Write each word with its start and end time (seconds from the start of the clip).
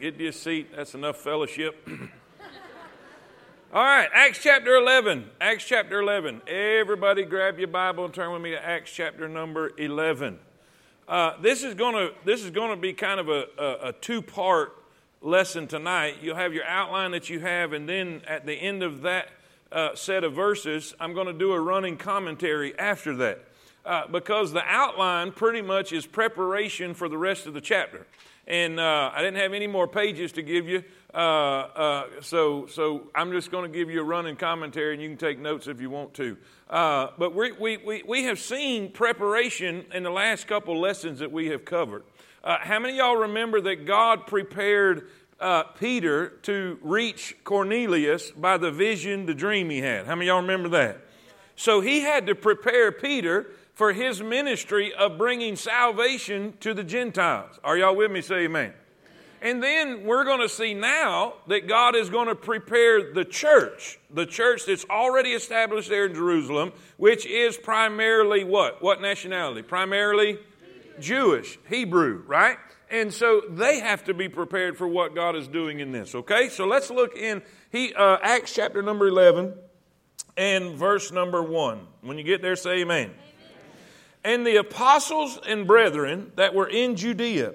Get 0.00 0.18
to 0.18 0.24
your 0.24 0.32
seat. 0.32 0.74
That's 0.74 0.94
enough 0.94 1.18
fellowship. 1.18 1.88
All 3.72 3.84
right, 3.84 4.08
Acts 4.12 4.40
chapter 4.42 4.74
11. 4.74 5.30
Acts 5.40 5.64
chapter 5.64 6.00
11. 6.00 6.42
Everybody 6.48 7.24
grab 7.24 7.60
your 7.60 7.68
Bible 7.68 8.04
and 8.04 8.12
turn 8.12 8.32
with 8.32 8.42
me 8.42 8.50
to 8.50 8.64
Acts 8.64 8.90
chapter 8.90 9.28
number 9.28 9.70
11. 9.78 10.40
Uh, 11.06 11.40
this 11.40 11.62
is 11.62 11.74
going 11.74 11.94
to 11.94 12.12
this 12.24 12.42
is 12.42 12.50
going 12.50 12.70
to 12.70 12.76
be 12.76 12.92
kind 12.92 13.20
of 13.20 13.28
a, 13.28 13.46
a, 13.56 13.88
a 13.88 13.92
two 13.92 14.20
part 14.20 14.82
lesson 15.20 15.68
tonight. 15.68 16.16
You'll 16.20 16.36
have 16.36 16.52
your 16.52 16.64
outline 16.64 17.12
that 17.12 17.30
you 17.30 17.38
have, 17.38 17.72
and 17.72 17.88
then 17.88 18.22
at 18.26 18.46
the 18.46 18.54
end 18.54 18.82
of 18.82 19.02
that 19.02 19.28
uh, 19.70 19.94
set 19.94 20.24
of 20.24 20.32
verses, 20.32 20.92
I'm 20.98 21.14
going 21.14 21.28
to 21.28 21.32
do 21.32 21.52
a 21.52 21.60
running 21.60 21.96
commentary 21.96 22.76
after 22.78 23.14
that. 23.16 23.44
Uh, 23.86 24.08
because 24.08 24.52
the 24.52 24.64
outline 24.64 25.30
pretty 25.30 25.60
much 25.60 25.92
is 25.92 26.04
preparation 26.06 26.94
for 26.94 27.08
the 27.08 27.18
rest 27.18 27.46
of 27.46 27.54
the 27.54 27.60
chapter. 27.60 28.06
And 28.46 28.78
uh, 28.78 29.10
I 29.14 29.22
didn't 29.22 29.40
have 29.40 29.54
any 29.54 29.66
more 29.66 29.88
pages 29.88 30.32
to 30.32 30.42
give 30.42 30.68
you, 30.68 30.84
uh, 31.14 31.16
uh 31.16 32.04
so, 32.20 32.66
so 32.66 33.10
I'm 33.14 33.32
just 33.32 33.50
going 33.50 33.70
to 33.70 33.78
give 33.78 33.90
you 33.90 34.00
a 34.00 34.04
running 34.04 34.36
commentary, 34.36 34.92
and 34.92 35.02
you 35.02 35.08
can 35.08 35.16
take 35.16 35.38
notes 35.38 35.66
if 35.66 35.80
you 35.80 35.88
want 35.88 36.12
to. 36.14 36.36
Uh, 36.68 37.08
but 37.18 37.34
we, 37.34 37.52
we, 37.52 37.78
we, 37.78 38.02
we 38.06 38.24
have 38.24 38.38
seen 38.38 38.92
preparation 38.92 39.86
in 39.94 40.02
the 40.02 40.10
last 40.10 40.46
couple 40.46 40.78
lessons 40.78 41.20
that 41.20 41.32
we 41.32 41.46
have 41.48 41.64
covered. 41.64 42.04
Uh, 42.42 42.58
how 42.60 42.78
many 42.78 42.98
y'all 42.98 43.16
remember 43.16 43.60
that 43.62 43.86
God 43.86 44.26
prepared 44.26 45.08
Peter 45.78 46.28
to 46.42 46.78
reach 46.82 47.36
Cornelius 47.44 48.30
by 48.30 48.58
the 48.58 48.70
vision, 48.70 49.24
the 49.24 49.34
dream 49.34 49.70
he 49.70 49.80
had? 49.80 50.06
How 50.06 50.14
many 50.14 50.26
y'all 50.26 50.42
remember 50.42 50.68
that? 50.70 51.00
So 51.56 51.80
he 51.80 52.00
had 52.00 52.26
to 52.26 52.34
prepare 52.34 52.92
Peter 52.92 53.46
for 53.74 53.92
his 53.92 54.22
ministry 54.22 54.92
of 54.94 55.18
bringing 55.18 55.56
salvation 55.56 56.54
to 56.60 56.74
the 56.74 56.84
Gentiles. 56.84 57.58
Are 57.64 57.76
y'all 57.76 57.96
with 57.96 58.10
me? 58.10 58.20
Say 58.20 58.44
amen. 58.44 58.72
And 59.42 59.62
then 59.62 60.04
we're 60.04 60.24
going 60.24 60.40
to 60.40 60.48
see 60.48 60.72
now 60.72 61.34
that 61.48 61.68
God 61.68 61.94
is 61.94 62.08
going 62.08 62.28
to 62.28 62.34
prepare 62.34 63.12
the 63.12 63.26
church, 63.26 63.98
the 64.10 64.24
church 64.24 64.64
that's 64.64 64.86
already 64.88 65.30
established 65.30 65.90
there 65.90 66.06
in 66.06 66.14
Jerusalem, 66.14 66.72
which 66.96 67.26
is 67.26 67.58
primarily 67.58 68.42
what? 68.42 68.82
What 68.82 69.02
nationality? 69.02 69.60
Primarily 69.60 70.38
Jewish, 70.98 71.58
Hebrew, 71.68 72.22
right? 72.26 72.56
And 72.90 73.12
so 73.12 73.42
they 73.50 73.80
have 73.80 74.04
to 74.04 74.14
be 74.14 74.30
prepared 74.30 74.78
for 74.78 74.88
what 74.88 75.14
God 75.14 75.36
is 75.36 75.46
doing 75.46 75.80
in 75.80 75.92
this, 75.92 76.14
okay? 76.14 76.48
So 76.48 76.64
let's 76.66 76.90
look 76.90 77.14
in 77.14 77.42
he, 77.70 77.92
uh, 77.92 78.18
Acts 78.22 78.54
chapter 78.54 78.82
number 78.82 79.08
11 79.08 79.52
and 80.38 80.76
verse 80.76 81.12
number 81.12 81.42
1. 81.42 81.86
When 82.00 82.16
you 82.16 82.24
get 82.24 82.40
there, 82.40 82.56
say 82.56 82.80
amen. 82.80 83.10
And 84.24 84.46
the 84.46 84.56
apostles 84.56 85.38
and 85.46 85.66
brethren 85.66 86.32
that 86.36 86.54
were 86.54 86.66
in 86.66 86.96
Judea 86.96 87.52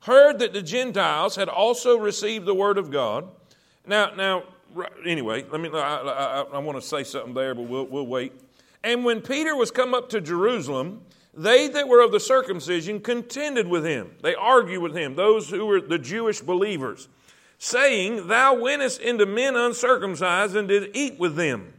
heard 0.00 0.38
that 0.38 0.54
the 0.54 0.62
Gentiles 0.62 1.36
had 1.36 1.48
also 1.48 1.98
received 1.98 2.46
the 2.46 2.54
word 2.54 2.78
of 2.78 2.90
God. 2.90 3.28
Now, 3.86 4.14
now, 4.14 4.44
anyway, 5.04 5.44
let 5.50 5.60
me. 5.60 5.68
I, 5.72 5.78
I, 5.78 6.40
I 6.54 6.58
want 6.58 6.80
to 6.80 6.86
say 6.86 7.04
something 7.04 7.34
there, 7.34 7.54
but 7.54 7.62
we'll, 7.62 7.86
we'll 7.86 8.06
wait. 8.06 8.32
And 8.82 9.04
when 9.04 9.20
Peter 9.20 9.54
was 9.54 9.70
come 9.70 9.94
up 9.94 10.08
to 10.10 10.20
Jerusalem, 10.20 11.02
they 11.34 11.68
that 11.68 11.86
were 11.86 12.02
of 12.02 12.12
the 12.12 12.20
circumcision 12.20 13.00
contended 13.00 13.68
with 13.68 13.84
him. 13.84 14.12
They 14.22 14.34
argued 14.34 14.82
with 14.82 14.96
him, 14.96 15.16
those 15.16 15.50
who 15.50 15.66
were 15.66 15.80
the 15.80 15.98
Jewish 15.98 16.40
believers, 16.40 17.08
saying, 17.58 18.28
Thou 18.28 18.54
wentest 18.54 19.00
into 19.00 19.26
men 19.26 19.54
uncircumcised 19.54 20.56
and 20.56 20.68
did 20.68 20.96
eat 20.96 21.18
with 21.18 21.36
them. 21.36 21.74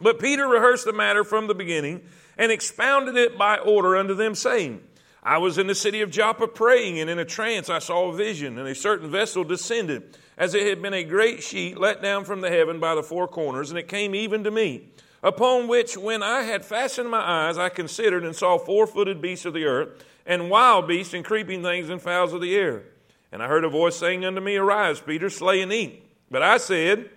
But 0.00 0.20
Peter 0.20 0.46
rehearsed 0.46 0.84
the 0.84 0.92
matter 0.92 1.24
from 1.24 1.46
the 1.48 1.54
beginning 1.54 2.02
and 2.36 2.52
expounded 2.52 3.16
it 3.16 3.38
by 3.38 3.58
order 3.58 3.96
unto 3.96 4.14
them, 4.14 4.34
saying, 4.34 4.82
I 5.22 5.38
was 5.38 5.58
in 5.58 5.66
the 5.66 5.74
city 5.74 6.02
of 6.02 6.10
Joppa 6.10 6.46
praying, 6.46 7.00
and 7.00 7.10
in 7.10 7.18
a 7.18 7.24
trance 7.24 7.68
I 7.68 7.80
saw 7.80 8.08
a 8.08 8.16
vision, 8.16 8.58
and 8.58 8.68
a 8.68 8.74
certain 8.74 9.10
vessel 9.10 9.42
descended, 9.42 10.16
as 10.36 10.54
it 10.54 10.66
had 10.66 10.80
been 10.80 10.94
a 10.94 11.02
great 11.02 11.42
sheet 11.42 11.78
let 11.78 12.00
down 12.00 12.24
from 12.24 12.42
the 12.42 12.50
heaven 12.50 12.78
by 12.78 12.94
the 12.94 13.02
four 13.02 13.26
corners, 13.26 13.70
and 13.70 13.78
it 13.78 13.88
came 13.88 14.14
even 14.14 14.44
to 14.44 14.50
me. 14.50 14.88
Upon 15.22 15.66
which, 15.66 15.96
when 15.96 16.22
I 16.22 16.42
had 16.42 16.64
fastened 16.64 17.10
my 17.10 17.48
eyes, 17.48 17.58
I 17.58 17.70
considered 17.70 18.24
and 18.24 18.36
saw 18.36 18.58
four 18.58 18.86
footed 18.86 19.20
beasts 19.20 19.46
of 19.46 19.54
the 19.54 19.64
earth, 19.64 20.04
and 20.24 20.50
wild 20.50 20.86
beasts, 20.86 21.14
and 21.14 21.24
creeping 21.24 21.62
things, 21.62 21.88
and 21.88 22.00
fowls 22.00 22.32
of 22.32 22.40
the 22.40 22.54
air. 22.54 22.84
And 23.32 23.42
I 23.42 23.48
heard 23.48 23.64
a 23.64 23.68
voice 23.68 23.96
saying 23.96 24.24
unto 24.24 24.40
me, 24.40 24.56
Arise, 24.56 25.00
Peter, 25.00 25.28
slay 25.28 25.60
and 25.60 25.72
eat. 25.72 26.04
But 26.30 26.42
I 26.42 26.58
said, 26.58 27.10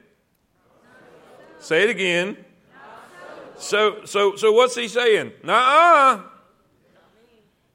Say 1.59 1.83
it 1.83 1.89
again. 1.89 2.37
So, 3.59 4.05
so, 4.05 4.35
so 4.35 4.51
what's 4.51 4.75
he 4.75 4.87
saying? 4.87 5.33
Nah, 5.43 6.21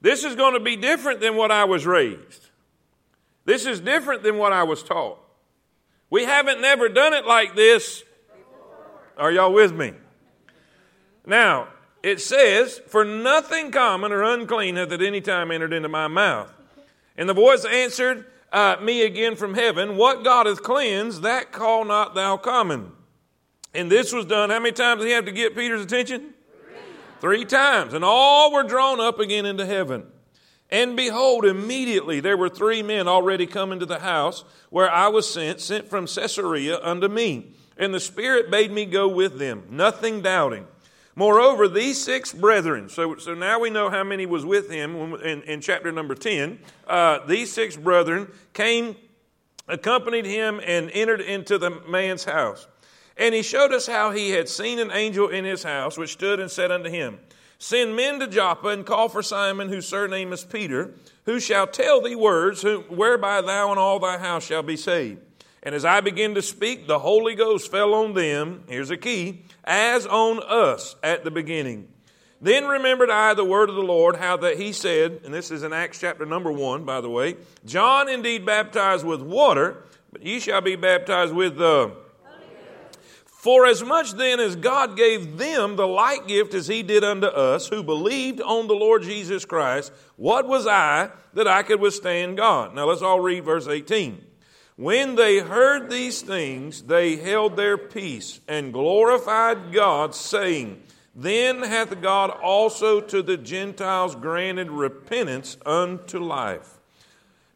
this 0.01 0.23
is 0.23 0.35
going 0.35 0.53
to 0.53 0.59
be 0.59 0.75
different 0.75 1.19
than 1.19 1.35
what 1.35 1.51
I 1.51 1.65
was 1.65 1.85
raised. 1.85 2.49
This 3.45 3.65
is 3.65 3.79
different 3.79 4.23
than 4.23 4.37
what 4.37 4.51
I 4.51 4.63
was 4.63 4.83
taught. 4.83 5.19
We 6.09 6.25
haven't 6.25 6.61
never 6.61 6.89
done 6.89 7.13
it 7.13 7.25
like 7.25 7.55
this. 7.55 8.03
Are 9.17 9.31
y'all 9.31 9.53
with 9.53 9.73
me? 9.73 9.93
Now, 11.25 11.69
it 12.03 12.19
says, 12.19 12.81
For 12.87 13.05
nothing 13.05 13.71
common 13.71 14.11
or 14.11 14.23
unclean 14.23 14.75
hath 14.75 14.91
at 14.91 15.01
any 15.01 15.21
time 15.21 15.51
entered 15.51 15.73
into 15.73 15.89
my 15.89 16.07
mouth. 16.07 16.51
And 17.17 17.29
the 17.29 17.33
voice 17.33 17.65
answered 17.65 18.25
uh, 18.51 18.77
me 18.81 19.03
again 19.03 19.35
from 19.35 19.53
heaven, 19.53 19.97
What 19.97 20.23
God 20.23 20.47
hath 20.47 20.63
cleansed, 20.63 21.21
that 21.23 21.51
call 21.51 21.85
not 21.85 22.15
thou 22.15 22.37
common. 22.37 22.91
And 23.75 23.91
this 23.91 24.13
was 24.13 24.25
done, 24.25 24.49
how 24.49 24.59
many 24.59 24.71
times 24.71 25.01
did 25.01 25.07
he 25.07 25.13
have 25.13 25.25
to 25.25 25.31
get 25.31 25.55
Peter's 25.55 25.81
attention? 25.81 26.33
Three. 26.61 26.75
Three 27.19 27.45
times. 27.45 27.93
And 27.93 28.03
all 28.03 28.53
were 28.53 28.63
drawn 28.63 28.99
up 28.99 29.19
again 29.19 29.45
into 29.45 29.65
heaven. 29.65 30.05
And 30.69 30.95
behold, 30.95 31.45
immediately 31.45 32.19
there 32.19 32.37
were 32.37 32.49
three 32.49 32.81
men 32.81 33.07
already 33.07 33.45
come 33.45 33.71
into 33.71 33.85
the 33.85 33.99
house 33.99 34.43
where 34.69 34.89
I 34.89 35.09
was 35.09 35.31
sent, 35.31 35.61
sent 35.61 35.89
from 35.89 36.07
Caesarea 36.07 36.79
unto 36.81 37.07
me. 37.07 37.53
And 37.77 37.93
the 37.93 37.99
Spirit 37.99 38.49
bade 38.49 38.71
me 38.71 38.85
go 38.85 39.07
with 39.07 39.37
them, 39.37 39.65
nothing 39.69 40.21
doubting. 40.21 40.65
Moreover, 41.15 41.67
these 41.67 42.01
six 42.01 42.33
brethren, 42.33 42.89
so, 42.89 43.15
so 43.15 43.33
now 43.33 43.59
we 43.59 43.69
know 43.69 43.89
how 43.89 44.03
many 44.03 44.25
was 44.25 44.45
with 44.45 44.69
him 44.69 45.13
in, 45.15 45.43
in 45.43 45.61
chapter 45.61 45.91
number 45.91 46.13
10. 46.13 46.59
Uh, 46.85 47.25
these 47.25 47.53
six 47.53 47.77
brethren 47.77 48.29
came, 48.53 48.97
accompanied 49.67 50.25
him, 50.25 50.59
and 50.65 50.91
entered 50.91 51.21
into 51.21 51.57
the 51.57 51.69
man's 51.87 52.25
house. 52.25 52.67
And 53.17 53.33
he 53.33 53.41
showed 53.41 53.73
us 53.73 53.87
how 53.87 54.11
he 54.11 54.31
had 54.31 54.49
seen 54.49 54.79
an 54.79 54.91
angel 54.91 55.29
in 55.29 55.45
his 55.45 55.63
house, 55.63 55.97
which 55.97 56.13
stood 56.13 56.39
and 56.39 56.51
said 56.51 56.71
unto 56.71 56.89
him, 56.89 57.19
Send 57.57 57.95
men 57.95 58.19
to 58.19 58.27
Joppa 58.27 58.67
and 58.67 58.85
call 58.85 59.07
for 59.07 59.23
Simon, 59.23 59.69
whose 59.69 59.87
surname 59.87 60.33
is 60.33 60.43
Peter, 60.43 60.93
who 61.23 61.39
shall 61.39 61.67
tell 61.67 62.01
thee 62.01 62.15
words 62.15 62.63
whereby 62.89 63.41
thou 63.41 63.71
and 63.71 63.79
all 63.79 63.99
thy 63.99 64.17
house 64.17 64.45
shall 64.45 64.63
be 64.63 64.75
saved. 64.75 65.21
And 65.63 65.73
as 65.73 65.85
I 65.85 66.01
began 66.01 66.35
to 66.35 66.41
speak, 66.41 66.85
the 66.85 66.99
Holy 66.99 67.33
Ghost 67.33 67.71
fell 67.71 67.93
on 67.95 68.13
them, 68.13 68.65
here's 68.67 68.91
a 68.91 68.97
key, 68.97 69.43
as 69.63 70.05
on 70.05 70.41
us 70.43 70.95
at 71.01 71.23
the 71.23 71.31
beginning. 71.31 71.87
Then 72.41 72.67
remembered 72.67 73.09
I 73.09 73.33
the 73.33 73.45
word 73.45 73.69
of 73.69 73.75
the 73.75 73.81
Lord, 73.81 74.17
how 74.17 74.37
that 74.37 74.57
he 74.57 74.73
said, 74.73 75.21
and 75.23 75.33
this 75.33 75.49
is 75.49 75.63
in 75.63 75.73
Acts 75.73 75.99
chapter 75.99 76.25
number 76.25 76.51
one, 76.51 76.83
by 76.83 77.01
the 77.01 77.09
way, 77.09 77.37
John 77.65 78.09
indeed 78.09 78.45
baptized 78.45 79.05
with 79.05 79.21
water, 79.21 79.83
but 80.11 80.23
ye 80.23 80.39
shall 80.39 80.61
be 80.61 80.75
baptized 80.75 81.33
with 81.33 81.57
the 81.57 81.65
uh, 81.65 81.89
for 83.45 83.67
as 83.67 83.83
much 83.83 84.13
then 84.13 84.39
as 84.39 84.55
God 84.55 84.97
gave 84.97 85.37
them 85.37 85.75
the 85.75 85.85
like 85.85 86.27
gift 86.27 86.55
as 86.55 86.65
he 86.65 86.81
did 86.81 87.03
unto 87.03 87.27
us, 87.27 87.67
who 87.67 87.83
believed 87.83 88.41
on 88.41 88.65
the 88.65 88.73
Lord 88.73 89.03
Jesus 89.03 89.45
Christ, 89.45 89.93
what 90.15 90.47
was 90.47 90.65
I 90.65 91.11
that 91.35 91.47
I 91.47 91.61
could 91.61 91.79
withstand 91.79 92.37
God? 92.37 92.73
Now 92.73 92.85
let's 92.85 93.03
all 93.03 93.19
read 93.19 93.45
verse 93.45 93.67
18. 93.67 94.19
When 94.77 95.13
they 95.13 95.37
heard 95.37 95.91
these 95.91 96.23
things, 96.23 96.81
they 96.81 97.17
held 97.17 97.55
their 97.55 97.77
peace 97.77 98.39
and 98.47 98.73
glorified 98.73 99.71
God, 99.71 100.15
saying, 100.15 100.81
Then 101.13 101.61
hath 101.61 102.01
God 102.01 102.31
also 102.31 102.99
to 102.99 103.21
the 103.21 103.37
Gentiles 103.37 104.15
granted 104.15 104.71
repentance 104.71 105.55
unto 105.67 106.17
life. 106.17 106.79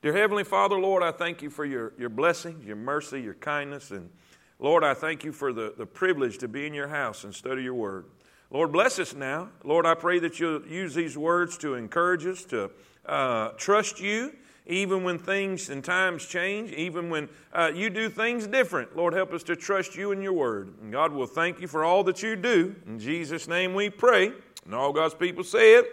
Dear 0.04 0.16
Heavenly 0.16 0.44
Father, 0.44 0.78
Lord, 0.78 1.02
I 1.02 1.12
thank 1.12 1.42
you 1.42 1.50
for 1.50 1.66
your, 1.66 1.94
your 1.98 2.10
blessings, 2.10 2.64
your 2.64 2.76
mercy, 2.76 3.20
your 3.22 3.34
kindness, 3.34 3.90
and 3.90 4.12
Lord, 4.60 4.84
I 4.84 4.94
thank 4.94 5.24
you 5.24 5.32
for 5.32 5.54
the, 5.54 5.74
the 5.78 5.86
privilege 5.86 6.38
to 6.40 6.50
be 6.50 6.68
in 6.68 6.74
your 6.74 6.90
house 6.90 7.24
and 7.24 7.34
study 7.34 7.64
your 7.64 7.74
word. 7.74 8.06
Lord, 8.52 8.72
bless 8.74 9.00
us 9.00 9.14
now. 9.14 9.50
Lord, 9.64 9.86
I 9.86 9.94
pray 9.94 10.20
that 10.20 10.40
you'll 10.40 10.68
use 10.68 10.94
these 10.94 11.18
words 11.18 11.58
to 11.60 11.76
encourage 11.76 12.26
us 12.26 12.44
to 12.46 12.70
uh, 13.06 13.50
trust 13.58 14.02
you, 14.02 14.34
even 14.66 15.04
when 15.04 15.18
things 15.18 15.70
and 15.70 15.84
times 15.84 16.26
change, 16.26 16.72
even 16.74 17.10
when 17.10 17.30
uh, 17.54 17.72
you 17.74 17.90
do 17.90 18.10
things 18.10 18.48
different. 18.48 18.98
Lord, 18.98 19.14
help 19.14 19.34
us 19.34 19.44
to 19.44 19.56
trust 19.56 19.96
you 19.96 20.12
and 20.12 20.22
your 20.22 20.34
word. 20.34 20.74
And 20.82 20.92
God 20.92 21.14
will 21.14 21.28
thank 21.28 21.62
you 21.62 21.68
for 21.68 21.86
all 21.86 22.04
that 22.04 22.22
you 22.22 22.36
do. 22.36 22.76
In 22.86 23.00
Jesus' 23.00 23.48
name 23.48 23.74
we 23.74 23.90
pray. 23.90 24.34
And 24.66 24.76
all 24.76 24.92
God's 24.92 25.14
people 25.14 25.44
say 25.44 25.76
it. 25.76 25.86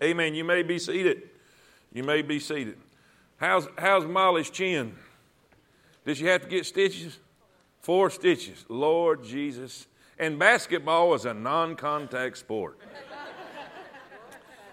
Amen. 0.00 0.10
Amen. 0.10 0.34
You 0.34 0.44
may 0.44 0.62
be 0.62 0.78
seated. 0.78 1.28
You 1.92 2.04
may 2.04 2.22
be 2.22 2.40
seated. 2.40 2.78
How's, 3.36 3.68
how's 3.76 4.06
Molly's 4.06 4.50
chin? 4.50 4.96
Did 6.04 6.16
she 6.16 6.24
have 6.26 6.42
to 6.42 6.48
get 6.48 6.64
stitches? 6.64 7.18
Four 7.86 8.10
stitches. 8.10 8.64
Lord 8.68 9.22
Jesus. 9.22 9.86
And 10.18 10.40
basketball 10.40 11.10
was 11.10 11.24
a 11.24 11.32
non 11.32 11.76
contact 11.76 12.36
sport. 12.36 12.80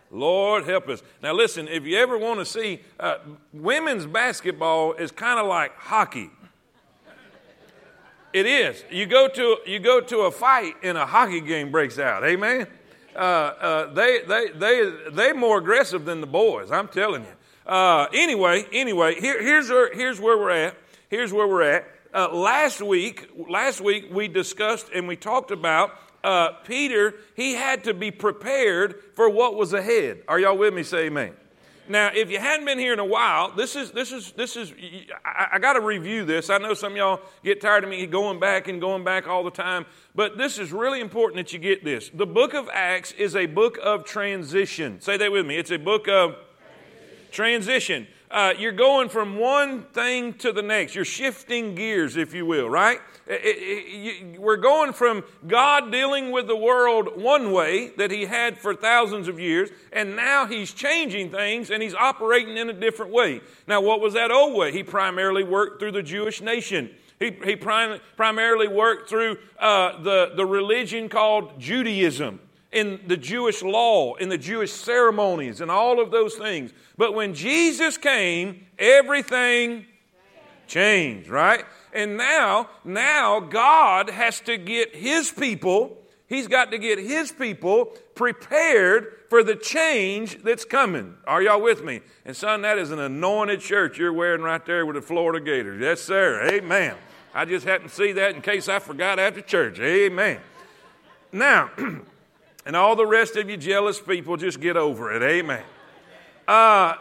Lord 0.10 0.66
help 0.66 0.90
us. 0.90 1.04
Now, 1.22 1.34
listen, 1.34 1.68
if 1.68 1.86
you 1.86 2.00
ever 2.00 2.18
want 2.18 2.40
to 2.40 2.46
see, 2.46 2.82
uh, 3.00 3.18
women's 3.54 4.08
basketball 4.08 4.94
is 4.94 5.12
kind 5.12 5.40
of 5.40 5.46
like 5.46 5.78
hockey. 5.78 6.32
It 8.34 8.48
is. 8.48 8.84
You 8.90 9.06
go 9.06 9.28
to 9.28 9.58
you 9.68 9.78
go 9.78 10.02
to 10.02 10.22
a 10.22 10.32
fight 10.32 10.74
and 10.82 10.98
a 10.98 11.06
hockey 11.06 11.42
game 11.42 11.70
breaks 11.70 12.00
out. 12.00 12.24
Amen. 12.24 12.66
Uh, 13.16 13.20
uh, 13.20 13.94
they 13.94 14.22
they 14.28 14.48
they 14.56 14.92
they 15.12 15.34
more 15.34 15.60
aggressive 15.60 16.06
than 16.06 16.20
the 16.20 16.26
boys. 16.26 16.72
I'm 16.72 16.88
telling 16.88 17.22
you. 17.22 17.72
Uh, 17.72 18.08
anyway, 18.12 18.66
anyway, 18.74 19.22
here, 19.22 19.40
here's 19.40 19.70
here's 19.96 20.20
where 20.20 20.36
we're 20.36 20.50
at. 20.50 20.76
Here's 21.10 21.32
where 21.32 21.48
we're 21.48 21.62
at. 21.62 21.93
Uh, 22.14 22.32
last 22.32 22.80
week, 22.80 23.28
last 23.50 23.82
week 23.82 24.08
we 24.12 24.28
discussed 24.28 24.88
and 24.94 25.08
we 25.08 25.16
talked 25.16 25.50
about 25.50 25.98
uh, 26.24 26.52
Peter. 26.64 27.16
He 27.36 27.54
had 27.56 27.84
to 27.86 27.94
be 27.96 28.12
prepared 28.12 29.02
for 29.16 29.28
what 29.32 29.56
was 29.56 29.74
ahead. 29.74 30.22
Are 30.28 30.40
y'all 30.40 30.56
with 30.56 30.76
me? 30.76 30.84
Say 30.84 31.06
amen. 31.06 31.34
Now, 31.90 32.12
if 32.14 32.30
you 32.30 32.38
hadn't 32.38 32.68
been 32.68 32.78
here 32.78 32.94
in 32.94 33.00
a 33.00 33.06
while, 33.06 33.52
this 33.56 33.76
is 33.76 33.92
this 33.92 34.12
is 34.12 34.32
this 34.34 34.56
is 34.56 34.72
I, 35.26 35.48
I 35.54 35.60
got 35.60 35.74
to 35.74 35.82
review 35.82 36.24
this. 36.24 36.52
I 36.52 36.60
know 36.60 36.76
some 36.76 36.96
y'all 36.96 37.20
get 37.44 37.60
tired 37.60 37.84
of 37.84 37.90
me 37.90 38.06
going 38.06 38.40
back 38.40 38.68
and 38.68 38.80
going 38.80 39.04
back 39.04 39.28
all 39.28 39.44
the 39.44 39.52
time, 39.52 39.86
but 40.14 40.38
this 40.38 40.60
is 40.60 40.72
really 40.72 41.02
important 41.02 41.38
that 41.38 41.52
you 41.52 41.58
get 41.58 41.84
this. 41.84 42.12
The 42.14 42.28
book 42.28 42.54
of 42.54 42.70
Acts 42.72 43.12
is 43.14 43.36
a 43.36 43.48
book 43.48 43.80
of 43.82 44.06
transition. 44.06 45.02
Say 45.02 45.18
that 45.18 45.32
with 45.32 45.48
me. 45.48 45.58
It's 45.58 45.72
a 45.72 45.80
book 45.80 46.08
of 46.08 46.36
transition. 47.32 48.08
Uh, 48.34 48.52
you're 48.58 48.72
going 48.72 49.10
from 49.10 49.38
one 49.38 49.84
thing 49.84 50.34
to 50.34 50.52
the 50.52 50.64
next. 50.64 50.96
You're 50.96 51.06
shifting 51.06 51.76
gears, 51.76 52.18
if 52.18 52.34
you 52.34 52.48
will, 52.48 52.68
right? 52.68 53.00
It, 53.28 53.42
it, 53.44 54.42
we're 54.42 54.58
going 54.58 54.94
from 54.94 55.24
God 55.46 55.92
dealing 55.92 56.32
with 56.32 56.48
the 56.48 56.56
world 56.56 57.22
one 57.22 57.52
way 57.52 57.90
that 57.98 58.10
He 58.10 58.26
had 58.26 58.58
for 58.58 58.74
thousands 58.74 59.28
of 59.28 59.40
years, 59.40 59.70
and 59.92 60.16
now 60.16 60.48
He's 60.48 60.74
changing 60.74 61.30
things 61.30 61.70
and 61.70 61.84
He's 61.84 61.94
operating 61.94 62.58
in 62.58 62.72
a 62.72 62.74
different 62.74 63.12
way. 63.12 63.42
Now, 63.68 63.82
what 63.82 64.02
was 64.02 64.16
that 64.16 64.32
old 64.32 64.58
way? 64.58 64.72
He 64.72 64.82
primarily 64.82 65.44
worked 65.44 65.80
through 65.80 65.92
the 65.92 66.02
Jewish 66.02 66.42
nation. 66.42 66.90
He, 67.20 67.38
he 67.46 67.56
prim- 67.56 68.00
primarily 68.18 68.68
worked 68.68 69.10
through 69.10 69.38
uh, 69.60 70.02
the, 70.02 70.32
the 70.36 70.46
religion 70.46 71.08
called 71.08 71.60
Judaism 71.60 72.40
in 72.74 73.00
the 73.08 73.18
Jewish 73.18 73.62
law, 73.62 74.16
in 74.16 74.30
the 74.30 74.38
Jewish 74.38 74.72
ceremonies, 74.72 75.62
and 75.62 75.70
all 75.70 76.02
of 76.02 76.12
those 76.12 76.36
things. 76.36 76.74
But 76.98 77.14
when 77.14 77.34
Jesus 77.34 77.98
came, 77.98 78.66
everything 78.78 79.86
changed, 80.68 81.30
right? 81.30 81.66
And 81.94 82.18
now, 82.18 82.70
now 82.84 83.40
God 83.40 84.10
has 84.10 84.40
to 84.42 84.58
get 84.58 84.96
his 84.96 85.32
people, 85.32 85.98
he's 86.28 86.48
got 86.48 86.72
to 86.72 86.78
get 86.78 86.98
his 86.98 87.32
people 87.32 87.94
prepared 88.16 89.20
for 89.30 89.44
the 89.44 89.56
change 89.56 90.44
that's 90.44 90.66
coming. 90.66 91.16
Are 91.26 91.42
y'all 91.42 91.62
with 91.62 91.84
me? 91.84 92.02
And 92.26 92.36
son, 92.36 92.62
that 92.62 92.78
is 92.78 92.92
an 92.92 93.00
anointed 93.00 93.62
shirt 93.62 93.98
you're 93.98 94.14
wearing 94.14 94.42
right 94.42 94.64
there 94.66 94.86
with 94.86 94.96
the 94.96 95.02
Florida 95.02 95.44
Gators. 95.44 95.82
Yes, 95.82 96.02
sir. 96.02 96.48
Amen. 96.50 96.96
I 97.34 97.46
just 97.46 97.66
happened 97.66 97.90
to 97.90 97.96
see 97.96 98.12
that 98.14 98.36
in 98.36 98.42
case 98.42 98.70
I 98.70 98.80
forgot 98.80 99.18
after 99.18 99.42
church. 99.42 99.80
Amen. 99.80 100.40
Now, 101.32 101.72
And 102.66 102.76
all 102.76 102.96
the 102.96 103.06
rest 103.06 103.36
of 103.36 103.50
you 103.50 103.58
jealous 103.58 104.00
people, 104.00 104.38
just 104.38 104.60
get 104.60 104.78
over 104.78 105.14
it. 105.14 105.22
Amen. 105.22 105.64
Uh, 106.48 106.96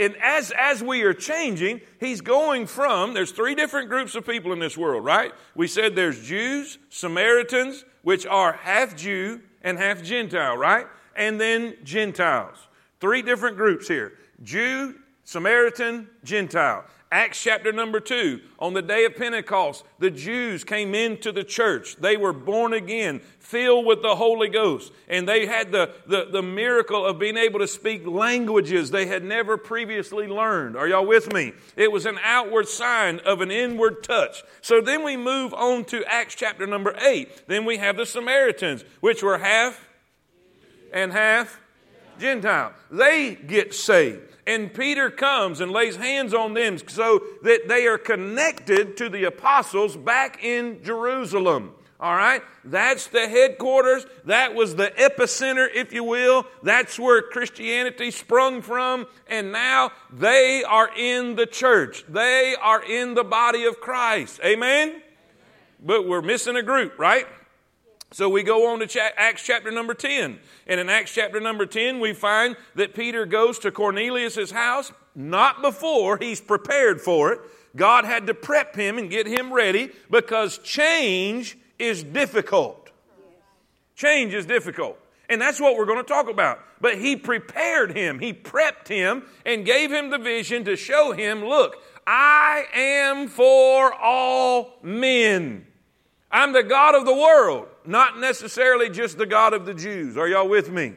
and 0.00 0.16
as, 0.22 0.50
as 0.56 0.82
we 0.82 1.02
are 1.02 1.12
changing, 1.12 1.80
he's 2.00 2.20
going 2.20 2.66
from, 2.66 3.12
there's 3.12 3.32
three 3.32 3.54
different 3.54 3.88
groups 3.88 4.14
of 4.14 4.26
people 4.26 4.52
in 4.52 4.58
this 4.58 4.78
world, 4.78 5.04
right? 5.04 5.32
We 5.54 5.66
said 5.66 5.94
there's 5.94 6.26
Jews, 6.26 6.78
Samaritans, 6.88 7.84
which 8.02 8.26
are 8.26 8.52
half 8.52 8.96
Jew 8.96 9.42
and 9.62 9.78
half 9.78 10.02
Gentile, 10.02 10.56
right? 10.56 10.86
And 11.16 11.40
then 11.40 11.76
Gentiles. 11.84 12.56
Three 13.00 13.22
different 13.22 13.56
groups 13.56 13.88
here 13.88 14.14
Jew, 14.42 14.94
Samaritan, 15.24 16.08
Gentile. 16.24 16.84
Acts 17.10 17.42
chapter 17.42 17.72
number 17.72 18.00
two, 18.00 18.42
on 18.58 18.74
the 18.74 18.82
day 18.82 19.06
of 19.06 19.16
Pentecost, 19.16 19.82
the 19.98 20.10
Jews 20.10 20.62
came 20.62 20.94
into 20.94 21.32
the 21.32 21.42
church. 21.42 21.96
They 21.96 22.18
were 22.18 22.34
born 22.34 22.74
again, 22.74 23.20
filled 23.38 23.86
with 23.86 24.02
the 24.02 24.14
Holy 24.14 24.48
Ghost, 24.48 24.92
and 25.08 25.26
they 25.26 25.46
had 25.46 25.72
the, 25.72 25.94
the, 26.06 26.26
the 26.30 26.42
miracle 26.42 27.06
of 27.06 27.18
being 27.18 27.38
able 27.38 27.60
to 27.60 27.66
speak 27.66 28.06
languages 28.06 28.90
they 28.90 29.06
had 29.06 29.24
never 29.24 29.56
previously 29.56 30.26
learned. 30.26 30.76
Are 30.76 30.86
y'all 30.86 31.06
with 31.06 31.32
me? 31.32 31.54
It 31.76 31.90
was 31.90 32.04
an 32.04 32.18
outward 32.22 32.68
sign 32.68 33.20
of 33.20 33.40
an 33.40 33.50
inward 33.50 34.02
touch. 34.02 34.42
So 34.60 34.82
then 34.82 35.02
we 35.02 35.16
move 35.16 35.54
on 35.54 35.86
to 35.86 36.04
Acts 36.04 36.34
chapter 36.34 36.66
number 36.66 36.94
eight. 37.00 37.48
Then 37.48 37.64
we 37.64 37.78
have 37.78 37.96
the 37.96 38.04
Samaritans, 38.04 38.84
which 39.00 39.22
were 39.22 39.38
half 39.38 39.88
and 40.92 41.10
half 41.12 41.58
Gentile. 42.20 42.74
They 42.90 43.34
get 43.34 43.72
saved. 43.72 44.20
And 44.48 44.72
Peter 44.72 45.10
comes 45.10 45.60
and 45.60 45.70
lays 45.70 45.96
hands 45.96 46.32
on 46.32 46.54
them 46.54 46.78
so 46.88 47.22
that 47.42 47.68
they 47.68 47.86
are 47.86 47.98
connected 47.98 48.96
to 48.96 49.10
the 49.10 49.24
apostles 49.24 49.94
back 49.94 50.42
in 50.42 50.82
Jerusalem. 50.82 51.74
All 52.00 52.16
right? 52.16 52.40
That's 52.64 53.08
the 53.08 53.28
headquarters. 53.28 54.06
That 54.24 54.54
was 54.54 54.74
the 54.74 54.86
epicenter, 54.98 55.68
if 55.74 55.92
you 55.92 56.02
will. 56.02 56.46
That's 56.62 56.98
where 56.98 57.20
Christianity 57.20 58.10
sprung 58.10 58.62
from. 58.62 59.06
And 59.26 59.52
now 59.52 59.90
they 60.10 60.64
are 60.64 60.88
in 60.96 61.36
the 61.36 61.46
church. 61.46 62.04
They 62.08 62.56
are 62.58 62.82
in 62.82 63.12
the 63.12 63.24
body 63.24 63.64
of 63.64 63.80
Christ. 63.80 64.40
Amen? 64.42 65.02
But 65.84 66.08
we're 66.08 66.22
missing 66.22 66.56
a 66.56 66.62
group, 66.62 66.98
right? 66.98 67.26
So 68.10 68.28
we 68.28 68.42
go 68.42 68.72
on 68.72 68.80
to 68.80 69.20
Acts 69.20 69.42
chapter 69.44 69.70
number 69.70 69.92
10. 69.92 70.38
And 70.66 70.80
in 70.80 70.88
Acts 70.88 71.12
chapter 71.12 71.40
number 71.40 71.66
10, 71.66 72.00
we 72.00 72.14
find 72.14 72.56
that 72.74 72.94
Peter 72.94 73.26
goes 73.26 73.58
to 73.60 73.70
Cornelius' 73.70 74.50
house, 74.50 74.92
not 75.14 75.60
before 75.60 76.16
he's 76.16 76.40
prepared 76.40 77.00
for 77.00 77.32
it. 77.32 77.40
God 77.76 78.06
had 78.06 78.26
to 78.28 78.34
prep 78.34 78.74
him 78.74 78.96
and 78.96 79.10
get 79.10 79.26
him 79.26 79.52
ready 79.52 79.90
because 80.10 80.58
change 80.58 81.58
is 81.78 82.02
difficult. 82.02 82.90
Change 83.94 84.32
is 84.32 84.46
difficult. 84.46 84.98
And 85.28 85.40
that's 85.40 85.60
what 85.60 85.76
we're 85.76 85.86
going 85.86 86.02
to 86.02 86.08
talk 86.08 86.30
about. 86.30 86.60
But 86.80 86.98
he 86.98 87.16
prepared 87.16 87.96
him, 87.96 88.18
he 88.18 88.32
prepped 88.32 88.88
him, 88.88 89.24
and 89.44 89.66
gave 89.66 89.92
him 89.92 90.10
the 90.10 90.18
vision 90.18 90.64
to 90.64 90.76
show 90.76 91.12
him 91.12 91.44
look, 91.44 91.76
I 92.06 92.64
am 92.72 93.28
for 93.28 93.92
all 93.92 94.78
men. 94.82 95.66
I'm 96.30 96.52
the 96.52 96.62
God 96.62 96.94
of 96.94 97.04
the 97.04 97.14
world, 97.14 97.68
not 97.88 98.18
necessarily 98.18 98.90
just 98.90 99.16
the 99.16 99.26
God 99.26 99.54
of 99.54 99.64
the 99.64 99.72
Jews. 99.72 100.18
Are 100.18 100.28
y'all 100.28 100.48
with 100.48 100.70
me? 100.70 100.92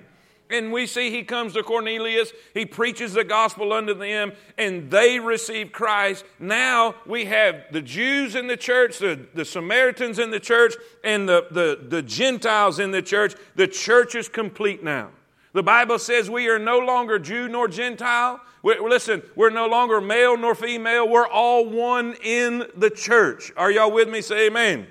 And 0.49 0.73
we 0.73 0.85
see 0.85 1.09
he 1.09 1.23
comes 1.23 1.53
to 1.53 1.63
Cornelius, 1.63 2.33
he 2.53 2.65
preaches 2.65 3.13
the 3.13 3.23
gospel 3.23 3.71
unto 3.71 3.93
them, 3.93 4.33
and 4.57 4.91
they 4.91 5.17
receive 5.17 5.71
Christ. 5.71 6.25
Now 6.37 6.95
we 7.05 7.23
have 7.25 7.63
the 7.71 7.81
Jews 7.81 8.35
in 8.35 8.47
the 8.47 8.57
church, 8.57 8.99
the, 8.99 9.25
the 9.33 9.45
Samaritans 9.45 10.19
in 10.19 10.29
the 10.29 10.41
church, 10.41 10.73
and 11.05 11.29
the, 11.29 11.47
the, 11.49 11.79
the 11.87 12.01
Gentiles 12.01 12.79
in 12.79 12.91
the 12.91 13.01
church. 13.01 13.35
The 13.55 13.67
church 13.67 14.13
is 14.13 14.27
complete 14.27 14.83
now. 14.83 15.11
The 15.53 15.63
Bible 15.63 15.97
says 15.97 16.29
we 16.29 16.49
are 16.49 16.59
no 16.59 16.79
longer 16.79 17.17
Jew 17.17 17.47
nor 17.47 17.69
Gentile. 17.69 18.41
we 18.63 18.77
listen, 18.79 19.23
we're 19.37 19.49
no 19.49 19.67
longer 19.67 20.01
male 20.01 20.35
nor 20.35 20.55
female. 20.55 21.07
We're 21.07 21.27
all 21.27 21.69
one 21.69 22.15
in 22.21 22.65
the 22.75 22.89
church. 22.89 23.53
Are 23.55 23.71
y'all 23.71 23.91
with 23.91 24.09
me? 24.09 24.19
Say 24.19 24.47
amen. 24.47 24.87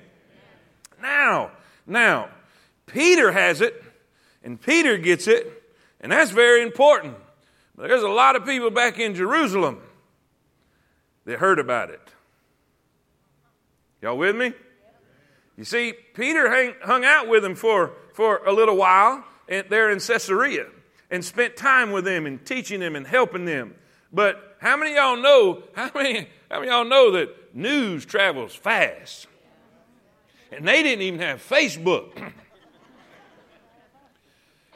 Now, 1.02 1.50
now, 1.86 2.28
Peter 2.86 3.32
has 3.32 3.60
it, 3.60 3.82
and 4.42 4.60
Peter 4.60 4.96
gets 4.96 5.26
it, 5.26 5.62
and 6.00 6.10
that's 6.12 6.30
very 6.30 6.62
important. 6.62 7.16
But 7.76 7.88
there's 7.88 8.02
a 8.02 8.08
lot 8.08 8.36
of 8.36 8.44
people 8.44 8.70
back 8.70 8.98
in 8.98 9.14
Jerusalem 9.14 9.80
that 11.24 11.38
heard 11.38 11.58
about 11.58 11.90
it. 11.90 12.00
Y'all 14.02 14.16
with 14.16 14.36
me? 14.36 14.52
You 15.56 15.64
see, 15.64 15.92
Peter 16.14 16.48
hang, 16.50 16.74
hung 16.82 17.04
out 17.04 17.28
with 17.28 17.42
them 17.42 17.54
for, 17.54 17.92
for 18.14 18.38
a 18.46 18.52
little 18.52 18.76
while 18.76 19.24
and 19.48 19.66
there 19.68 19.90
in 19.90 20.00
Caesarea 20.00 20.66
and 21.10 21.24
spent 21.24 21.56
time 21.56 21.90
with 21.90 22.04
them 22.04 22.24
and 22.26 22.44
teaching 22.46 22.80
them 22.80 22.96
and 22.96 23.06
helping 23.06 23.44
them. 23.44 23.74
But 24.12 24.56
how 24.60 24.76
many 24.76 24.94
y'all 24.94 25.16
know, 25.16 25.62
how 25.74 25.90
many, 25.94 26.28
how 26.50 26.60
many 26.60 26.70
y'all 26.70 26.84
know 26.84 27.12
that 27.12 27.54
news 27.54 28.06
travels 28.06 28.54
fast? 28.54 29.26
And 30.52 30.66
they 30.66 30.82
didn't 30.82 31.02
even 31.02 31.20
have 31.20 31.46
Facebook. 31.46 32.32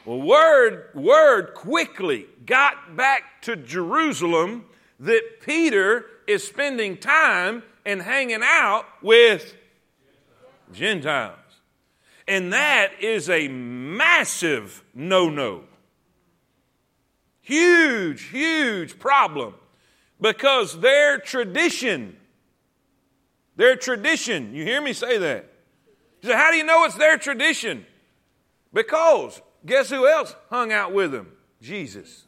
well, 0.05 0.21
word, 0.21 0.89
word 0.93 1.53
quickly 1.53 2.25
got 2.45 2.95
back 2.95 3.41
to 3.43 3.55
Jerusalem 3.55 4.65
that 4.99 5.21
Peter 5.41 6.05
is 6.27 6.45
spending 6.45 6.97
time 6.97 7.63
and 7.85 8.01
hanging 8.01 8.41
out 8.43 8.85
with 9.01 9.55
Gentiles. 10.73 11.37
And 12.27 12.53
that 12.53 12.91
is 13.01 13.29
a 13.29 13.47
massive 13.47 14.83
no 14.93 15.29
no. 15.29 15.65
Huge, 17.41 18.23
huge 18.23 18.97
problem 18.97 19.53
because 20.19 20.79
their 20.79 21.19
tradition, 21.19 22.17
their 23.55 23.75
tradition, 23.75 24.55
you 24.55 24.63
hear 24.63 24.81
me 24.81 24.93
say 24.93 25.19
that? 25.19 25.51
You 26.25 26.33
how 26.33 26.51
do 26.51 26.57
you 26.57 26.63
know 26.63 26.83
it's 26.85 26.95
their 26.95 27.17
tradition? 27.17 27.85
Because 28.73 29.41
guess 29.65 29.89
who 29.89 30.07
else 30.07 30.35
hung 30.49 30.71
out 30.71 30.93
with 30.93 31.11
them? 31.11 31.31
Jesus. 31.61 32.25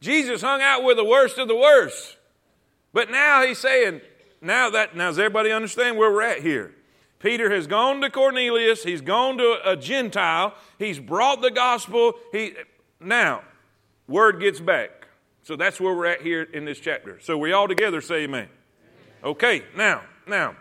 Jesus 0.00 0.42
hung 0.42 0.62
out 0.62 0.84
with 0.84 0.96
the 0.96 1.04
worst 1.04 1.38
of 1.38 1.48
the 1.48 1.56
worst. 1.56 2.16
But 2.92 3.10
now 3.10 3.44
he's 3.44 3.58
saying, 3.58 4.00
now 4.40 4.70
that 4.70 4.96
now 4.96 5.08
does 5.08 5.18
everybody 5.18 5.50
understand 5.50 5.96
where 5.96 6.12
we're 6.12 6.22
at 6.22 6.42
here? 6.42 6.74
Peter 7.18 7.52
has 7.52 7.66
gone 7.66 8.00
to 8.00 8.10
Cornelius, 8.10 8.84
he's 8.84 9.00
gone 9.00 9.38
to 9.38 9.58
a 9.64 9.76
Gentile, 9.76 10.54
he's 10.78 11.00
brought 11.00 11.42
the 11.42 11.50
gospel. 11.50 12.14
He 12.30 12.54
now, 13.00 13.42
word 14.06 14.40
gets 14.40 14.60
back. 14.60 15.08
So 15.42 15.56
that's 15.56 15.80
where 15.80 15.94
we're 15.94 16.06
at 16.06 16.22
here 16.22 16.42
in 16.42 16.64
this 16.64 16.78
chapter. 16.78 17.18
So 17.20 17.36
we 17.36 17.52
all 17.52 17.66
together 17.66 18.00
say 18.00 18.24
amen. 18.24 18.48
Okay, 19.24 19.64
now, 19.76 20.02
now, 20.26 20.54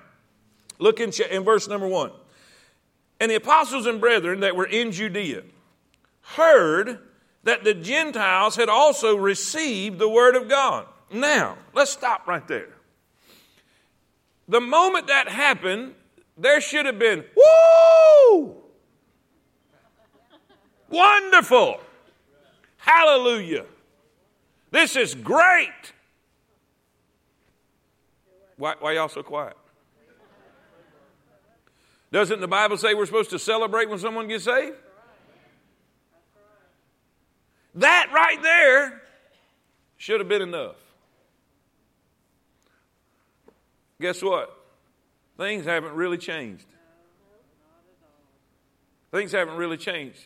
look 0.80 1.00
in, 1.00 1.12
in 1.30 1.44
verse 1.44 1.68
number 1.68 1.88
one. 1.88 2.12
And 3.20 3.32
the 3.32 3.36
apostles 3.36 3.86
and 3.86 4.00
brethren 4.00 4.42
that 4.42 4.56
were 4.56 4.66
in 4.66 4.92
Judea 4.92 5.44
heard 6.22 7.00
that 7.44 7.64
the 7.64 7.74
Gentiles 7.74 8.56
had 8.56 8.70
also 8.70 9.16
received 9.16 10.00
the 10.00 10.10
word 10.10 10.36
of 10.36 10.50
God. 10.50 10.86
Now, 11.12 11.58
let's 11.74 11.92
stop 11.92 12.28
right 12.28 12.46
there. 12.48 12.70
The 14.48 14.62
moment 14.62 15.08
that 15.08 15.28
happened, 15.30 15.94
there 16.38 16.62
should 16.62 16.86
have 16.86 17.00
been, 17.00 17.24
woo! 17.36 18.56
Wonderful! 20.90 21.80
Hallelujah! 22.78 23.66
This 24.72 24.96
is 24.96 25.16
great! 25.16 25.94
Why, 28.58 28.76
why 28.80 28.94
y'all 28.94 29.10
so 29.10 29.24
quiet? 29.24 29.56
Doesn't 32.12 32.40
the 32.40 32.48
Bible 32.48 32.78
say 32.78 32.94
we're 32.94 33.06
supposed 33.06 33.32
to 33.32 33.40
celebrate 33.40 33.90
when 33.90 34.00
someone 34.00 34.28
gets 34.28 34.46
saved? 34.46 34.76
That 37.76 38.10
right 38.14 38.42
there 38.42 39.02
should 39.98 40.20
have 40.20 40.30
been 40.30 40.42
enough. 40.42 40.76
Guess 44.00 44.22
what? 44.22 44.54
Things 45.38 45.66
haven't 45.66 45.94
really 45.94 46.18
changed. 46.18 46.66
Things 49.12 49.32
haven't 49.32 49.58
really 49.58 49.78
changed. 49.78 50.26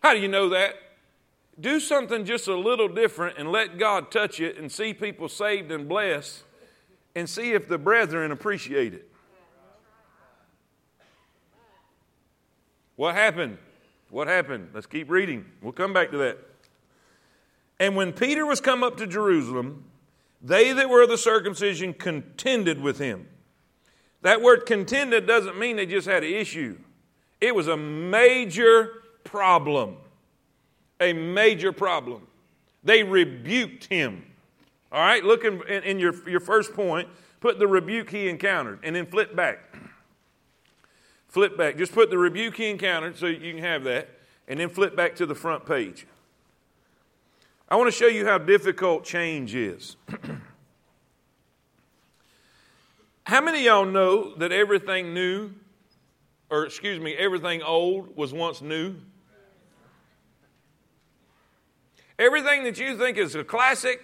How 0.00 0.14
do 0.14 0.20
you 0.20 0.28
know 0.28 0.50
that? 0.50 0.74
Do 1.58 1.80
something 1.80 2.24
just 2.24 2.46
a 2.46 2.56
little 2.56 2.88
different 2.88 3.38
and 3.38 3.50
let 3.50 3.78
God 3.78 4.10
touch 4.10 4.40
it 4.40 4.56
and 4.56 4.70
see 4.70 4.94
people 4.94 5.28
saved 5.28 5.72
and 5.72 5.88
blessed 5.88 6.44
and 7.16 7.28
see 7.28 7.52
if 7.52 7.66
the 7.66 7.78
brethren 7.78 8.30
appreciate 8.30 8.94
it. 8.94 9.07
What 12.98 13.14
happened? 13.14 13.58
What 14.10 14.26
happened? 14.26 14.70
Let's 14.74 14.86
keep 14.86 15.08
reading. 15.08 15.44
We'll 15.62 15.70
come 15.70 15.92
back 15.92 16.10
to 16.10 16.16
that. 16.18 16.38
And 17.78 17.94
when 17.94 18.12
Peter 18.12 18.44
was 18.44 18.60
come 18.60 18.82
up 18.82 18.96
to 18.96 19.06
Jerusalem, 19.06 19.84
they 20.42 20.72
that 20.72 20.90
were 20.90 21.02
of 21.04 21.08
the 21.08 21.16
circumcision 21.16 21.94
contended 21.94 22.80
with 22.80 22.98
him. 22.98 23.28
That 24.22 24.42
word 24.42 24.66
contended 24.66 25.28
doesn't 25.28 25.56
mean 25.56 25.76
they 25.76 25.86
just 25.86 26.08
had 26.08 26.24
an 26.24 26.32
issue, 26.32 26.76
it 27.40 27.54
was 27.54 27.68
a 27.68 27.76
major 27.76 29.04
problem. 29.22 29.96
A 31.00 31.12
major 31.12 31.70
problem. 31.70 32.26
They 32.82 33.04
rebuked 33.04 33.84
him. 33.84 34.24
All 34.90 35.00
right, 35.00 35.22
look 35.22 35.44
in, 35.44 35.62
in, 35.68 35.84
in 35.84 35.98
your, 36.00 36.28
your 36.28 36.40
first 36.40 36.72
point, 36.72 37.08
put 37.38 37.60
the 37.60 37.68
rebuke 37.68 38.10
he 38.10 38.28
encountered, 38.28 38.80
and 38.82 38.96
then 38.96 39.06
flip 39.06 39.36
back. 39.36 39.60
Flip 41.38 41.56
back. 41.56 41.76
Just 41.76 41.92
put 41.92 42.10
the 42.10 42.18
rebuke 42.18 42.58
encountered 42.58 43.16
so 43.16 43.26
you 43.26 43.52
can 43.52 43.62
have 43.62 43.84
that, 43.84 44.08
and 44.48 44.58
then 44.58 44.68
flip 44.68 44.96
back 44.96 45.14
to 45.14 45.24
the 45.24 45.36
front 45.36 45.64
page. 45.64 46.04
I 47.68 47.76
want 47.76 47.86
to 47.86 47.96
show 47.96 48.08
you 48.08 48.26
how 48.26 48.38
difficult 48.38 49.04
change 49.04 49.54
is. 49.54 49.94
how 53.22 53.40
many 53.40 53.58
of 53.58 53.64
y'all 53.64 53.84
know 53.84 54.34
that 54.38 54.50
everything 54.50 55.14
new, 55.14 55.52
or 56.50 56.66
excuse 56.66 56.98
me, 56.98 57.14
everything 57.14 57.62
old 57.62 58.16
was 58.16 58.32
once 58.32 58.60
new? 58.60 58.96
Everything 62.18 62.64
that 62.64 62.80
you 62.80 62.98
think 62.98 63.16
is 63.16 63.36
a 63.36 63.44
classic, 63.44 64.02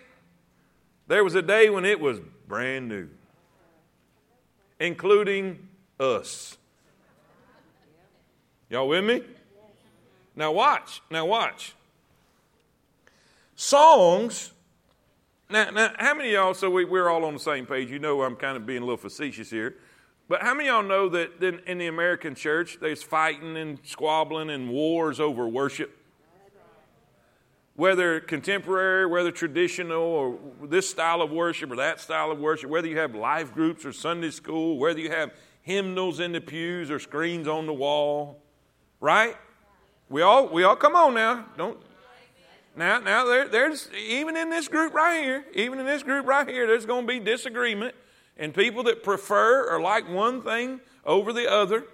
there 1.09 1.25
was 1.25 1.35
a 1.35 1.43
day 1.43 1.69
when 1.69 1.85
it 1.85 1.99
was 1.99 2.21
brand 2.47 2.89
new, 2.89 3.09
including 4.79 5.69
us. 5.99 6.59
Y'all 8.71 8.89
with 8.89 9.05
me? 9.05 9.23
Now 10.37 10.53
watch. 10.53 11.03
Now 11.11 11.27
watch. 11.27 11.75
Songs. 13.57 14.53
Now, 15.51 15.71
now 15.71 15.93
how 15.99 16.15
many 16.15 16.31
of 16.31 16.35
y'all, 16.35 16.55
so 16.55 16.71
we, 16.71 16.85
we're 16.85 17.09
all 17.09 17.25
on 17.25 17.35
the 17.35 17.41
same 17.41 17.67
page. 17.67 17.91
You 17.91 17.99
know 17.99 18.23
I'm 18.23 18.37
kind 18.37 18.57
of 18.57 18.67
being 18.67 18.83
a 18.83 18.85
little 18.85 18.97
facetious 18.97 19.51
here. 19.51 19.77
But 20.29 20.43
how 20.43 20.55
many 20.55 20.69
of 20.69 20.75
y'all 20.75 20.83
know 20.83 21.09
that 21.11 21.43
in, 21.43 21.61
in 21.67 21.79
the 21.79 21.87
American 21.87 22.35
church 22.35 22.79
there's 22.81 23.03
fighting 23.03 23.57
and 23.57 23.79
squabbling 23.85 24.51
and 24.51 24.71
wars 24.71 25.21
over 25.21 25.47
worship? 25.47 25.97
Whether 27.77 28.21
contemporary, 28.21 29.07
whether 29.07 29.33
traditional, 29.33 30.01
or 30.01 30.39
this 30.63 30.89
style 30.89 31.21
of 31.21 31.31
worship 31.31 31.73
or 31.73 31.77
that 31.77 32.01
style 32.01 32.31
of 32.31 32.39
worship, 32.39 32.71
whether 32.71 32.87
you 32.87 32.99
have 32.99 33.15
life 33.15 33.53
groups 33.53 33.85
or 33.85 33.93
Sunday 33.93 34.31
school, 34.31 34.79
whether 34.79 35.01
you 35.01 35.11
have 35.11 35.33
hymnals 35.63 36.21
in 36.21 36.33
the 36.33 36.41
pews 36.41 36.91
or 36.91 37.01
screens 37.01 37.49
on 37.49 37.67
the 37.67 37.73
wall, 37.73 38.41
right? 39.01 39.37
We 40.09 40.23
all, 40.23 40.49
we 40.49 40.65
all, 40.65 40.77
come 40.77 40.95
on 40.95 41.15
now. 41.15 41.47
Don't, 41.57 41.79
now, 42.77 42.99
now 42.99 43.25
there, 43.25 43.49
there's, 43.49 43.89
even 43.93 44.37
in 44.37 44.51
this 44.51 44.69
group 44.69 44.95
right 44.95 45.23
here, 45.23 45.45
even 45.55 45.79
in 45.79 45.87
this 45.87 46.03
group 46.03 46.27
right 46.27 46.49
here, 46.49 46.67
there's 46.67 46.87
going 46.87 47.07
to 47.07 47.13
be 47.13 47.21
disagreement 47.21 47.95
and 48.37 48.53
people 48.53 48.83
that 48.85 49.03
prefer 49.03 49.71
or 49.71 49.81
like 49.81 50.09
one 50.09 50.43
thing 50.43 50.81
over 51.05 51.33
the 51.33 51.51
other. 51.51 51.85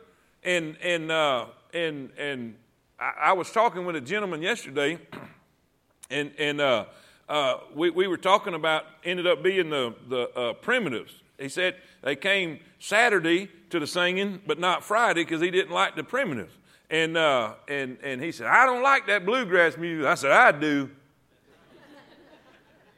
And, 0.43 0.77
and, 0.83 1.11
uh, 1.11 1.47
and, 1.75 2.11
and 2.19 2.55
I, 2.99 3.13
I, 3.25 3.33
was 3.35 3.51
talking 3.51 3.85
with 3.85 3.95
a 3.97 4.01
gentleman 4.01 4.41
yesterday, 4.41 4.99
and, 6.11 6.33
and 6.39 6.61
uh, 6.63 6.87
uh, 7.29 7.57
we, 7.75 7.91
we 7.91 8.07
were 8.07 8.17
talking 8.17 8.55
about, 8.55 8.85
ended 9.05 9.27
up 9.27 9.43
being 9.43 9.69
the, 9.69 9.95
the 10.09 10.31
uh, 10.31 10.53
primitives. 10.55 11.13
He 11.39 11.51
said 11.51 11.77
they 12.03 12.17
came 12.17 12.61
Saturday 12.79 13.51
to 13.69 13.79
the 13.79 13.87
singing, 13.87 14.41
but 14.47 14.59
not 14.59 14.83
Friday 14.83 15.25
because 15.25 15.43
he 15.43 15.51
didn't 15.51 15.73
like 15.73 15.95
the 15.95 16.05
primitives. 16.05 16.53
And, 16.91 17.17
uh, 17.17 17.55
and, 17.69 17.99
and 18.03 18.21
he 18.21 18.33
said, 18.33 18.49
I 18.49 18.67
don't 18.67 18.83
like 18.83 19.07
that 19.07 19.25
bluegrass 19.25 19.77
music. 19.77 20.07
I 20.07 20.15
said, 20.17 20.33
I 20.33 20.51
do. 20.51 20.91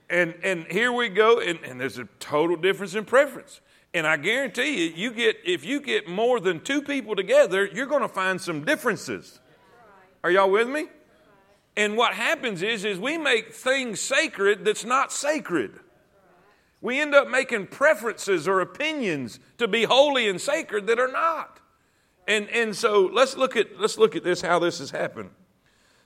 and, 0.09 0.35
and 0.43 0.65
here 0.65 0.91
we 0.91 1.11
go, 1.11 1.41
and, 1.41 1.59
and 1.63 1.79
there's 1.79 1.99
a 1.99 2.09
total 2.19 2.57
difference 2.57 2.95
in 2.95 3.05
preference. 3.05 3.61
And 3.93 4.07
I 4.07 4.17
guarantee 4.17 4.87
you, 4.87 4.95
you 4.95 5.11
get, 5.13 5.37
if 5.45 5.65
you 5.67 5.79
get 5.79 6.09
more 6.09 6.41
than 6.41 6.61
two 6.61 6.81
people 6.81 7.15
together, 7.15 7.67
you're 7.67 7.87
going 7.87 8.01
to 8.01 8.09
find 8.09 8.41
some 8.41 8.65
differences. 8.65 9.41
Are 10.25 10.31
y'all 10.31 10.51
with 10.51 10.69
me? 10.69 10.87
And 11.77 11.97
what 11.97 12.15
happens 12.15 12.63
is, 12.63 12.87
is 12.87 12.99
we 12.99 13.19
make 13.19 13.53
things 13.53 14.01
sacred 14.01 14.65
that's 14.65 14.85
not 14.85 15.13
sacred. 15.13 15.79
We 16.81 16.99
end 16.99 17.15
up 17.15 17.29
making 17.29 17.67
preferences 17.69 18.49
or 18.49 18.61
opinions 18.61 19.39
to 19.59 19.69
be 19.69 19.85
holy 19.85 20.29
and 20.29 20.41
sacred 20.41 20.87
that 20.87 20.99
are 20.99 21.13
not. 21.13 21.61
And, 22.27 22.49
and 22.51 22.75
so 22.77 23.11
let's 23.13 23.37
look, 23.37 23.57
at, 23.57 23.81
let's 23.81 23.99
look 23.99 24.15
at 24.17 24.25
this, 24.25 24.41
how 24.41 24.59
this 24.59 24.79
has 24.79 24.91
happened. 24.91 25.31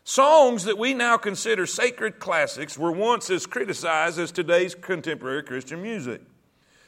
Songs 0.04 0.64
that 0.64 0.78
we 0.78 0.94
now 0.94 1.16
consider 1.16 1.66
sacred 1.66 2.20
classics 2.20 2.78
were 2.78 2.92
once 2.92 3.28
as 3.28 3.44
criticized 3.44 4.18
as 4.18 4.30
today's 4.30 4.74
contemporary 4.74 5.42
Christian 5.42 5.82
music. 5.82 6.22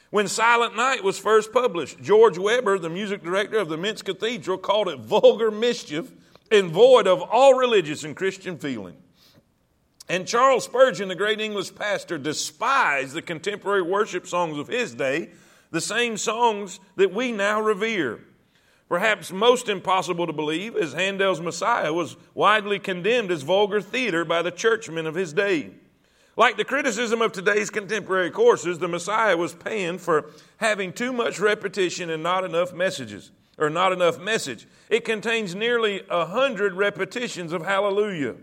When 0.09 0.27
Silent 0.27 0.75
Night 0.75 1.03
was 1.03 1.19
first 1.19 1.51
published, 1.51 2.01
George 2.01 2.37
Weber, 2.37 2.79
the 2.79 2.89
music 2.89 3.21
director 3.21 3.59
of 3.59 3.69
the 3.69 3.77
Mentz 3.77 4.03
Cathedral, 4.03 4.57
called 4.57 4.87
it 4.87 4.99
vulgar 4.99 5.51
mischief 5.51 6.11
and 6.49 6.71
void 6.71 7.07
of 7.07 7.21
all 7.21 7.53
religious 7.53 8.03
and 8.03 8.15
Christian 8.15 8.57
feeling. 8.57 8.95
And 10.07 10.27
Charles 10.27 10.63
Spurgeon, 10.63 11.07
the 11.07 11.15
great 11.15 11.39
English 11.39 11.75
pastor, 11.75 12.17
despised 12.17 13.13
the 13.13 13.21
contemporary 13.21 13.83
worship 13.83 14.25
songs 14.25 14.57
of 14.57 14.67
his 14.67 14.95
day, 14.95 15.29
the 15.69 15.81
same 15.81 16.17
songs 16.17 16.79
that 16.95 17.13
we 17.13 17.31
now 17.31 17.61
revere. 17.61 18.19
Perhaps 18.89 19.31
most 19.31 19.69
impossible 19.69 20.25
to 20.25 20.33
believe 20.33 20.75
is 20.75 20.93
Handel's 20.93 21.39
Messiah 21.39 21.93
was 21.93 22.17
widely 22.33 22.79
condemned 22.79 23.29
as 23.29 23.43
vulgar 23.43 23.81
theater 23.81 24.25
by 24.25 24.41
the 24.41 24.49
churchmen 24.49 25.05
of 25.05 25.13
his 25.13 25.31
day. 25.31 25.69
Like 26.35 26.57
the 26.57 26.65
criticism 26.65 27.21
of 27.21 27.31
today's 27.31 27.69
contemporary 27.69 28.31
courses, 28.31 28.79
the 28.79 28.87
Messiah 28.87 29.37
was 29.37 29.53
paying 29.53 29.99
for 29.99 30.31
having 30.57 30.91
too 30.91 31.13
much 31.13 31.39
repetition 31.39 32.09
and 32.09 32.23
not 32.23 32.43
enough 32.43 32.73
messages, 32.73 33.31
or 33.59 33.69
not 33.69 33.93
enough 33.93 34.19
message. 34.19 34.65
It 34.89 35.05
contains 35.05 35.53
nearly 35.53 36.01
a 36.09 36.25
hundred 36.25 36.73
repetitions 36.73 37.53
of 37.53 37.63
hallelujah. 37.63 38.37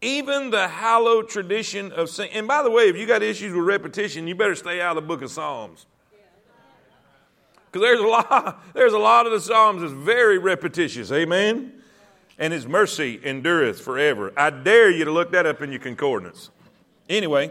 Even 0.00 0.50
the 0.50 0.68
hallowed 0.68 1.28
tradition 1.28 1.90
of 1.90 2.10
singing, 2.10 2.34
and 2.34 2.46
by 2.46 2.62
the 2.62 2.70
way, 2.70 2.84
if 2.84 2.96
you 2.96 3.06
got 3.06 3.22
issues 3.22 3.54
with 3.54 3.64
repetition, 3.64 4.28
you 4.28 4.36
better 4.36 4.54
stay 4.54 4.80
out 4.80 4.96
of 4.96 5.02
the 5.02 5.08
book 5.08 5.22
of 5.22 5.30
Psalms. 5.30 5.86
Because 7.74 7.88
there's 7.88 8.00
a 8.00 8.06
lot, 8.06 8.64
there's 8.72 8.92
a 8.92 8.98
lot 8.98 9.26
of 9.26 9.32
the 9.32 9.40
Psalms 9.40 9.80
that's 9.80 9.92
very 9.92 10.38
repetitious. 10.38 11.10
Amen. 11.10 11.72
and 12.38 12.52
his 12.52 12.68
mercy 12.68 13.18
endureth 13.24 13.80
forever. 13.80 14.32
I 14.36 14.50
dare 14.50 14.92
you 14.92 15.04
to 15.04 15.10
look 15.10 15.32
that 15.32 15.44
up 15.44 15.60
in 15.60 15.72
your 15.72 15.80
concordance. 15.80 16.50
Anyway, 17.08 17.50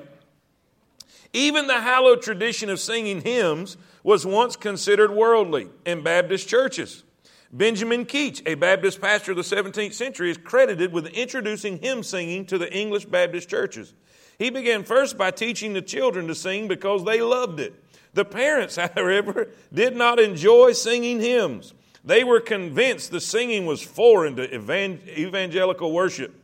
even 1.34 1.68
the 1.68 1.82
hallowed 1.82 2.22
tradition 2.22 2.70
of 2.70 2.80
singing 2.80 3.20
hymns 3.20 3.76
was 4.02 4.26
once 4.26 4.56
considered 4.56 5.12
worldly 5.12 5.68
in 5.86 6.04
Baptist 6.04 6.48
churches. 6.48 7.04
Benjamin 7.52 8.06
Keach, 8.06 8.42
a 8.46 8.56
Baptist 8.56 9.02
pastor 9.02 9.32
of 9.32 9.38
the 9.38 9.44
17th 9.44 9.94
century, 9.94 10.32
is 10.32 10.38
credited 10.38 10.94
with 10.94 11.08
introducing 11.08 11.80
hymn 11.80 12.02
singing 12.02 12.46
to 12.46 12.58
the 12.58 12.74
English 12.74 13.06
Baptist 13.08 13.50
churches. 13.50 13.94
He 14.40 14.50
began 14.50 14.86
first 14.86 15.18
by 15.18 15.32
teaching 15.32 15.74
the 15.74 15.82
children 15.82 16.28
to 16.28 16.36
sing 16.36 16.70
because 16.70 17.04
they 17.04 17.20
loved 17.20 17.60
it. 17.60 17.83
The 18.14 18.26
parents, 18.26 18.76
however, 18.96 19.50
did 19.74 19.96
not 19.96 20.20
enjoy 20.20 20.74
singing 20.74 21.20
hymns. 21.20 21.74
They 22.04 22.24
were 22.24 22.42
convinced 22.42 23.12
the 23.12 23.22
singing 23.22 23.66
was 23.66 23.82
foreign 23.82 24.36
to 24.36 24.54
evangelical 24.54 25.92
worship. 25.92 26.40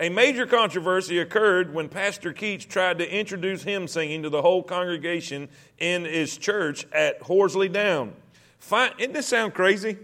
A 0.00 0.08
major 0.08 0.46
controversy 0.46 1.18
occurred 1.18 1.72
when 1.72 1.88
Pastor 1.88 2.32
Keach 2.32 2.68
tried 2.68 2.98
to 2.98 3.08
introduce 3.08 3.62
hymn 3.62 3.86
singing 3.86 4.22
to 4.24 4.28
the 4.28 4.42
whole 4.42 4.62
congregation 4.62 5.48
in 5.78 6.04
his 6.04 6.36
church 6.36 6.86
at 6.92 7.20
Horsleydown. 7.20 8.12
Fine, 8.58 8.92
doesn't 8.98 9.12
this 9.12 9.26
sound 9.26 9.54
crazy? 9.54 9.98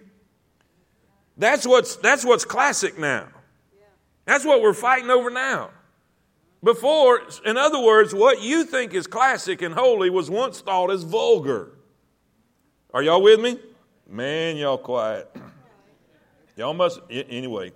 That's 1.36 1.66
what's, 1.66 1.96
that's 1.96 2.24
what's 2.24 2.44
classic 2.44 2.98
now. 2.98 3.26
That's 4.26 4.44
what 4.44 4.60
we're 4.60 4.74
fighting 4.74 5.10
over 5.10 5.30
now. 5.30 5.70
Before, 6.62 7.22
in 7.46 7.56
other 7.56 7.80
words, 7.80 8.14
what 8.14 8.42
you 8.42 8.64
think 8.64 8.92
is 8.92 9.06
classic 9.06 9.62
and 9.62 9.74
holy 9.74 10.10
was 10.10 10.28
once 10.28 10.60
thought 10.60 10.90
as 10.90 11.04
vulgar. 11.04 11.72
Are 12.92 13.02
y'all 13.02 13.22
with 13.22 13.40
me? 13.40 13.58
Man, 14.08 14.56
y'all 14.56 14.76
quiet. 14.76 15.34
Y'all 16.56 16.74
must, 16.74 17.00
anyway. 17.10 17.72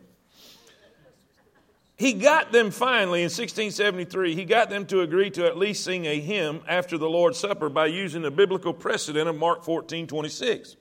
He 1.96 2.12
got 2.12 2.52
them 2.52 2.70
finally 2.70 3.20
in 3.20 3.26
1673, 3.26 4.34
he 4.34 4.44
got 4.44 4.68
them 4.68 4.84
to 4.86 5.00
agree 5.00 5.30
to 5.30 5.46
at 5.46 5.56
least 5.56 5.84
sing 5.84 6.06
a 6.06 6.20
hymn 6.20 6.60
after 6.68 6.98
the 6.98 7.08
Lord's 7.08 7.38
Supper 7.38 7.68
by 7.68 7.86
using 7.86 8.22
the 8.22 8.32
biblical 8.32 8.74
precedent 8.74 9.28
of 9.28 9.36
Mark 9.36 9.64
14 9.64 10.06
26. 10.06 10.76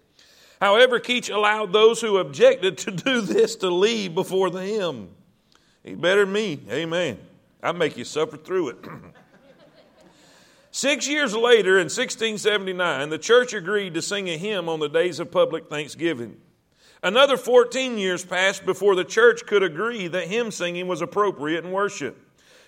However, 0.60 1.00
Keach 1.00 1.34
allowed 1.34 1.72
those 1.72 2.02
who 2.02 2.18
objected 2.18 2.78
to 2.80 2.92
do 2.92 3.22
this 3.22 3.56
to 3.58 3.70
leave 3.70 4.16
before 4.16 4.50
the 4.50 4.64
hymn. 4.64 5.10
He 5.84 5.94
better 5.94 6.26
me. 6.26 6.60
Amen. 6.70 7.20
I'll 7.64 7.74
make 7.74 7.96
you 7.98 8.04
suffer 8.04 8.36
through 8.36 8.70
it. 8.70 8.78
Six 10.72 11.08
years 11.08 11.34
later, 11.34 11.78
in 11.78 11.86
1679, 11.86 13.10
the 13.10 13.18
church 13.18 13.54
agreed 13.54 13.94
to 13.94 14.02
sing 14.02 14.28
a 14.28 14.38
hymn 14.38 14.68
on 14.68 14.80
the 14.80 14.90
days 14.90 15.20
of 15.20 15.32
public 15.32 15.70
thanksgiving. 15.70 16.38
Another 17.02 17.38
14 17.38 17.98
years 17.98 18.26
passed 18.26 18.66
before 18.66 18.96
the 18.96 19.04
church 19.06 19.46
could 19.46 19.64
agree 19.64 20.08
that 20.08 20.28
hymn 20.28 20.52
singing 20.52 20.88
was 20.88 21.02
appropriate 21.02 21.64
in 21.64 21.72
worship. 21.72 22.18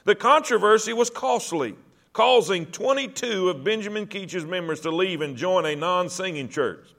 The 0.06 0.16
controversy 0.16 0.94
was 0.94 1.10
costly, 1.10 1.76
causing 2.14 2.68
22 2.68 3.50
of 3.50 3.64
Benjamin 3.64 4.08
Keach's 4.08 4.46
members 4.46 4.82
to 4.82 4.92
leave 4.92 5.22
and 5.22 5.36
join 5.36 5.66
a 5.66 5.76
non 5.76 6.10
singing 6.10 6.48
church. 6.48 6.95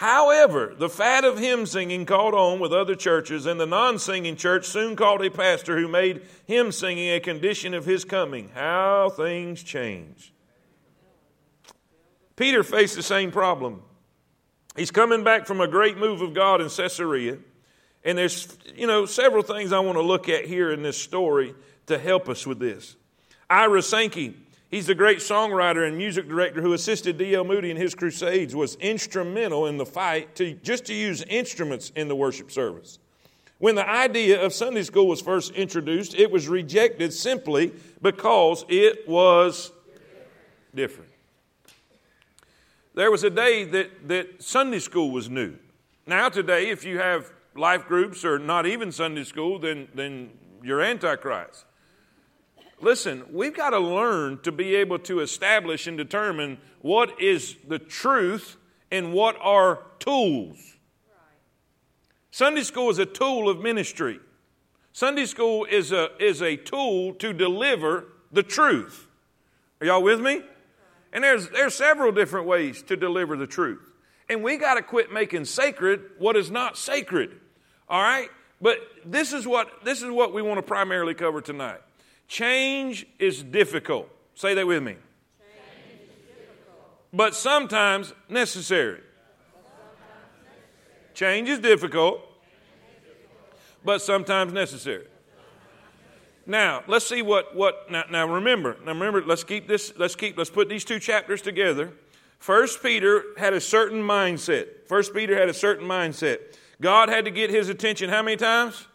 However, 0.00 0.74
the 0.78 0.88
fad 0.88 1.24
of 1.24 1.38
hymn 1.38 1.66
singing 1.66 2.06
caught 2.06 2.32
on 2.32 2.58
with 2.58 2.72
other 2.72 2.94
churches, 2.94 3.44
and 3.44 3.60
the 3.60 3.66
non 3.66 3.98
singing 3.98 4.34
church 4.34 4.64
soon 4.64 4.96
called 4.96 5.22
a 5.22 5.30
pastor 5.30 5.78
who 5.78 5.88
made 5.88 6.22
hymn 6.46 6.72
singing 6.72 7.10
a 7.10 7.20
condition 7.20 7.74
of 7.74 7.84
his 7.84 8.06
coming. 8.06 8.48
How 8.54 9.10
things 9.10 9.62
change. 9.62 10.32
Peter 12.34 12.62
faced 12.62 12.96
the 12.96 13.02
same 13.02 13.30
problem. 13.30 13.82
He's 14.74 14.90
coming 14.90 15.22
back 15.22 15.46
from 15.46 15.60
a 15.60 15.68
great 15.68 15.98
move 15.98 16.22
of 16.22 16.32
God 16.32 16.62
in 16.62 16.70
Caesarea. 16.70 17.36
And 18.02 18.16
there's, 18.16 18.56
you 18.74 18.86
know, 18.86 19.04
several 19.04 19.42
things 19.42 19.70
I 19.70 19.80
want 19.80 19.98
to 19.98 20.02
look 20.02 20.30
at 20.30 20.46
here 20.46 20.72
in 20.72 20.82
this 20.82 20.96
story 20.96 21.54
to 21.88 21.98
help 21.98 22.30
us 22.30 22.46
with 22.46 22.58
this. 22.58 22.96
Ira 23.50 23.82
Sankey, 23.82 24.34
he's 24.70 24.86
the 24.86 24.94
great 24.94 25.18
songwriter 25.18 25.86
and 25.86 25.96
music 25.96 26.28
director 26.28 26.62
who 26.62 26.72
assisted 26.72 27.18
D.L. 27.18 27.44
Moody 27.44 27.70
in 27.70 27.76
his 27.76 27.94
crusades, 27.94 28.54
was 28.54 28.76
instrumental 28.76 29.66
in 29.66 29.76
the 29.76 29.86
fight 29.86 30.34
to 30.36 30.54
just 30.54 30.86
to 30.86 30.94
use 30.94 31.22
instruments 31.24 31.92
in 31.96 32.08
the 32.08 32.16
worship 32.16 32.50
service. 32.50 32.98
When 33.58 33.74
the 33.74 33.88
idea 33.88 34.42
of 34.42 34.54
Sunday 34.54 34.82
school 34.82 35.06
was 35.06 35.20
first 35.20 35.52
introduced, 35.52 36.14
it 36.14 36.30
was 36.30 36.48
rejected 36.48 37.12
simply 37.12 37.74
because 38.00 38.64
it 38.68 39.06
was 39.06 39.70
different. 40.74 41.10
There 42.94 43.10
was 43.10 43.22
a 43.22 43.30
day 43.30 43.64
that, 43.64 44.08
that 44.08 44.42
Sunday 44.42 44.78
school 44.78 45.10
was 45.10 45.28
new. 45.28 45.56
Now, 46.06 46.28
today, 46.28 46.70
if 46.70 46.84
you 46.84 46.98
have 46.98 47.30
life 47.54 47.86
groups 47.86 48.24
or 48.24 48.38
not 48.38 48.66
even 48.66 48.90
Sunday 48.90 49.24
school, 49.24 49.58
then, 49.58 49.88
then 49.94 50.30
you're 50.62 50.80
Antichrist. 50.80 51.66
Listen, 52.80 53.24
we've 53.30 53.54
got 53.54 53.70
to 53.70 53.78
learn 53.78 54.38
to 54.42 54.52
be 54.52 54.76
able 54.76 54.98
to 55.00 55.20
establish 55.20 55.86
and 55.86 55.96
determine 55.98 56.58
what 56.80 57.20
is 57.20 57.56
the 57.68 57.78
truth 57.78 58.56
and 58.90 59.12
what 59.12 59.36
are 59.40 59.82
tools. 59.98 60.58
Sunday 62.30 62.62
school 62.62 62.90
is 62.90 62.98
a 62.98 63.06
tool 63.06 63.48
of 63.48 63.60
ministry. 63.60 64.18
Sunday 64.92 65.26
school 65.26 65.66
is 65.66 65.92
a, 65.92 66.10
is 66.18 66.40
a 66.42 66.56
tool 66.56 67.14
to 67.14 67.32
deliver 67.32 68.06
the 68.32 68.42
truth. 68.42 69.08
Are 69.80 69.86
y'all 69.86 70.02
with 70.02 70.20
me? 70.20 70.42
And 71.12 71.24
there's, 71.24 71.48
there's 71.50 71.74
several 71.74 72.12
different 72.12 72.46
ways 72.46 72.82
to 72.84 72.96
deliver 72.96 73.36
the 73.36 73.46
truth. 73.46 73.82
And 74.28 74.42
we 74.42 74.56
got 74.56 74.74
to 74.74 74.82
quit 74.82 75.12
making 75.12 75.44
sacred 75.44 76.02
what 76.18 76.36
is 76.36 76.50
not 76.50 76.78
sacred. 76.78 77.32
All 77.88 78.00
right? 78.00 78.28
But 78.60 78.78
this 79.04 79.32
is 79.32 79.46
what 79.46 79.84
this 79.84 80.02
is 80.02 80.10
what 80.10 80.32
we 80.34 80.42
want 80.42 80.58
to 80.58 80.62
primarily 80.62 81.14
cover 81.14 81.40
tonight. 81.40 81.80
Change 82.30 83.08
is 83.18 83.42
difficult. 83.42 84.08
Say 84.36 84.54
that 84.54 84.64
with 84.64 84.84
me. 84.84 84.94
But 87.12 87.34
sometimes 87.34 88.14
necessary. 88.28 89.00
Change 91.12 91.48
is 91.48 91.58
difficult, 91.58 92.20
but 93.84 94.00
sometimes 94.00 94.52
necessary. 94.52 95.08
Now, 96.46 96.84
let's 96.86 97.04
see 97.04 97.20
what, 97.20 97.56
what 97.56 97.90
now, 97.90 98.04
now 98.08 98.32
remember, 98.32 98.76
now 98.84 98.92
remember, 98.92 99.24
let's 99.26 99.42
keep 99.42 99.66
this, 99.66 99.92
let's 99.98 100.14
keep, 100.14 100.38
let's 100.38 100.50
put 100.50 100.68
these 100.68 100.84
two 100.84 101.00
chapters 101.00 101.42
together. 101.42 101.90
First 102.38 102.80
Peter 102.80 103.24
had 103.38 103.54
a 103.54 103.60
certain 103.60 104.02
mindset. 104.02 104.86
First 104.86 105.12
Peter 105.12 105.36
had 105.36 105.48
a 105.48 105.54
certain 105.54 105.86
mindset. 105.86 106.38
God 106.80 107.08
had 107.08 107.24
to 107.24 107.32
get 107.32 107.50
his 107.50 107.68
attention 107.68 108.08
how 108.08 108.22
many 108.22 108.36
times? 108.36 108.86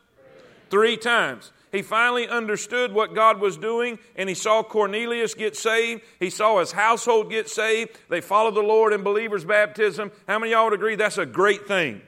Three 0.69 0.95
times. 0.95 1.52
He 1.76 1.82
finally 1.82 2.26
understood 2.26 2.94
what 2.94 3.14
God 3.14 3.42
was 3.42 3.58
doing 3.58 4.00
and 4.16 4.30
he 4.30 4.36
saw 4.36 4.64
Cornelius 4.64 5.34
get 5.34 5.58
saved. 5.58 6.04
He 6.22 6.30
saw 6.30 6.60
his 6.60 6.72
household 6.72 7.30
get 7.30 7.50
saved. 7.50 7.92
They 8.10 8.22
followed 8.22 8.56
the 8.56 8.62
Lord 8.62 8.94
in 8.94 9.04
believers' 9.04 9.44
baptism. 9.44 10.10
How 10.26 10.40
many 10.40 10.54
y'all 10.54 10.64
would 10.66 10.74
agree 10.74 10.96
that's 10.96 11.18
a 11.18 11.26
great 11.26 11.68
thing? 11.68 12.02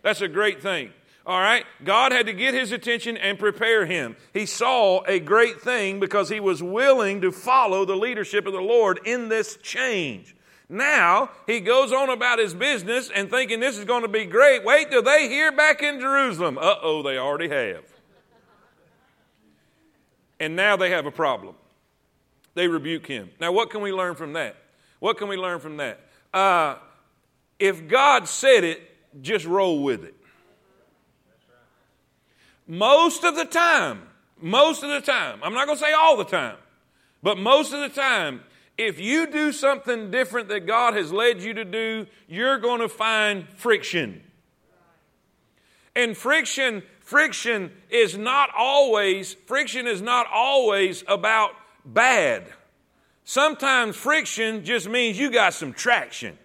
That's 0.00 0.22
a 0.22 0.28
great 0.28 0.62
thing. 0.62 0.94
All 1.26 1.38
right? 1.38 1.66
God 1.84 2.12
had 2.12 2.24
to 2.24 2.32
get 2.32 2.54
his 2.54 2.72
attention 2.72 3.18
and 3.18 3.38
prepare 3.38 3.84
him. 3.84 4.16
He 4.32 4.46
saw 4.46 5.04
a 5.04 5.20
great 5.20 5.60
thing 5.60 6.00
because 6.00 6.30
he 6.30 6.40
was 6.40 6.62
willing 6.62 7.20
to 7.20 7.32
follow 7.32 7.84
the 7.84 7.96
leadership 7.96 8.46
of 8.46 8.54
the 8.54 8.62
Lord 8.62 9.00
in 9.04 9.28
this 9.28 9.58
change. 9.62 10.34
Now, 10.70 11.30
he 11.46 11.60
goes 11.60 11.92
on 11.92 12.08
about 12.08 12.38
his 12.38 12.54
business 12.54 13.10
and 13.14 13.28
thinking 13.28 13.60
this 13.60 13.76
is 13.76 13.84
going 13.84 14.02
to 14.02 14.08
be 14.08 14.24
great. 14.24 14.64
Wait 14.64 14.90
till 14.90 15.02
they 15.02 15.28
hear 15.28 15.52
back 15.52 15.82
in 15.82 16.00
Jerusalem. 16.00 16.56
Uh 16.56 16.76
oh, 16.80 17.02
they 17.02 17.18
already 17.18 17.50
have. 17.50 17.99
And 20.40 20.56
now 20.56 20.76
they 20.76 20.90
have 20.90 21.06
a 21.06 21.10
problem. 21.10 21.54
They 22.54 22.66
rebuke 22.66 23.06
him. 23.06 23.30
Now, 23.38 23.52
what 23.52 23.70
can 23.70 23.82
we 23.82 23.92
learn 23.92 24.16
from 24.16 24.32
that? 24.32 24.56
What 24.98 25.18
can 25.18 25.28
we 25.28 25.36
learn 25.36 25.60
from 25.60 25.76
that? 25.76 26.00
Uh, 26.32 26.76
if 27.58 27.86
God 27.86 28.26
said 28.26 28.64
it, 28.64 28.80
just 29.20 29.44
roll 29.44 29.82
with 29.82 30.04
it. 30.04 30.14
Most 32.66 33.24
of 33.24 33.36
the 33.36 33.44
time, 33.44 34.02
most 34.40 34.82
of 34.82 34.90
the 34.90 35.00
time, 35.00 35.40
I'm 35.42 35.52
not 35.52 35.66
going 35.66 35.76
to 35.76 35.84
say 35.84 35.92
all 35.92 36.16
the 36.16 36.24
time, 36.24 36.56
but 37.22 37.36
most 37.36 37.72
of 37.72 37.80
the 37.80 37.88
time, 37.88 38.42
if 38.78 38.98
you 38.98 39.26
do 39.26 39.52
something 39.52 40.10
different 40.10 40.48
that 40.48 40.66
God 40.66 40.94
has 40.94 41.12
led 41.12 41.42
you 41.42 41.52
to 41.54 41.64
do, 41.64 42.06
you're 42.28 42.58
going 42.58 42.80
to 42.80 42.88
find 42.88 43.46
friction. 43.56 44.22
And 46.00 46.16
friction, 46.16 46.82
friction 47.00 47.70
is 47.90 48.16
not 48.16 48.48
always, 48.56 49.34
friction 49.34 49.86
is 49.86 50.00
not 50.00 50.26
always 50.32 51.04
about 51.06 51.50
bad. 51.84 52.46
Sometimes 53.24 53.96
friction 53.96 54.64
just 54.64 54.88
means 54.88 55.18
you 55.18 55.30
got 55.30 55.52
some 55.52 55.74
traction. 55.74 56.38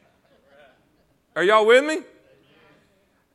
Are 1.38 1.44
y'all 1.44 1.66
with 1.66 1.86
me? 1.86 2.00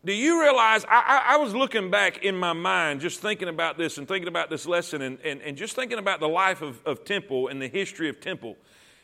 Do 0.05 0.13
you 0.13 0.43
realize? 0.43 0.85
I, 0.85 1.25
I, 1.31 1.35
I, 1.35 1.37
was 1.39 1.55
looking 1.55 1.91
back 1.91 2.23
in 2.23 2.37
my 2.37 2.53
mind, 2.53 3.01
just 3.01 3.21
thinking 3.21 3.49
about 3.49 3.79
this 3.79 3.97
and 3.97 4.07
thinking 4.07 4.29
about 4.29 4.51
this 4.51 4.67
lesson 4.67 5.01
and, 5.01 5.19
and, 5.25 5.41
and 5.41 5.57
just 5.57 5.75
thinking 5.75 5.99
about 5.99 6.21
the 6.21 6.29
life 6.29 6.61
of, 6.61 6.85
of 6.85 7.07
Temple 7.07 7.49
and 7.49 7.63
the 7.63 7.69
history 7.69 8.11
of 8.11 8.21
Temple. 8.21 8.57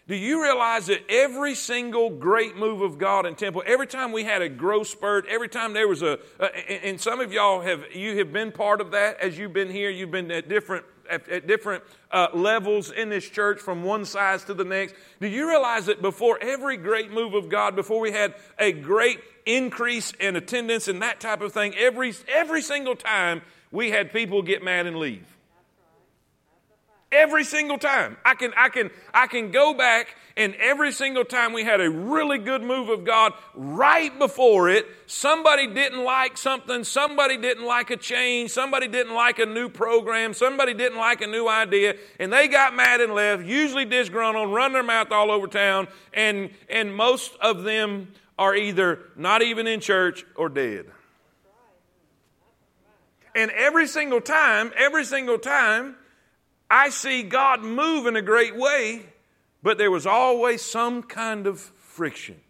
Do 0.09 0.15
you 0.15 0.41
realize 0.41 0.87
that 0.87 1.01
every 1.09 1.57
single 1.57 2.11
great 2.11 2.57
move 2.57 2.81
of 2.81 2.97
God 2.97 3.27
in 3.27 3.35
temple, 3.35 3.65
every 3.67 3.89
time 3.89 4.13
we 4.13 4.23
had 4.23 4.41
a 4.41 4.49
growth 4.49 4.87
spurt, 4.87 5.27
every 5.29 5.49
time 5.49 5.73
there 5.73 5.89
was 5.89 6.03
a, 6.03 6.21
and 6.85 7.01
some 7.01 7.21
of 7.21 7.33
y'all 7.33 7.61
have, 7.61 7.85
you 7.93 8.17
have 8.19 8.33
been 8.33 8.53
part 8.53 8.81
of 8.81 8.93
that 8.93 9.19
as 9.19 9.37
you've 9.37 9.53
been 9.53 9.71
here, 9.71 9.91
you've 9.91 10.13
been 10.13 10.31
at 10.31 10.49
different 10.49 10.85
at, 11.11 11.29
at 11.29 11.47
different 11.47 11.85
uh, 12.11 12.29
levels 12.35 12.91
in 12.91 13.09
this 13.09 13.29
church 13.29 13.61
from 13.61 13.83
one 13.83 14.05
size 14.05 14.45
to 14.45 14.55
the 14.55 14.65
next. 14.65 14.95
Do 15.21 15.29
you 15.29 15.49
realize 15.49 15.87
that 15.87 16.03
before 16.03 16.39
every 16.41 16.77
great 16.77 17.11
move 17.11 17.35
of 17.35 17.49
God, 17.49 17.77
before 17.77 18.01
we 18.01 18.13
had 18.13 18.35
a 18.59 18.73
great 18.73 19.21
increase 19.45 20.13
in 20.19 20.37
attendance 20.37 20.89
and 20.89 21.03
that 21.03 21.21
type 21.21 21.41
of 21.41 21.53
thing, 21.53 21.75
every, 21.77 22.13
every 22.29 22.63
single 22.63 22.97
time 22.97 23.43
we 23.71 23.91
had 23.91 24.13
people 24.13 24.43
get 24.43 24.63
mad 24.63 24.87
and 24.87 24.97
leave? 24.97 25.36
Every 27.13 27.45
single 27.45 27.79
time. 27.79 28.17
I 28.25 28.35
can, 28.35 28.53
I 28.57 28.69
can, 28.69 28.91
I 29.15 29.27
can 29.27 29.51
go 29.51 29.75
back 29.75 30.17
and 30.39 30.55
every 30.57 30.93
single 30.93 31.25
time 31.25 31.55
we 31.55 31.65
had 31.65 31.81
a 31.81 31.89
really 31.89 32.37
good 32.37 32.63
move 32.63 32.91
of 32.91 33.05
God, 33.05 33.33
right 33.55 34.17
before 34.19 34.69
it, 34.69 34.87
somebody 35.07 35.67
didn't 35.67 36.05
like 36.05 36.37
something, 36.37 36.85
somebody 36.85 37.39
didn't 37.39 37.65
like 37.65 37.91
a 37.91 37.97
change, 37.97 38.51
somebody 38.51 38.87
didn't 38.87 39.15
like 39.15 39.39
a 39.39 39.47
new 39.47 39.71
program, 39.71 40.35
somebody 40.35 40.75
didn't 40.75 40.99
like 40.99 41.23
a 41.23 41.27
new 41.27 41.49
idea, 41.49 41.97
and 42.21 42.31
they 42.31 42.49
got 42.49 42.77
mad 42.77 43.01
and 43.01 43.15
left, 43.15 43.45
usually 43.45 43.87
disgruntled, 43.87 44.53
run 44.53 44.75
their 44.75 44.83
mouth 44.83 45.11
all 45.11 45.31
over 45.31 45.47
town, 45.47 45.89
and, 46.13 46.51
and 46.69 46.95
most 46.95 47.35
of 47.41 47.63
them 47.63 48.09
are 48.39 48.55
either 48.55 48.99
not 49.17 49.41
even 49.41 49.67
in 49.67 49.81
church 49.81 50.27
or 50.37 50.51
dead. 50.51 50.85
And 53.35 53.51
every 53.53 53.87
single 53.87 54.21
time, 54.21 54.71
every 54.77 55.05
single 55.05 55.39
time, 55.39 55.97
I 56.71 56.91
see 56.91 57.23
God 57.23 57.63
move 57.63 58.07
in 58.07 58.17
a 58.17 58.23
great 58.23 58.57
way, 58.57 59.07
but 59.63 59.79
there 59.79 59.91
was 59.91 60.07
always 60.07 60.63
some 60.63 61.03
kind 61.03 61.47
of 61.47 61.61
friction. 61.61 62.41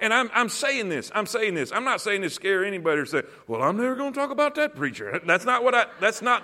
And 0.00 0.14
I'm, 0.14 0.30
I'm 0.32 0.48
saying 0.48 0.88
this, 0.88 1.10
I'm 1.14 1.26
saying 1.26 1.54
this. 1.54 1.72
I'm 1.72 1.84
not 1.84 2.00
saying 2.00 2.22
to 2.22 2.30
scare 2.30 2.64
anybody 2.64 3.00
or 3.00 3.06
say, 3.06 3.22
well, 3.46 3.62
I'm 3.62 3.76
never 3.76 3.94
going 3.94 4.12
to 4.12 4.18
talk 4.18 4.30
about 4.30 4.54
that 4.54 4.74
preacher. 4.74 5.20
That's 5.26 5.44
not 5.44 5.62
what 5.62 5.74
I, 5.74 5.86
that's 6.00 6.22
not, 6.22 6.42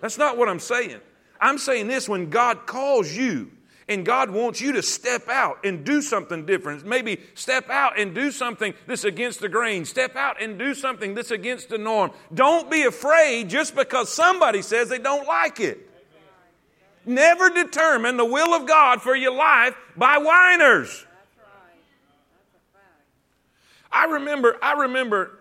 that's 0.00 0.18
not 0.18 0.38
what 0.38 0.48
I'm 0.48 0.60
saying. 0.60 1.00
I'm 1.40 1.58
saying 1.58 1.88
this 1.88 2.08
when 2.08 2.30
God 2.30 2.66
calls 2.66 3.12
you 3.12 3.50
and 3.88 4.04
God 4.04 4.30
wants 4.30 4.60
you 4.60 4.72
to 4.72 4.82
step 4.82 5.28
out 5.28 5.64
and 5.64 5.84
do 5.84 6.02
something 6.02 6.44
different. 6.44 6.84
Maybe 6.84 7.20
step 7.34 7.70
out 7.70 7.98
and 7.98 8.14
do 8.14 8.32
something 8.32 8.74
that's 8.86 9.04
against 9.04 9.40
the 9.40 9.48
grain. 9.48 9.84
Step 9.84 10.16
out 10.16 10.42
and 10.42 10.58
do 10.58 10.74
something 10.74 11.14
that's 11.14 11.30
against 11.30 11.68
the 11.68 11.78
norm. 11.78 12.10
Don't 12.34 12.68
be 12.70 12.82
afraid 12.82 13.48
just 13.48 13.76
because 13.76 14.12
somebody 14.12 14.62
says 14.62 14.88
they 14.88 14.98
don't 14.98 15.26
like 15.26 15.60
it. 15.60 15.88
Never 17.04 17.48
determine 17.50 18.16
the 18.16 18.24
will 18.24 18.54
of 18.54 18.66
God 18.66 19.00
for 19.00 19.14
your 19.14 19.32
life 19.32 19.76
by 19.96 20.18
whiners. 20.18 21.06
I 23.92 24.06
remember, 24.06 24.56
I 24.60 24.72
remember, 24.72 25.38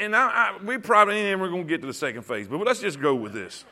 and 0.00 0.16
I, 0.16 0.28
I, 0.58 0.64
we 0.64 0.78
probably 0.78 1.14
ain't 1.14 1.28
ever 1.28 1.48
going 1.48 1.62
to 1.62 1.68
get 1.68 1.80
to 1.82 1.86
the 1.86 1.94
second 1.94 2.22
phase, 2.22 2.48
but 2.48 2.58
let's 2.66 2.80
just 2.80 3.00
go 3.00 3.14
with 3.14 3.32
this. 3.32 3.64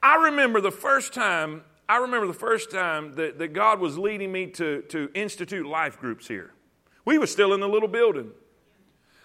I 0.00 0.26
remember 0.26 0.60
the 0.60 0.70
first 0.70 1.12
time 1.12 1.64
I 1.88 1.98
remember 1.98 2.26
the 2.26 2.34
first 2.34 2.70
time 2.70 3.14
that, 3.14 3.38
that 3.38 3.54
God 3.54 3.80
was 3.80 3.96
leading 3.96 4.30
me 4.30 4.48
to, 4.48 4.82
to 4.82 5.10
institute 5.14 5.66
life 5.66 5.98
groups 5.98 6.28
here. 6.28 6.52
We 7.04 7.16
were 7.16 7.26
still 7.26 7.54
in 7.54 7.60
the 7.60 7.68
little 7.68 7.88
building. 7.88 8.30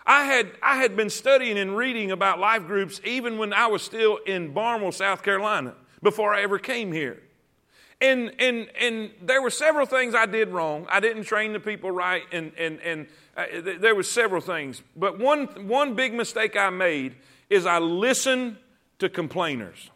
I 0.06 0.26
had, 0.26 0.52
I 0.62 0.78
had 0.78 0.96
been 0.96 1.10
studying 1.10 1.58
and 1.58 1.76
reading 1.76 2.12
about 2.12 2.40
life 2.40 2.66
groups 2.66 3.02
even 3.04 3.38
when 3.38 3.54
I 3.54 3.68
was 3.68 3.82
still 3.82 4.18
in 4.26 4.54
Barnwell, 4.54 4.92
South 4.92 5.24
Carolina, 5.24 5.76
before 6.02 6.34
I 6.34 6.42
ever 6.42 6.60
came 6.60 6.92
here. 6.92 7.22
And, 8.02 8.34
and, 8.40 8.70
and 8.80 9.12
there 9.22 9.42
were 9.42 9.50
several 9.50 9.86
things 9.86 10.14
I 10.14 10.26
did 10.26 10.50
wrong. 10.50 10.88
I 10.90 11.00
didn't 11.00 11.24
train 11.24 11.54
the 11.54 11.60
people 11.60 11.90
right, 11.90 12.24
and, 12.34 12.52
and, 12.58 12.82
and 12.82 13.08
uh, 13.38 13.46
there 13.80 13.96
were 13.96 14.04
several 14.04 14.42
things. 14.42 14.82
But 14.96 15.20
one, 15.20 15.46
one 15.68 15.96
big 15.96 16.14
mistake 16.14 16.58
I 16.58 16.70
made 16.70 17.16
is 17.50 17.66
I 17.66 17.80
listened 17.80 18.58
to 19.00 19.08
complainers. 19.08 19.90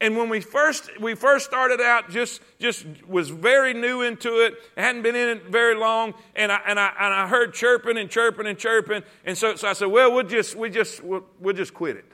And 0.00 0.16
when 0.16 0.30
we 0.30 0.40
first 0.40 0.90
we 0.98 1.14
first 1.14 1.44
started 1.44 1.80
out, 1.80 2.08
just 2.10 2.40
just 2.58 2.86
was 3.06 3.28
very 3.28 3.74
new 3.74 4.00
into 4.00 4.44
it, 4.44 4.54
hadn't 4.76 5.02
been 5.02 5.14
in 5.14 5.28
it 5.28 5.46
very 5.46 5.74
long, 5.74 6.14
and 6.34 6.50
I 6.50 6.60
and 6.66 6.80
I 6.80 6.92
and 6.98 7.12
I 7.12 7.28
heard 7.28 7.52
chirping 7.52 7.98
and 7.98 8.08
chirping 8.08 8.46
and 8.46 8.58
chirping, 8.58 9.02
and 9.26 9.36
so 9.36 9.56
so 9.56 9.68
I 9.68 9.74
said, 9.74 9.88
well, 9.88 10.10
we'll 10.12 10.24
just 10.26 10.56
we 10.56 10.70
just 10.70 11.04
we'll, 11.04 11.24
we'll 11.38 11.54
just 11.54 11.74
quit 11.74 11.96
it. 11.96 12.06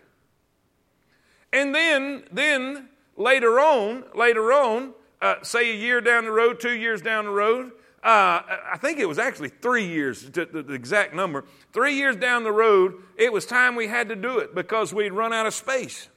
And 1.53 1.73
then 1.73 2.25
then 2.33 2.89
later 3.17 3.61
on 3.61 4.03
later 4.17 4.53
on, 4.53 4.93
uh, 5.23 5.37
say 5.43 5.71
a 5.71 5.77
year 5.77 6.01
down 6.01 6.25
the 6.25 6.33
road, 6.33 6.59
two 6.59 6.75
years 6.75 7.01
down 7.01 7.25
the 7.25 7.31
road, 7.31 7.71
uh, 8.03 8.43
I 8.73 8.79
think 8.79 8.99
it 8.99 9.07
was 9.07 9.19
actually 9.19 9.49
three 9.49 9.87
years, 9.87 10.29
to 10.31 10.45
the 10.45 10.73
exact 10.73 11.15
number. 11.15 11.45
Three 11.73 11.95
years 11.95 12.17
down 12.17 12.43
the 12.43 12.53
road, 12.53 12.95
it 13.17 13.33
was 13.33 13.47
time 13.47 13.77
we 13.77 13.87
had 13.87 14.09
to 14.09 14.17
do 14.17 14.39
it 14.39 14.57
because 14.57 14.93
we'd 14.93 15.13
run 15.13 15.33
out 15.33 15.47
of 15.47 15.55
space. 15.55 16.09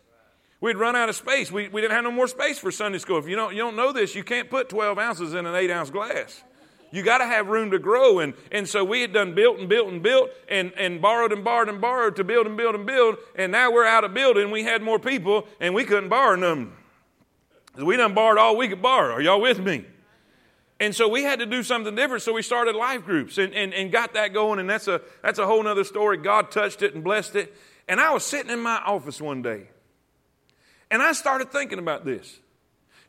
We'd 0.62 0.78
run 0.78 0.96
out 0.96 1.08
of 1.08 1.16
space. 1.16 1.52
We, 1.52 1.70
we 1.70 1.82
didn't 1.82 1.94
have 1.94 2.04
no 2.04 2.12
more 2.12 2.28
space 2.28 2.60
for 2.60 2.72
Sunday 2.72 2.98
school. 2.98 3.18
If 3.18 3.28
you 3.28 3.36
don't, 3.36 3.54
you 3.54 3.60
don't 3.60 3.78
know 3.78 3.94
this, 3.94 4.14
you 4.14 4.24
can't 4.24 4.50
put 4.50 4.70
12 4.70 5.00
ounces 5.00 5.34
in 5.34 5.46
an 5.46 5.56
8 5.56 5.72
ounce 5.72 5.90
glass. 5.90 6.44
You 6.92 7.04
got 7.04 7.20
to 7.20 7.26
have 7.26 7.48
room 7.48 7.72
to 7.72 7.80
grow. 7.80 8.20
And, 8.20 8.34
and 8.52 8.68
so 8.68 8.84
we 8.84 9.02
had 9.02 9.14
done 9.14 9.36
built 9.36 9.60
and 9.60 9.70
built 9.70 9.90
and 9.90 10.02
built 10.02 10.32
and, 10.50 10.74
and 10.76 11.02
borrowed 11.02 11.32
and 11.32 11.44
borrowed 11.44 11.70
and 11.70 11.80
borrowed 11.80 12.16
to 12.18 12.24
build 12.24 12.48
and 12.48 12.58
build 12.58 12.76
and 12.76 12.86
build. 12.86 13.18
And 13.36 13.52
now 13.52 13.72
we're 13.72 13.86
out 13.86 14.04
of 14.04 14.14
building. 14.14 14.52
We 14.52 14.64
had 14.64 14.82
more 14.82 15.00
people 15.00 15.48
and 15.60 15.74
we 15.74 15.86
couldn't 15.86 16.10
borrow 16.10 16.36
none. 16.36 16.74
We 17.78 17.96
done 17.96 18.14
borrowed 18.14 18.40
all 18.40 18.58
we 18.58 18.68
could 18.68 18.82
borrow. 18.82 19.14
Are 19.14 19.22
y'all 19.22 19.40
with 19.40 19.60
me? 19.60 19.86
And 20.82 20.96
so 20.96 21.08
we 21.08 21.24
had 21.24 21.40
to 21.40 21.46
do 21.46 21.62
something 21.62 21.94
different. 21.94 22.24
So 22.24 22.34
we 22.34 22.42
started 22.42 22.76
life 22.76 23.06
groups 23.06 23.38
and, 23.38 23.54
and, 23.54 23.74
and 23.74 23.92
got 23.92 24.14
that 24.14 24.34
going. 24.34 24.60
And 24.60 24.70
that's 24.70 24.88
a, 24.88 25.02
that's 25.22 25.40
a 25.40 25.46
whole 25.46 25.66
other 25.68 25.84
story. 25.84 26.18
God 26.18 26.52
touched 26.52 26.82
it 26.82 26.96
and 26.96 27.04
blessed 27.04 27.36
it. 27.36 27.56
And 27.88 28.00
I 28.00 28.14
was 28.14 28.24
sitting 28.24 28.52
in 28.52 28.60
my 28.60 28.78
office 28.86 29.22
one 29.22 29.42
day 29.42 29.68
and 30.92 31.02
I 31.02 31.12
started 31.14 31.52
thinking 31.52 31.80
about 31.80 32.06
this. 32.06 32.40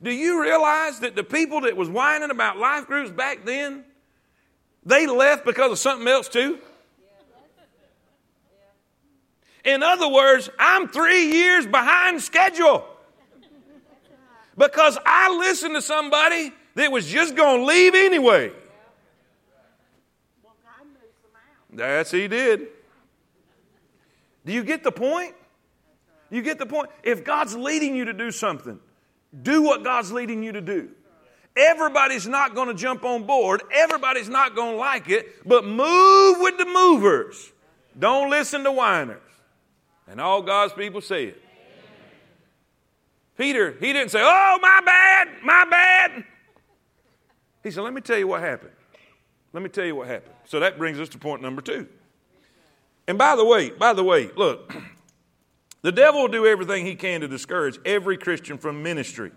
Do 0.02 0.10
you 0.10 0.40
realize 0.40 1.00
that 1.00 1.14
the 1.14 1.24
people 1.24 1.62
that 1.62 1.76
was 1.76 1.88
whining 1.88 2.30
about 2.30 2.58
life 2.58 2.86
groups 2.86 3.10
back 3.10 3.44
then, 3.44 3.84
they 4.84 5.06
left 5.06 5.44
because 5.44 5.72
of 5.72 5.78
something 5.78 6.08
else 6.08 6.28
too? 6.28 6.58
In 9.64 9.82
other 9.82 10.08
words, 10.08 10.48
I'm 10.58 10.88
three 10.88 11.32
years 11.32 11.66
behind 11.66 12.22
schedule 12.22 12.86
because 14.56 14.98
I 15.04 15.36
listened 15.36 15.74
to 15.74 15.82
somebody 15.82 16.52
that 16.74 16.90
was 16.90 17.06
just 17.06 17.36
going 17.36 17.60
to 17.60 17.66
leave 17.66 17.94
anyway. 17.94 18.52
That's 21.72 22.10
he 22.10 22.26
did. 22.26 22.68
Do 24.44 24.52
you 24.52 24.64
get 24.64 24.82
the 24.82 24.90
point? 24.90 25.34
You 26.30 26.42
get 26.42 26.58
the 26.58 26.66
point? 26.66 26.90
If 27.02 27.24
God's 27.24 27.56
leading 27.56 27.94
you 27.94 28.06
to 28.06 28.12
do 28.12 28.30
something, 28.30 28.78
do 29.42 29.62
what 29.62 29.84
God's 29.84 30.12
leading 30.12 30.42
you 30.42 30.52
to 30.52 30.60
do. 30.60 30.90
Everybody's 31.56 32.28
not 32.28 32.54
going 32.54 32.68
to 32.68 32.74
jump 32.74 33.04
on 33.04 33.24
board. 33.24 33.62
Everybody's 33.74 34.28
not 34.28 34.54
going 34.54 34.72
to 34.72 34.76
like 34.76 35.08
it, 35.08 35.46
but 35.46 35.64
move 35.64 36.36
with 36.40 36.58
the 36.58 36.66
movers. 36.66 37.52
Don't 37.98 38.30
listen 38.30 38.62
to 38.64 38.72
whiners. 38.72 39.20
And 40.08 40.20
all 40.20 40.42
God's 40.42 40.72
people 40.72 41.00
say 41.00 41.26
it. 41.26 41.42
Peter, 43.36 43.72
he 43.80 43.92
didn't 43.92 44.10
say, 44.10 44.20
Oh, 44.22 44.58
my 44.60 44.80
bad, 44.84 45.28
my 45.42 45.64
bad. 45.68 46.24
He 47.62 47.70
said, 47.70 47.82
Let 47.82 47.94
me 47.94 48.00
tell 48.00 48.18
you 48.18 48.26
what 48.26 48.40
happened. 48.40 48.72
Let 49.52 49.62
me 49.62 49.68
tell 49.68 49.84
you 49.84 49.96
what 49.96 50.06
happened. 50.08 50.34
So 50.44 50.60
that 50.60 50.78
brings 50.78 51.00
us 51.00 51.08
to 51.10 51.18
point 51.18 51.42
number 51.42 51.62
two. 51.62 51.88
And 53.08 53.18
by 53.18 53.34
the 53.34 53.44
way, 53.44 53.70
by 53.70 53.92
the 53.92 54.04
way, 54.04 54.30
look, 54.36 54.72
the 55.82 55.92
devil 55.92 56.22
will 56.22 56.28
do 56.28 56.46
everything 56.46 56.84
he 56.84 56.94
can 56.94 57.22
to 57.22 57.28
discourage 57.28 57.78
every 57.84 58.16
Christian 58.16 58.58
from 58.58 58.82
ministry. 58.82 59.32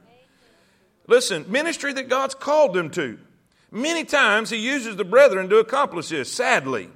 Listen, 1.08 1.46
ministry 1.50 1.94
that 1.94 2.10
God's 2.10 2.36
called 2.36 2.74
them 2.74 2.90
to. 2.92 3.20
Many 3.72 4.04
times 4.06 4.50
he 4.50 4.58
uses 4.58 4.96
the 4.96 5.04
brethren 5.04 5.50
to 5.50 5.58
accomplish 5.58 6.10
this, 6.10 6.32
sadly. 6.32 6.90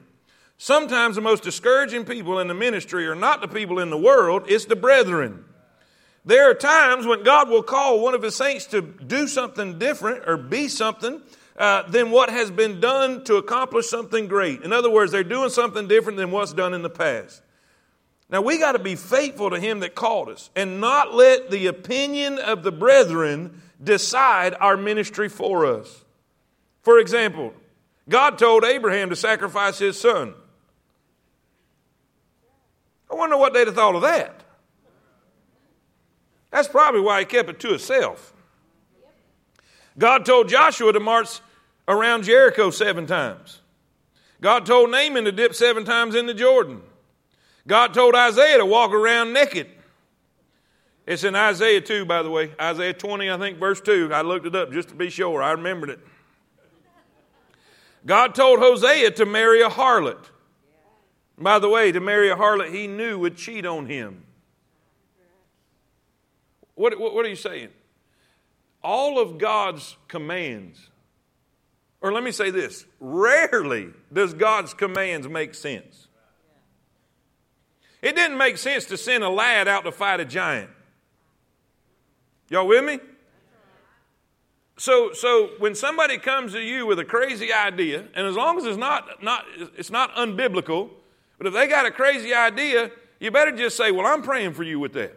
Sometimes 0.58 1.16
the 1.16 1.22
most 1.22 1.44
discouraging 1.44 2.06
people 2.06 2.40
in 2.40 2.48
the 2.48 2.54
ministry 2.54 3.08
are 3.08 3.16
not 3.16 3.42
the 3.42 3.48
people 3.48 3.80
in 3.80 3.90
the 3.90 3.98
world, 3.98 4.46
it's 4.48 4.66
the 4.66 4.76
brethren. 4.76 5.44
There 6.26 6.50
are 6.50 6.54
times 6.54 7.06
when 7.06 7.24
God 7.24 7.50
will 7.50 7.64
call 7.64 8.02
one 8.02 8.14
of 8.14 8.22
his 8.22 8.36
saints 8.36 8.66
to 8.68 8.82
do 8.82 9.28
something 9.28 9.80
different 9.80 10.28
or 10.28 10.36
be 10.36 10.68
something 10.68 11.22
uh, 11.58 11.84
than 11.84 12.12
what 12.12 12.30
has 12.30 12.52
been 12.52 12.80
done 12.80 13.24
to 13.24 13.38
accomplish 13.38 13.88
something 13.88 14.28
great. 14.28 14.62
In 14.62 14.74
other 14.74 14.90
words, 14.90 15.12
they're 15.12 15.24
doing 15.24 15.50
something 15.50 15.88
different 15.88 16.18
than 16.18 16.32
what's 16.32 16.54
done 16.54 16.74
in 16.74 16.82
the 16.82 16.90
past. 16.90 17.42
Now 18.30 18.42
we 18.42 18.60
got 18.60 18.74
to 18.74 18.80
be 18.80 18.96
faithful 18.96 19.50
to 19.52 19.60
him 19.60 19.80
that 19.80 19.96
called 19.96 20.30
us 20.30 20.50
and 20.56 20.82
not 20.82 21.14
let 21.14 21.50
the 21.50 21.68
opinion 21.68 22.40
of 22.40 22.64
the 22.64 22.72
brethren 22.72 23.62
decide 23.82 24.56
our 24.60 24.76
ministry 24.76 25.30
for 25.30 25.66
us. 25.66 26.04
For 26.82 27.00
example, 27.00 27.54
God 28.10 28.38
told 28.38 28.64
Abraham 28.64 29.10
to 29.10 29.16
sacrifice 29.16 29.80
his 29.80 30.00
son. 30.00 30.34
I 33.10 33.16
wonder 33.16 33.38
what 33.38 33.54
they'd 33.54 33.68
have 33.68 33.76
thought 33.76 33.96
of 33.96 34.02
that. 34.02 34.44
That's 36.52 36.68
probably 36.68 37.02
why 37.02 37.20
he 37.20 37.26
kept 37.26 37.50
it 37.50 37.60
to 37.62 37.70
himself. 37.70 38.34
God 39.98 40.26
told 40.26 40.50
Joshua 40.50 40.94
to 40.94 41.00
march 41.00 41.40
around 41.88 42.24
Jericho 42.24 42.70
seven 42.70 43.08
times. 43.08 43.62
God 44.42 44.66
told 44.66 44.92
Naaman 44.92 45.26
to 45.26 45.32
dip 45.32 45.56
seven 45.56 45.86
times 45.86 46.14
in 46.14 46.26
the 46.26 46.34
Jordan. 46.34 46.82
God 47.68 47.94
told 47.94 48.16
Isaiah 48.16 48.58
to 48.58 48.66
walk 48.66 48.92
around 48.92 49.34
naked. 49.34 49.68
It's 51.06 51.24
in 51.24 51.36
Isaiah 51.36 51.82
2, 51.82 52.06
by 52.06 52.24
the 52.24 52.30
way. 52.30 52.52
Isaiah 52.60 52.94
20, 52.94 53.30
I 53.30 53.38
think, 53.38 53.60
verse 53.60 53.80
2. 53.82 54.10
I 54.14 54.22
looked 54.22 54.46
it 54.46 54.56
up 54.56 54.72
just 54.72 54.90
to 54.90 54.96
be 54.96 55.10
sure. 55.10 55.44
I 55.44 55.52
remembered 55.52 55.90
it. 55.90 56.00
God 58.06 58.36
told 58.36 58.60
Hosea 58.60 59.12
to 59.12 59.26
marry 59.26 59.62
a 59.62 59.70
harlot. 59.70 60.30
By 61.38 61.60
the 61.60 61.70
way, 61.70 61.92
to 61.92 62.00
marry 62.00 62.30
a 62.30 62.36
harlot 62.36 62.74
he 62.74 62.88
knew 62.88 63.20
would 63.20 63.38
cheat 63.38 63.66
on 63.66 63.86
him. 63.86 64.24
What, 66.76 67.00
what, 67.00 67.14
what 67.14 67.26
are 67.26 67.30
you 67.30 67.36
saying? 67.36 67.70
All 68.84 69.20
of 69.20 69.38
God's 69.38 69.98
commands, 70.08 70.90
or 72.02 72.14
let 72.14 72.24
me 72.24 72.32
say 72.32 72.52
this 72.52 72.86
rarely 73.00 73.90
does 74.14 74.34
God's 74.34 74.74
commands 74.74 75.28
make 75.28 75.54
sense. 75.54 76.07
It 78.02 78.16
didn't 78.16 78.38
make 78.38 78.58
sense 78.58 78.86
to 78.86 78.98
send 78.98 79.24
a 79.24 79.30
lad 79.30 79.68
out 79.68 79.84
to 79.86 79.92
fight 79.92 80.20
a 80.20 80.26
giant. 80.26 80.70
Y'all 82.50 82.68
with 82.68 82.84
me? 82.84 83.00
So, 84.78 85.12
so 85.12 85.52
when 85.58 85.74
somebody 85.74 86.20
comes 86.20 86.54
to 86.54 86.62
you 86.62 86.86
with 86.86 87.00
a 87.00 87.06
crazy 87.06 87.52
idea, 87.52 88.06
and 88.14 88.28
as 88.28 88.36
long 88.36 88.58
as 88.60 88.66
it's 88.66 88.78
not, 88.78 89.24
not, 89.24 89.46
it's 89.76 89.90
not 89.90 90.14
unbiblical, 90.16 90.90
but 91.38 91.48
if 91.48 91.54
they 91.54 91.68
got 91.68 91.86
a 91.86 91.92
crazy 91.92 92.34
idea, 92.34 92.92
you 93.20 93.32
better 93.32 93.52
just 93.52 93.76
say, 93.76 93.92
Well, 93.92 94.06
I'm 94.06 94.22
praying 94.22 94.54
for 94.54 94.64
you 94.64 94.80
with 94.80 94.94
that. 94.94 95.16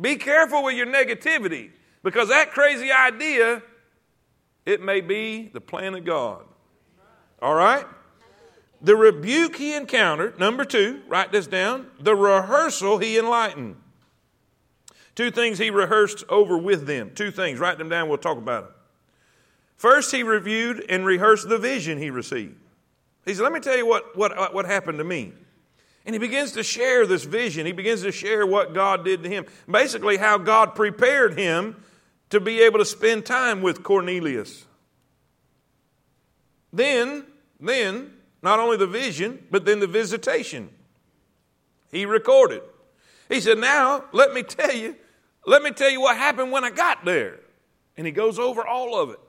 Be 0.00 0.16
careful 0.16 0.64
with 0.64 0.74
your 0.74 0.86
negativity 0.86 1.70
because 2.02 2.28
that 2.30 2.50
crazy 2.50 2.90
idea, 2.90 3.62
it 4.64 4.82
may 4.82 5.00
be 5.00 5.50
the 5.52 5.60
plan 5.60 5.94
of 5.94 6.04
God. 6.04 6.44
All 7.40 7.54
right? 7.54 7.84
The 8.84 8.94
rebuke 8.94 9.56
he 9.56 9.74
encountered, 9.74 10.38
number 10.38 10.66
two, 10.66 11.00
write 11.08 11.32
this 11.32 11.46
down. 11.46 11.86
The 11.98 12.14
rehearsal 12.14 12.98
he 12.98 13.16
enlightened. 13.16 13.76
Two 15.14 15.30
things 15.30 15.56
he 15.56 15.70
rehearsed 15.70 16.22
over 16.28 16.58
with 16.58 16.86
them. 16.86 17.12
Two 17.14 17.30
things. 17.30 17.58
Write 17.58 17.78
them 17.78 17.88
down. 17.88 18.10
We'll 18.10 18.18
talk 18.18 18.36
about 18.36 18.64
them. 18.64 18.74
First, 19.76 20.12
he 20.12 20.22
reviewed 20.22 20.84
and 20.90 21.06
rehearsed 21.06 21.48
the 21.48 21.56
vision 21.56 21.96
he 21.96 22.10
received. 22.10 22.56
He 23.24 23.32
said, 23.32 23.42
Let 23.42 23.52
me 23.52 23.60
tell 23.60 23.76
you 23.76 23.86
what, 23.86 24.16
what, 24.18 24.36
uh, 24.36 24.50
what 24.50 24.66
happened 24.66 24.98
to 24.98 25.04
me. 25.04 25.32
And 26.04 26.14
he 26.14 26.18
begins 26.18 26.52
to 26.52 26.62
share 26.62 27.06
this 27.06 27.24
vision. 27.24 27.64
He 27.64 27.72
begins 27.72 28.02
to 28.02 28.12
share 28.12 28.46
what 28.46 28.74
God 28.74 29.02
did 29.02 29.22
to 29.22 29.30
him. 29.30 29.46
Basically, 29.70 30.18
how 30.18 30.36
God 30.36 30.74
prepared 30.74 31.38
him 31.38 31.82
to 32.28 32.38
be 32.38 32.60
able 32.60 32.80
to 32.80 32.84
spend 32.84 33.24
time 33.24 33.62
with 33.62 33.82
Cornelius. 33.82 34.66
Then, 36.70 37.24
then, 37.58 38.13
not 38.44 38.60
only 38.60 38.76
the 38.76 38.86
vision, 38.86 39.44
but 39.50 39.64
then 39.64 39.80
the 39.80 39.88
visitation. 39.88 40.68
He 41.90 42.06
recorded. 42.06 42.62
He 43.28 43.40
said, 43.40 43.58
Now, 43.58 44.04
let 44.12 44.32
me 44.32 44.44
tell 44.44 44.72
you 44.72 44.94
let 45.46 45.62
me 45.62 45.70
tell 45.70 45.90
you 45.90 46.00
what 46.00 46.16
happened 46.16 46.52
when 46.52 46.64
I 46.64 46.70
got 46.70 47.04
there. 47.04 47.40
And 47.96 48.06
he 48.06 48.12
goes 48.12 48.38
over 48.38 48.66
all 48.66 49.00
of 49.00 49.10
it. 49.10 49.20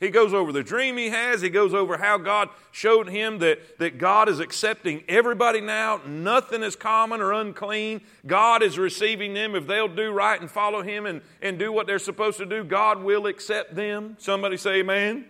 He 0.00 0.10
goes 0.10 0.34
over 0.34 0.52
the 0.52 0.62
dream 0.62 0.96
he 0.96 1.08
has. 1.08 1.40
He 1.40 1.48
goes 1.48 1.72
over 1.72 1.96
how 1.96 2.18
God 2.18 2.50
showed 2.72 3.08
him 3.08 3.38
that, 3.38 3.78
that 3.78 3.96
God 3.98 4.28
is 4.28 4.38
accepting 4.38 5.02
everybody 5.08 5.60
now. 5.60 6.00
Nothing 6.06 6.62
is 6.62 6.76
common 6.76 7.20
or 7.20 7.32
unclean. 7.32 8.02
God 8.26 8.62
is 8.62 8.78
receiving 8.78 9.34
them. 9.34 9.54
If 9.54 9.66
they'll 9.66 9.88
do 9.88 10.12
right 10.12 10.40
and 10.40 10.50
follow 10.50 10.82
him 10.82 11.06
and, 11.06 11.22
and 11.40 11.58
do 11.58 11.72
what 11.72 11.86
they're 11.86 11.98
supposed 11.98 12.38
to 12.38 12.46
do, 12.46 12.64
God 12.64 13.02
will 13.02 13.26
accept 13.26 13.74
them. 13.74 14.16
Somebody 14.18 14.56
say 14.56 14.80
amen. 14.80 15.26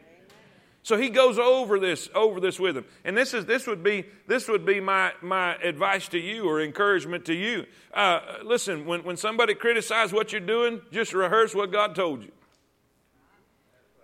So 0.84 0.98
he 0.98 1.08
goes 1.08 1.38
over 1.38 1.80
this, 1.80 2.10
over 2.14 2.40
this 2.40 2.60
with 2.60 2.76
him. 2.76 2.84
And 3.06 3.16
this 3.16 3.32
is 3.32 3.46
this 3.46 3.66
would 3.66 3.82
be 3.82 4.04
this 4.26 4.48
would 4.48 4.66
be 4.66 4.80
my 4.80 5.12
my 5.22 5.54
advice 5.56 6.08
to 6.08 6.18
you 6.18 6.46
or 6.46 6.60
encouragement 6.60 7.24
to 7.24 7.34
you. 7.34 7.64
Uh, 7.94 8.20
listen, 8.44 8.84
when, 8.84 9.02
when 9.02 9.16
somebody 9.16 9.54
criticizes 9.54 10.12
what 10.12 10.30
you're 10.30 10.42
doing, 10.42 10.82
just 10.92 11.14
rehearse 11.14 11.54
what 11.54 11.72
God 11.72 11.94
told 11.94 12.22
you. 12.22 12.32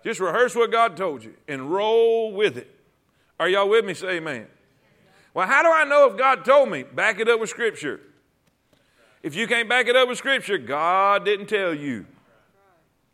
Just 0.03 0.19
rehearse 0.19 0.55
what 0.55 0.71
God 0.71 0.97
told 0.97 1.23
you 1.23 1.35
and 1.47 1.71
roll 1.71 2.33
with 2.33 2.57
it. 2.57 2.75
Are 3.39 3.47
y'all 3.47 3.69
with 3.69 3.85
me? 3.85 3.93
Say 3.93 4.17
amen. 4.17 4.47
Well, 5.35 5.45
how 5.45 5.61
do 5.61 5.69
I 5.71 5.83
know 5.83 6.09
if 6.09 6.17
God 6.17 6.43
told 6.43 6.69
me? 6.69 6.81
Back 6.81 7.19
it 7.19 7.29
up 7.29 7.39
with 7.39 7.51
Scripture. 7.51 8.01
If 9.21 9.35
you 9.35 9.45
can't 9.45 9.69
back 9.69 9.85
it 9.85 9.95
up 9.95 10.09
with 10.09 10.17
Scripture, 10.17 10.57
God 10.57 11.25
didn't 11.25 11.45
tell 11.45 11.75
you. 11.75 12.07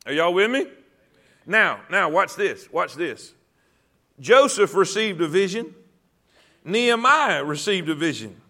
Are 0.06 0.14
y'all 0.14 0.34
with 0.34 0.50
me? 0.50 0.68
Now, 1.46 1.82
now, 1.92 2.08
watch 2.08 2.36
this. 2.36 2.72
Watch 2.72 2.96
this. 2.96 3.34
Joseph 4.20 4.74
received 4.74 5.22
a 5.22 5.28
vision. 5.28 5.76
Nehemiah 6.64 7.44
received 7.44 7.90
a 7.90 7.96
vision. 7.96 8.42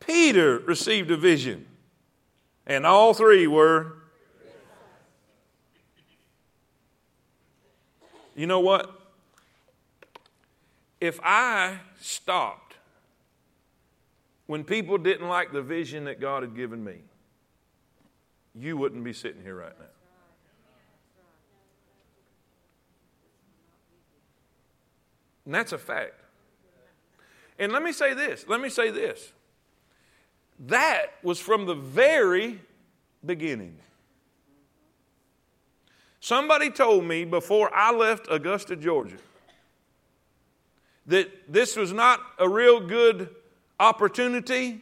Peter 0.00 0.58
received 0.58 1.10
a 1.10 1.16
vision. 1.16 1.66
And 2.66 2.86
all 2.86 3.14
three 3.14 3.46
were. 3.46 3.96
You 8.34 8.46
know 8.46 8.60
what? 8.60 8.90
If 11.00 11.18
I 11.22 11.78
stopped 12.00 12.74
when 14.46 14.64
people 14.64 14.98
didn't 14.98 15.28
like 15.28 15.52
the 15.52 15.62
vision 15.62 16.04
that 16.04 16.20
God 16.20 16.42
had 16.42 16.56
given 16.56 16.82
me, 16.82 16.96
you 18.54 18.76
wouldn't 18.76 19.04
be 19.04 19.12
sitting 19.12 19.42
here 19.42 19.56
right 19.56 19.78
now. 19.78 19.86
And 25.50 25.54
that's 25.56 25.72
a 25.72 25.78
fact. 25.78 26.14
And 27.58 27.72
let 27.72 27.82
me 27.82 27.90
say 27.90 28.14
this 28.14 28.46
let 28.46 28.60
me 28.60 28.68
say 28.68 28.92
this. 28.92 29.32
That 30.60 31.06
was 31.24 31.40
from 31.40 31.66
the 31.66 31.74
very 31.74 32.60
beginning. 33.26 33.76
Somebody 36.20 36.70
told 36.70 37.04
me 37.04 37.24
before 37.24 37.68
I 37.74 37.92
left 37.92 38.28
Augusta, 38.30 38.76
Georgia, 38.76 39.16
that 41.06 41.28
this 41.52 41.74
was 41.74 41.92
not 41.92 42.20
a 42.38 42.48
real 42.48 42.78
good 42.78 43.28
opportunity, 43.80 44.80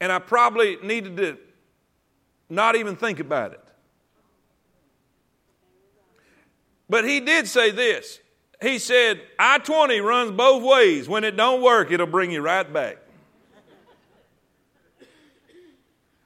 and 0.00 0.12
I 0.12 0.20
probably 0.20 0.76
needed 0.76 1.16
to 1.16 1.38
not 2.48 2.76
even 2.76 2.94
think 2.94 3.18
about 3.18 3.52
it. 3.52 3.64
But 6.88 7.04
he 7.04 7.18
did 7.18 7.48
say 7.48 7.72
this 7.72 8.20
he 8.62 8.78
said, 8.78 9.20
I 9.38 9.58
20 9.58 10.00
runs 10.00 10.30
both 10.30 10.62
ways. 10.62 11.08
When 11.08 11.24
it 11.24 11.36
don't 11.36 11.62
work, 11.62 11.90
it'll 11.90 12.06
bring 12.06 12.30
you 12.30 12.40
right 12.40 12.70
back. 12.70 12.98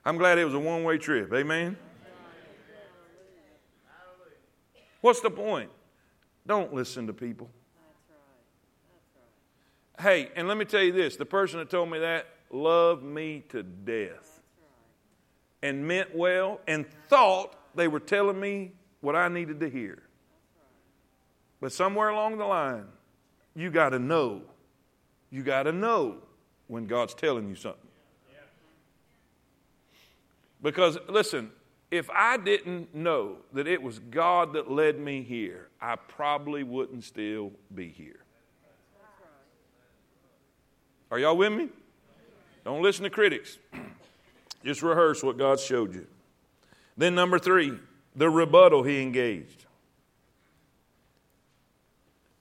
I'm 0.05 0.19
glad 0.19 0.39
it 0.39 0.45
was 0.45 0.55
a 0.55 0.59
one 0.59 0.85
way 0.85 0.99
trip. 0.99 1.33
Amen? 1.33 1.77
What's 5.01 5.21
the 5.21 5.31
point? 5.31 5.71
Don't 6.47 6.73
listen 6.73 7.07
to 7.09 7.13
people. 7.13 7.51
Hey, 10.01 10.31
and 10.37 10.47
let 10.47 10.59
me 10.59 10.65
tell 10.65 10.83
you 10.83 10.93
this 10.93 11.17
the 11.17 11.27
person 11.27 11.59
that 11.59 11.71
told 11.71 11.91
me 11.91 11.99
that 12.01 12.27
loved 12.51 13.03
me 13.03 13.45
to 13.49 13.63
death 13.63 14.41
and 15.63 15.87
meant 15.87 16.15
well 16.15 16.61
and 16.69 16.87
thought 17.09 17.57
they 17.75 17.89
were 17.89 18.01
telling 18.01 18.39
me 18.39 18.73
what 19.01 19.17
I 19.17 19.29
needed 19.29 19.61
to 19.61 19.69
hear. 19.69 20.06
But 21.61 21.73
somewhere 21.73 22.09
along 22.09 22.39
the 22.39 22.45
line, 22.45 22.85
you 23.55 23.71
got 23.71 23.91
to 23.91 23.99
know. 23.99 24.43
You 25.31 25.43
got 25.43 25.65
to 25.65 25.73
know 25.73 26.17
when 26.69 26.87
God's 26.87 27.15
telling 27.15 27.49
you 27.49 27.55
something. 27.55 27.81
Because, 30.63 30.99
listen, 31.09 31.51
if 31.91 32.11
I 32.11 32.37
didn't 32.37 32.95
know 32.95 33.37
that 33.53 33.67
it 33.67 33.81
was 33.81 33.99
God 33.99 34.55
that 34.55 34.71
led 34.71 34.99
me 34.99 35.23
here, 35.23 35.69
I 35.81 35.97
probably 35.97 36.63
wouldn't 36.63 37.05
still 37.05 37.53
be 37.75 37.89
here. 37.89 38.21
Are 41.11 41.19
y'all 41.19 41.37
with 41.37 41.53
me? 41.53 41.69
Don't 42.65 42.83
listen 42.83 43.05
to 43.05 43.11
critics. 43.11 43.59
Just 44.65 44.83
rehearse 44.83 45.23
what 45.23 45.39
God 45.39 45.61
showed 45.61 45.95
you. 45.95 46.07
Then, 46.97 47.15
number 47.15 47.39
three, 47.39 47.79
the 48.17 48.29
rebuttal 48.29 48.83
he 48.83 49.01
engaged. 49.01 49.66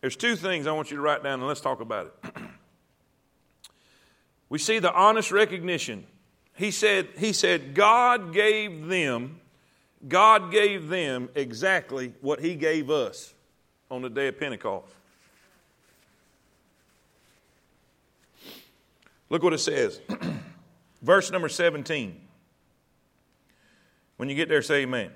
There's 0.05 0.15
two 0.15 0.35
things 0.35 0.67
I 0.67 0.71
want 0.71 0.91
you 0.91 0.97
to 0.97 1.01
write 1.01 1.23
down 1.23 1.39
and 1.39 1.47
let's 1.47 1.61
talk 1.61 1.81
about 1.81 2.13
it. 2.23 2.35
we 4.49 4.59
see 4.59 4.77
the 4.77 4.93
honest 4.93 5.31
recognition. 5.31 6.05
He 6.53 6.69
said, 6.69 7.07
he 7.17 7.33
said, 7.33 7.73
God 7.73 8.31
gave 8.31 8.85
them, 8.85 9.39
God 10.07 10.51
gave 10.51 10.89
them 10.89 11.29
exactly 11.33 12.13
what 12.21 12.39
He 12.39 12.53
gave 12.53 12.91
us 12.91 13.33
on 13.89 14.03
the 14.03 14.09
day 14.11 14.27
of 14.27 14.39
Pentecost. 14.39 14.93
Look 19.31 19.41
what 19.41 19.53
it 19.53 19.57
says. 19.57 20.01
Verse 21.01 21.31
number 21.31 21.49
17. 21.49 22.21
When 24.17 24.29
you 24.29 24.35
get 24.35 24.49
there, 24.49 24.61
say 24.61 24.83
amen. 24.83 25.09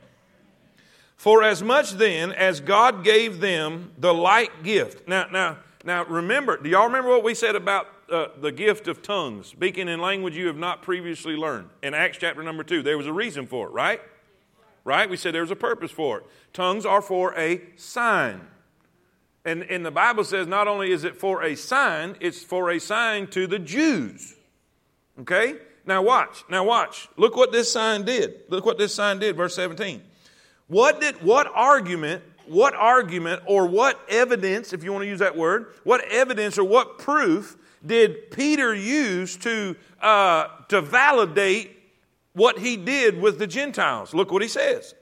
For 1.20 1.44
as 1.44 1.62
much 1.62 1.92
then 1.92 2.32
as 2.32 2.62
God 2.62 3.04
gave 3.04 3.42
them 3.42 3.92
the 3.98 4.14
like 4.14 4.64
gift. 4.64 5.06
Now, 5.06 5.28
now, 5.30 5.58
now 5.84 6.06
remember, 6.06 6.56
do 6.56 6.70
y'all 6.70 6.86
remember 6.86 7.10
what 7.10 7.26
we 7.26 7.36
said 7.36 7.58
about 7.58 7.88
uh, 8.10 8.28
the 8.40 8.54
gift 8.54 8.88
of 8.88 9.02
tongues, 9.02 9.48
speaking 9.48 9.90
in 9.90 10.00
language 10.00 10.38
you 10.38 10.48
have 10.48 10.56
not 10.56 10.82
previously 10.82 11.36
learned? 11.36 11.68
In 11.84 11.94
Acts 11.94 12.20
chapter 12.22 12.42
number 12.42 12.64
two, 12.64 12.82
there 12.82 12.98
was 12.98 13.06
a 13.06 13.12
reason 13.12 13.48
for 13.48 13.68
it, 13.68 13.74
right? 13.74 14.00
Right? 14.86 15.10
We 15.10 15.18
said 15.18 15.34
there 15.34 15.42
was 15.42 15.52
a 15.52 15.58
purpose 15.58 15.92
for 15.92 16.20
it. 16.20 16.26
Tongues 16.54 16.86
are 16.86 17.02
for 17.02 17.38
a 17.38 17.64
sign. 17.76 18.40
And, 19.44 19.64
and 19.64 19.86
the 19.86 19.92
Bible 19.92 20.24
says 20.24 20.48
not 20.48 20.70
only 20.70 20.90
is 20.90 21.04
it 21.04 21.18
for 21.18 21.44
a 21.44 21.56
sign, 21.56 22.16
it's 22.22 22.44
for 22.44 22.72
a 22.72 22.80
sign 22.80 23.28
to 23.32 23.46
the 23.46 23.60
Jews. 23.60 24.36
Okay? 25.20 25.58
Now 25.86 26.02
watch. 26.02 26.46
Now 26.50 26.64
watch. 26.64 27.10
Look 27.18 27.36
what 27.36 27.52
this 27.52 27.70
sign 27.70 28.06
did. 28.06 28.44
Look 28.48 28.66
what 28.66 28.78
this 28.78 28.96
sign 28.96 29.20
did, 29.20 29.36
verse 29.36 29.56
17. 29.56 30.04
What 30.70 31.02
did 31.02 31.22
what 31.22 31.52
argument, 31.54 32.24
what 32.48 32.74
argument 32.74 33.44
or 33.46 33.66
what 33.68 34.00
evidence, 34.08 34.72
if 34.72 34.84
you 34.84 34.94
want 34.94 35.04
to 35.04 35.10
use 35.10 35.20
that 35.20 35.36
word, 35.36 35.74
what 35.84 36.02
evidence 36.10 36.58
or 36.58 36.64
what 36.64 37.00
proof 37.00 37.58
did 37.86 38.32
Peter 38.32 38.74
use 38.74 39.36
to 39.38 39.76
uh, 40.02 40.48
to 40.70 40.80
validate 40.80 41.76
what 42.34 42.60
he 42.60 42.78
did 42.78 43.20
with 43.20 43.40
the 43.40 43.48
Gentiles? 43.48 44.14
Look 44.14 44.32
what 44.32 44.42
he 44.42 44.48
says. 44.48 44.96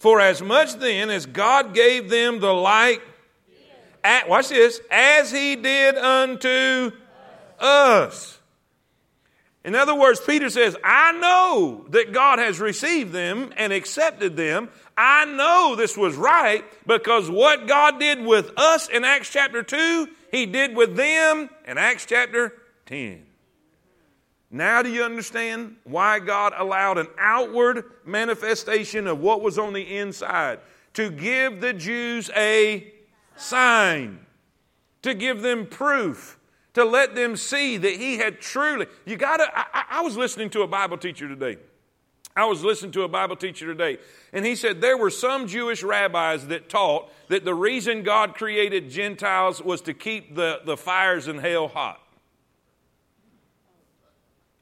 For 0.00 0.20
as 0.20 0.42
much 0.42 0.74
then 0.74 1.08
as 1.08 1.24
God 1.24 1.72
gave 1.72 2.10
them 2.10 2.40
the 2.40 2.52
like 2.52 3.00
at, 4.04 4.28
watch 4.28 4.50
this, 4.50 4.80
as 4.90 5.30
he 5.30 5.56
did 5.56 5.96
unto 5.96 6.92
us. 7.58 8.38
In 9.64 9.74
other 9.74 9.94
words, 9.94 10.20
Peter 10.20 10.50
says, 10.50 10.76
I 10.84 11.12
know 11.12 11.86
that 11.88 12.12
God 12.12 12.38
has 12.38 12.60
received 12.60 13.12
them 13.12 13.50
and 13.56 13.72
accepted 13.72 14.36
them. 14.36 14.68
I 14.96 15.24
know 15.24 15.74
this 15.76 15.96
was 15.96 16.14
right 16.16 16.64
because 16.86 17.30
what 17.30 17.66
God 17.66 17.98
did 17.98 18.24
with 18.24 18.52
us 18.56 18.88
in 18.88 19.04
Acts 19.04 19.30
chapter 19.30 19.62
2, 19.62 20.08
he 20.30 20.46
did 20.46 20.76
with 20.76 20.96
them 20.96 21.50
in 21.66 21.78
Acts 21.78 22.06
chapter 22.06 22.52
10. 22.86 23.24
Now, 24.50 24.82
do 24.82 24.88
you 24.88 25.02
understand 25.02 25.76
why 25.82 26.20
God 26.20 26.52
allowed 26.56 26.98
an 26.98 27.08
outward 27.18 27.84
manifestation 28.04 29.08
of 29.08 29.18
what 29.18 29.40
was 29.40 29.58
on 29.58 29.72
the 29.72 29.96
inside? 29.96 30.60
To 30.92 31.10
give 31.10 31.60
the 31.60 31.72
Jews 31.72 32.30
a 32.36 32.92
sign, 33.34 34.24
to 35.02 35.12
give 35.12 35.42
them 35.42 35.66
proof, 35.66 36.38
to 36.74 36.84
let 36.84 37.16
them 37.16 37.36
see 37.36 37.76
that 37.78 37.94
he 37.94 38.18
had 38.18 38.40
truly. 38.40 38.86
You 39.04 39.16
got 39.16 39.38
to. 39.38 39.46
I, 39.52 39.84
I, 39.90 40.00
was 40.02 40.16
listening 40.16 40.50
to 40.50 40.62
a 40.62 40.68
Bible 40.68 40.98
teacher 40.98 41.26
today. 41.26 41.58
I 42.36 42.46
was 42.46 42.64
listening 42.64 42.90
to 42.92 43.02
a 43.02 43.08
Bible 43.08 43.36
teacher 43.36 43.64
today, 43.64 43.98
and 44.32 44.44
he 44.44 44.56
said 44.56 44.80
there 44.80 44.96
were 44.96 45.10
some 45.10 45.46
Jewish 45.46 45.84
rabbis 45.84 46.48
that 46.48 46.68
taught 46.68 47.12
that 47.28 47.44
the 47.44 47.54
reason 47.54 48.02
God 48.02 48.34
created 48.34 48.90
Gentiles 48.90 49.62
was 49.62 49.80
to 49.82 49.94
keep 49.94 50.34
the, 50.34 50.60
the 50.64 50.76
fires 50.76 51.28
in 51.28 51.38
hell 51.38 51.68
hot. 51.68 52.00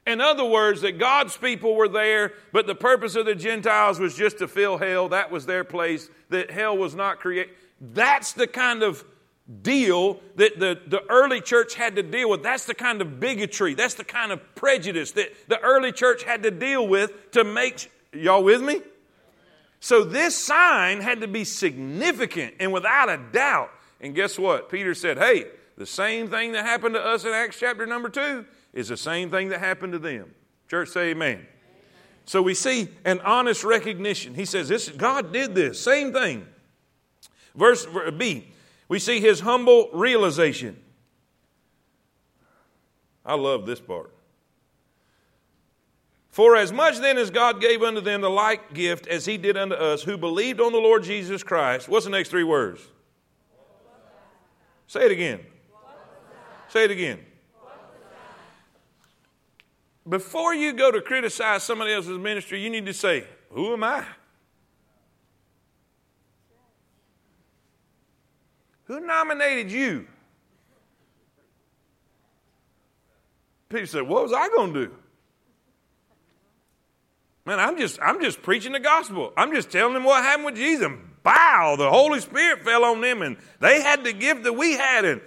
In 0.06 0.20
other 0.20 0.44
words, 0.44 0.82
that 0.82 0.98
God's 0.98 1.37
people 1.37 1.74
were 1.74 1.88
there, 1.88 2.35
but 2.52 2.66
the 2.66 2.74
purpose 2.74 3.14
of 3.16 3.24
the 3.24 3.37
Gentiles 3.37 3.98
was 3.98 4.16
just 4.16 4.38
to 4.38 4.48
fill 4.48 4.76
hell. 4.76 5.08
That 5.08 5.30
was 5.30 5.46
their 5.46 5.64
place, 5.64 6.11
that 6.28 6.50
hell 6.50 6.76
was 6.76 6.94
not 6.94 7.20
created. 7.20 7.54
That's 7.80 8.32
the 8.32 8.46
kind 8.46 8.82
of 8.82 9.02
deal 9.62 10.20
that 10.37 10.59
the, 10.59 10.81
the 10.87 11.02
early 11.09 11.40
church 11.40 11.74
had 11.74 11.96
to 11.96 12.02
deal 12.02 12.31
with. 12.31 12.42
That's 12.42 12.64
the 12.64 12.74
kind 12.74 13.00
of 13.00 13.18
bigotry. 13.18 13.74
That's 13.74 13.94
the 13.94 14.05
kind 14.05 14.33
of 14.33 14.55
prejudice 14.55 15.12
that 15.12 15.33
the 15.48 15.61
early 15.61 15.92
church 15.92 16.22
had 16.22 16.42
to 16.44 16.50
deal 16.50 16.87
with 16.87 17.33
to 17.33 17.44
make. 17.44 17.90
Y'all 18.12 18.44
with 18.44 18.62
me? 18.62 18.83
So 19.81 20.05
this 20.05 20.37
sign 20.37 21.00
had 21.00 21.22
to 21.22 21.28
be 21.28 21.44
significant 21.44 22.55
and 22.61 22.72
without 22.72 23.09
a 23.09 23.20
doubt. 23.33 23.70
And 24.00 24.14
guess 24.14 24.38
what? 24.38 24.68
Peter 24.68 24.94
said, 24.94 25.18
hey, 25.18 25.46
the 25.76 25.87
same 25.87 26.28
thing 26.28 26.52
that 26.52 26.64
happened 26.64 26.94
to 26.94 27.05
us 27.05 27.24
in 27.24 27.33
Acts 27.33 27.59
chapter 27.59 27.85
number 27.87 28.09
two 28.09 28.44
is 28.72 28.88
the 28.88 28.96
same 28.96 29.31
thing 29.31 29.48
that 29.48 29.59
happened 29.59 29.92
to 29.92 29.98
them. 29.98 30.35
Church, 30.68 30.90
say 30.90 31.11
amen. 31.11 31.46
So 32.24 32.40
we 32.40 32.55
see 32.55 32.88
an 33.05 33.20
honest 33.20 33.64
recognition. 33.64 34.35
He 34.35 34.44
says, 34.44 34.68
this, 34.68 34.88
God 34.88 35.33
did 35.33 35.55
this, 35.55 35.81
same 35.81 36.12
thing. 36.12 36.46
Verse 37.55 37.87
B, 38.16 38.51
we 38.92 38.98
see 38.98 39.20
his 39.20 39.40
humble 39.40 39.88
realization. 39.94 40.76
I 43.24 43.37
love 43.37 43.64
this 43.64 43.81
part. 43.81 44.12
For 46.28 46.57
as 46.57 46.74
much 46.74 46.98
then 46.98 47.16
as 47.16 47.31
God 47.31 47.59
gave 47.59 47.83
unto 47.83 48.02
them 48.02 48.20
the 48.20 48.28
like 48.28 48.74
gift 48.74 49.07
as 49.07 49.24
he 49.24 49.38
did 49.38 49.57
unto 49.57 49.74
us, 49.74 50.02
who 50.02 50.18
believed 50.18 50.61
on 50.61 50.72
the 50.72 50.78
Lord 50.78 51.05
Jesus 51.05 51.42
Christ, 51.42 51.88
what's 51.88 52.05
the 52.05 52.11
next 52.11 52.28
three 52.28 52.44
words? 52.44 52.83
Say 54.88 55.07
it 55.07 55.11
again. 55.11 55.40
Say 56.68 56.85
it 56.85 56.90
again. 56.90 57.20
Before 60.07 60.55
you 60.55 60.74
go 60.74 60.90
to 60.90 61.00
criticize 61.00 61.62
somebody 61.62 61.94
else's 61.94 62.18
ministry, 62.18 62.61
you 62.61 62.68
need 62.68 62.85
to 62.85 62.92
say, 62.92 63.24
Who 63.52 63.72
am 63.72 63.85
I? 63.85 64.05
Who 68.92 69.00
nominated 69.00 69.72
you? 69.72 70.07
Peter 73.70 73.87
said, 73.87 74.02
What 74.02 74.24
was 74.24 74.35
I 74.35 74.48
going 74.48 74.74
to 74.74 74.87
do? 74.87 74.94
Man, 77.46 77.59
I'm 77.59 77.78
just, 77.78 77.98
I'm 78.02 78.20
just 78.20 78.42
preaching 78.42 78.72
the 78.72 78.81
gospel. 78.81 79.33
I'm 79.35 79.55
just 79.55 79.70
telling 79.70 79.94
them 79.94 80.05
what 80.05 80.22
happened 80.22 80.44
with 80.44 80.57
Jesus. 80.57 80.85
And 80.85 80.98
bow, 81.22 81.76
the 81.78 81.88
Holy 81.88 82.20
Spirit 82.20 82.64
fell 82.64 82.85
on 82.85 83.00
them, 83.00 83.22
and 83.22 83.38
they 83.61 83.81
had 83.81 84.05
the 84.05 84.12
gift 84.12 84.42
that 84.42 84.52
we 84.52 84.74
had. 84.74 85.07
And 85.07 85.22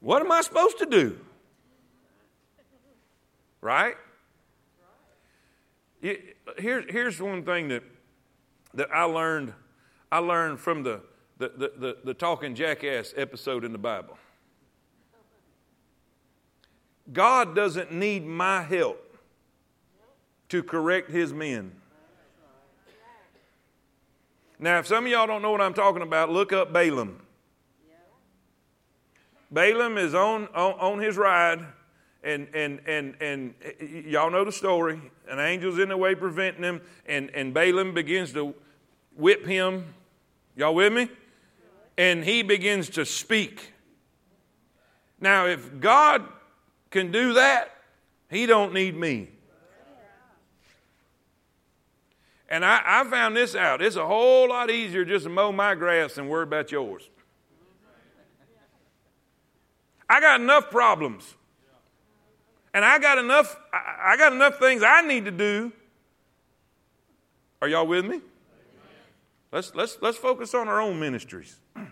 what 0.00 0.20
am 0.20 0.32
I 0.32 0.40
supposed 0.40 0.78
to 0.78 0.86
do? 0.86 1.20
Right? 3.60 3.94
Here, 6.00 6.18
here's 6.58 7.22
one 7.22 7.44
thing 7.44 7.68
that, 7.68 7.84
that 8.74 8.92
I 8.92 9.04
learned. 9.04 9.52
I 10.10 10.18
learned 10.18 10.58
from 10.58 10.82
the 10.82 11.02
the, 11.42 11.48
the, 11.56 11.72
the, 11.76 11.96
the 12.04 12.14
talking 12.14 12.54
jackass 12.54 13.12
episode 13.16 13.64
in 13.64 13.72
the 13.72 13.78
Bible. 13.78 14.16
God 17.12 17.56
doesn't 17.56 17.90
need 17.90 18.24
my 18.24 18.62
help 18.62 19.18
to 20.50 20.62
correct 20.62 21.10
his 21.10 21.32
men. 21.32 21.72
Now, 24.60 24.78
if 24.78 24.86
some 24.86 25.04
of 25.04 25.10
y'all 25.10 25.26
don't 25.26 25.42
know 25.42 25.50
what 25.50 25.60
I'm 25.60 25.74
talking 25.74 26.02
about, 26.02 26.30
look 26.30 26.52
up 26.52 26.72
Balaam. 26.72 27.20
Balaam 29.50 29.98
is 29.98 30.14
on, 30.14 30.46
on, 30.54 30.74
on 30.74 30.98
his 31.00 31.16
ride, 31.16 31.66
and, 32.22 32.46
and, 32.54 32.80
and, 32.86 33.20
and 33.20 33.54
y'all 34.06 34.30
know 34.30 34.44
the 34.44 34.52
story. 34.52 35.00
An 35.28 35.40
angel's 35.40 35.80
in 35.80 35.88
the 35.88 35.96
way 35.96 36.14
preventing 36.14 36.62
him, 36.62 36.80
and, 37.06 37.30
and 37.34 37.52
Balaam 37.52 37.92
begins 37.92 38.32
to 38.34 38.54
whip 39.16 39.44
him. 39.44 39.92
Y'all 40.54 40.76
with 40.76 40.92
me? 40.92 41.08
And 42.02 42.24
he 42.24 42.42
begins 42.42 42.88
to 42.90 43.06
speak. 43.06 43.72
Now, 45.20 45.46
if 45.46 45.78
God 45.78 46.24
can 46.90 47.12
do 47.12 47.34
that, 47.34 47.70
he 48.28 48.44
don't 48.44 48.74
need 48.74 48.96
me. 48.96 49.28
And 52.48 52.64
I, 52.64 52.82
I, 52.84 53.04
found 53.04 53.36
this 53.36 53.54
out. 53.54 53.80
It's 53.80 53.94
a 53.94 54.04
whole 54.04 54.48
lot 54.48 54.68
easier 54.68 55.04
just 55.04 55.24
to 55.24 55.30
mow 55.30 55.52
my 55.52 55.76
grass 55.76 56.16
than 56.16 56.28
worry 56.28 56.42
about 56.42 56.72
yours. 56.72 57.08
I 60.10 60.20
got 60.20 60.40
enough 60.40 60.70
problems. 60.70 61.36
And 62.74 62.84
I 62.84 62.98
got 62.98 63.16
enough, 63.16 63.56
I 63.72 64.16
got 64.16 64.32
enough 64.32 64.58
things 64.58 64.82
I 64.82 65.02
need 65.02 65.26
to 65.26 65.30
do. 65.30 65.72
Are 67.62 67.68
y'all 67.68 67.86
with 67.86 68.04
me? 68.04 68.20
Let's, 69.52 69.72
let's, 69.74 69.98
let's 70.00 70.18
focus 70.18 70.52
on 70.52 70.66
our 70.66 70.80
own 70.80 70.98
ministries. 70.98 71.60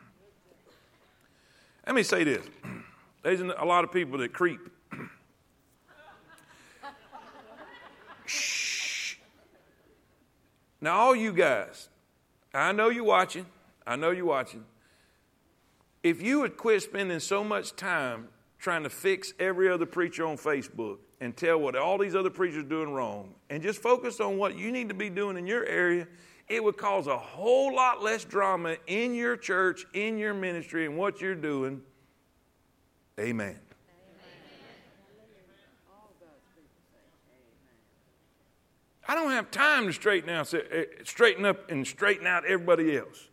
Let 1.91 1.97
me 1.97 2.05
say 2.05 2.23
this 2.23 2.47
there's 3.25 3.41
a 3.41 3.65
lot 3.65 3.83
of 3.83 3.91
people 3.91 4.17
that 4.19 4.33
creep. 4.33 4.61
Shh. 8.27 9.17
Now, 10.81 10.95
all 10.99 11.17
you 11.17 11.33
guys, 11.33 11.89
I 12.55 12.71
know 12.71 12.91
you're 12.91 13.03
watching. 13.03 13.45
I 13.85 13.97
know 13.97 14.13
you're 14.13 14.25
watching. 14.25 14.65
If 16.05 16.23
you 16.23 16.39
would 16.39 16.57
quit 16.57 16.81
spending 16.83 17.19
so 17.19 17.43
much 17.43 17.75
time 17.75 18.29
trying 18.61 18.85
to 18.85 18.91
fix 18.91 19.35
every 19.41 19.69
other 19.69 19.85
preacher 19.85 20.25
on 20.25 20.37
Facebook 20.37 20.99
and 21.21 21.37
tell 21.37 21.59
what 21.59 21.75
all 21.75 21.99
these 21.99 22.15
other 22.15 22.31
preachers 22.31 22.63
doing 22.63 22.93
wrong 22.93 23.35
and 23.51 23.65
just 23.65 23.83
focus 23.83 24.21
on 24.21 24.39
what 24.39 24.57
you 24.57 24.71
need 24.71 24.91
to 24.91 24.95
be 24.95 25.11
doing 25.11 25.37
in 25.37 25.45
your 25.45 25.67
area 25.67 26.07
it 26.51 26.63
would 26.63 26.77
cause 26.77 27.07
a 27.07 27.17
whole 27.17 27.73
lot 27.75 28.03
less 28.03 28.25
drama 28.25 28.77
in 28.89 29.15
your 29.15 29.37
church, 29.37 29.87
in 29.95 30.19
your 30.19 30.35
ministry, 30.35 30.85
and 30.85 30.99
what 30.99 31.21
you're 31.21 31.37
doing. 31.37 31.81
Amen. 33.21 33.57
I 39.07 39.15
don't 39.15 39.31
have 39.31 39.51
time 39.53 39.87
to 39.87 39.93
straighten 39.93 40.31
out, 40.31 40.53
eh, 40.53 40.85
straighten 41.05 41.45
up 41.45 41.71
and 41.71 41.87
straighten 41.87 42.27
out 42.27 42.45
everybody 42.45 42.97
else. 42.97 43.29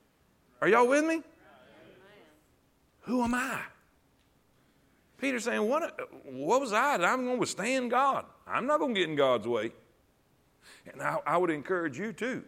Are 0.61 0.67
y'all 0.67 0.87
with 0.87 1.03
me? 1.03 1.23
Who 3.01 3.23
am 3.23 3.33
I? 3.33 3.61
Peter's 5.19 5.43
saying, 5.43 5.67
What, 5.67 5.99
what 6.23 6.61
was 6.61 6.71
I 6.71 6.97
that 6.97 7.05
I'm 7.05 7.23
going 7.25 7.37
to 7.37 7.39
withstand 7.39 7.89
God? 7.89 8.25
I'm 8.45 8.67
not 8.67 8.79
going 8.79 8.93
to 8.93 8.99
get 8.99 9.09
in 9.09 9.15
God's 9.15 9.47
way. 9.47 9.71
And 10.91 11.01
I, 11.01 11.17
I 11.25 11.37
would 11.37 11.49
encourage 11.49 11.97
you 11.97 12.13
too. 12.13 12.43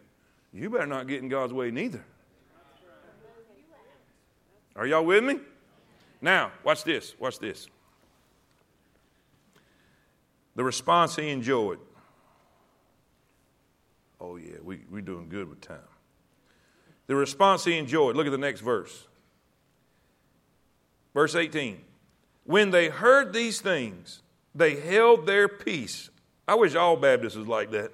You 0.52 0.70
better 0.70 0.86
not 0.86 1.06
get 1.06 1.22
in 1.22 1.28
God's 1.28 1.52
way 1.52 1.70
neither. 1.70 2.04
Are 4.76 4.86
y'all 4.86 5.04
with 5.04 5.22
me? 5.24 5.38
Now, 6.20 6.52
watch 6.64 6.84
this. 6.84 7.14
Watch 7.18 7.38
this. 7.38 7.68
The 10.56 10.64
response 10.64 11.16
he 11.16 11.28
enjoyed. 11.30 11.78
Oh, 14.20 14.36
yeah, 14.36 14.56
we, 14.62 14.80
we're 14.90 15.00
doing 15.00 15.28
good 15.28 15.48
with 15.48 15.60
time. 15.60 15.78
The 17.06 17.16
response 17.16 17.64
he 17.64 17.78
enjoyed. 17.78 18.16
Look 18.16 18.26
at 18.26 18.30
the 18.30 18.38
next 18.38 18.60
verse. 18.60 19.06
Verse 21.14 21.34
18. 21.34 21.80
When 22.44 22.70
they 22.70 22.88
heard 22.88 23.32
these 23.32 23.60
things, 23.60 24.22
they 24.54 24.76
held 24.76 25.26
their 25.26 25.48
peace. 25.48 26.10
I 26.46 26.54
wish 26.54 26.74
all 26.74 26.96
Baptists 26.96 27.36
was 27.36 27.46
like 27.46 27.70
that. 27.70 27.92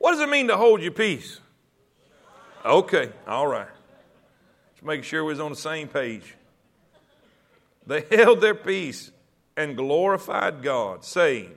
What 0.00 0.12
does 0.12 0.20
it 0.20 0.30
mean 0.30 0.48
to 0.48 0.56
hold 0.56 0.80
your 0.80 0.92
peace? 0.92 1.40
Okay, 2.64 3.12
all 3.28 3.46
right. 3.46 3.68
Just 4.72 4.82
making 4.82 5.02
sure 5.02 5.22
we 5.22 5.28
was 5.28 5.40
on 5.40 5.50
the 5.50 5.56
same 5.56 5.88
page. 5.88 6.34
They 7.86 8.00
held 8.10 8.40
their 8.40 8.54
peace 8.54 9.10
and 9.58 9.76
glorified 9.76 10.62
God, 10.62 11.04
saying, 11.04 11.54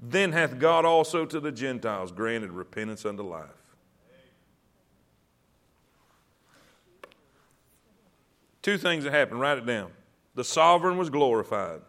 Then 0.00 0.32
hath 0.32 0.58
God 0.58 0.86
also 0.86 1.26
to 1.26 1.38
the 1.38 1.52
Gentiles 1.52 2.12
granted 2.12 2.50
repentance 2.50 3.04
unto 3.04 3.22
life. 3.22 3.50
Two 8.62 8.78
things 8.78 9.04
that 9.04 9.12
happened, 9.12 9.38
write 9.38 9.58
it 9.58 9.66
down. 9.66 9.90
The 10.34 10.44
sovereign 10.44 10.96
was 10.96 11.10
glorified, 11.10 11.82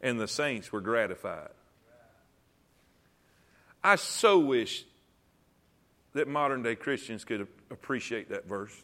and 0.00 0.18
the 0.18 0.26
saints 0.26 0.72
were 0.72 0.80
gratified. 0.80 1.50
I 3.86 3.94
so 3.94 4.40
wish 4.40 4.84
that 6.14 6.26
modern 6.26 6.64
day 6.64 6.74
Christians 6.74 7.24
could 7.24 7.46
appreciate 7.70 8.30
that 8.30 8.48
verse. 8.48 8.74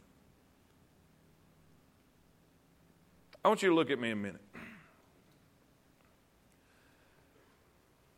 I 3.44 3.48
want 3.48 3.64
you 3.64 3.70
to 3.70 3.74
look 3.74 3.90
at 3.90 3.98
me 3.98 4.12
a 4.12 4.16
minute. 4.16 4.40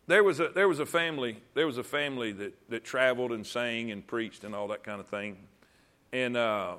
There 0.08 0.22
was 0.22 0.40
a, 0.40 0.48
there 0.48 0.68
was 0.68 0.78
a 0.78 0.84
family, 0.84 1.38
there 1.54 1.66
was 1.66 1.78
a 1.78 1.82
family 1.82 2.32
that, 2.32 2.52
that 2.68 2.84
traveled 2.84 3.32
and 3.32 3.46
sang 3.46 3.90
and 3.90 4.06
preached 4.06 4.44
and 4.44 4.54
all 4.54 4.68
that 4.68 4.84
kind 4.84 5.00
of 5.00 5.06
thing. 5.06 5.38
And 6.12 6.36
uh, 6.36 6.74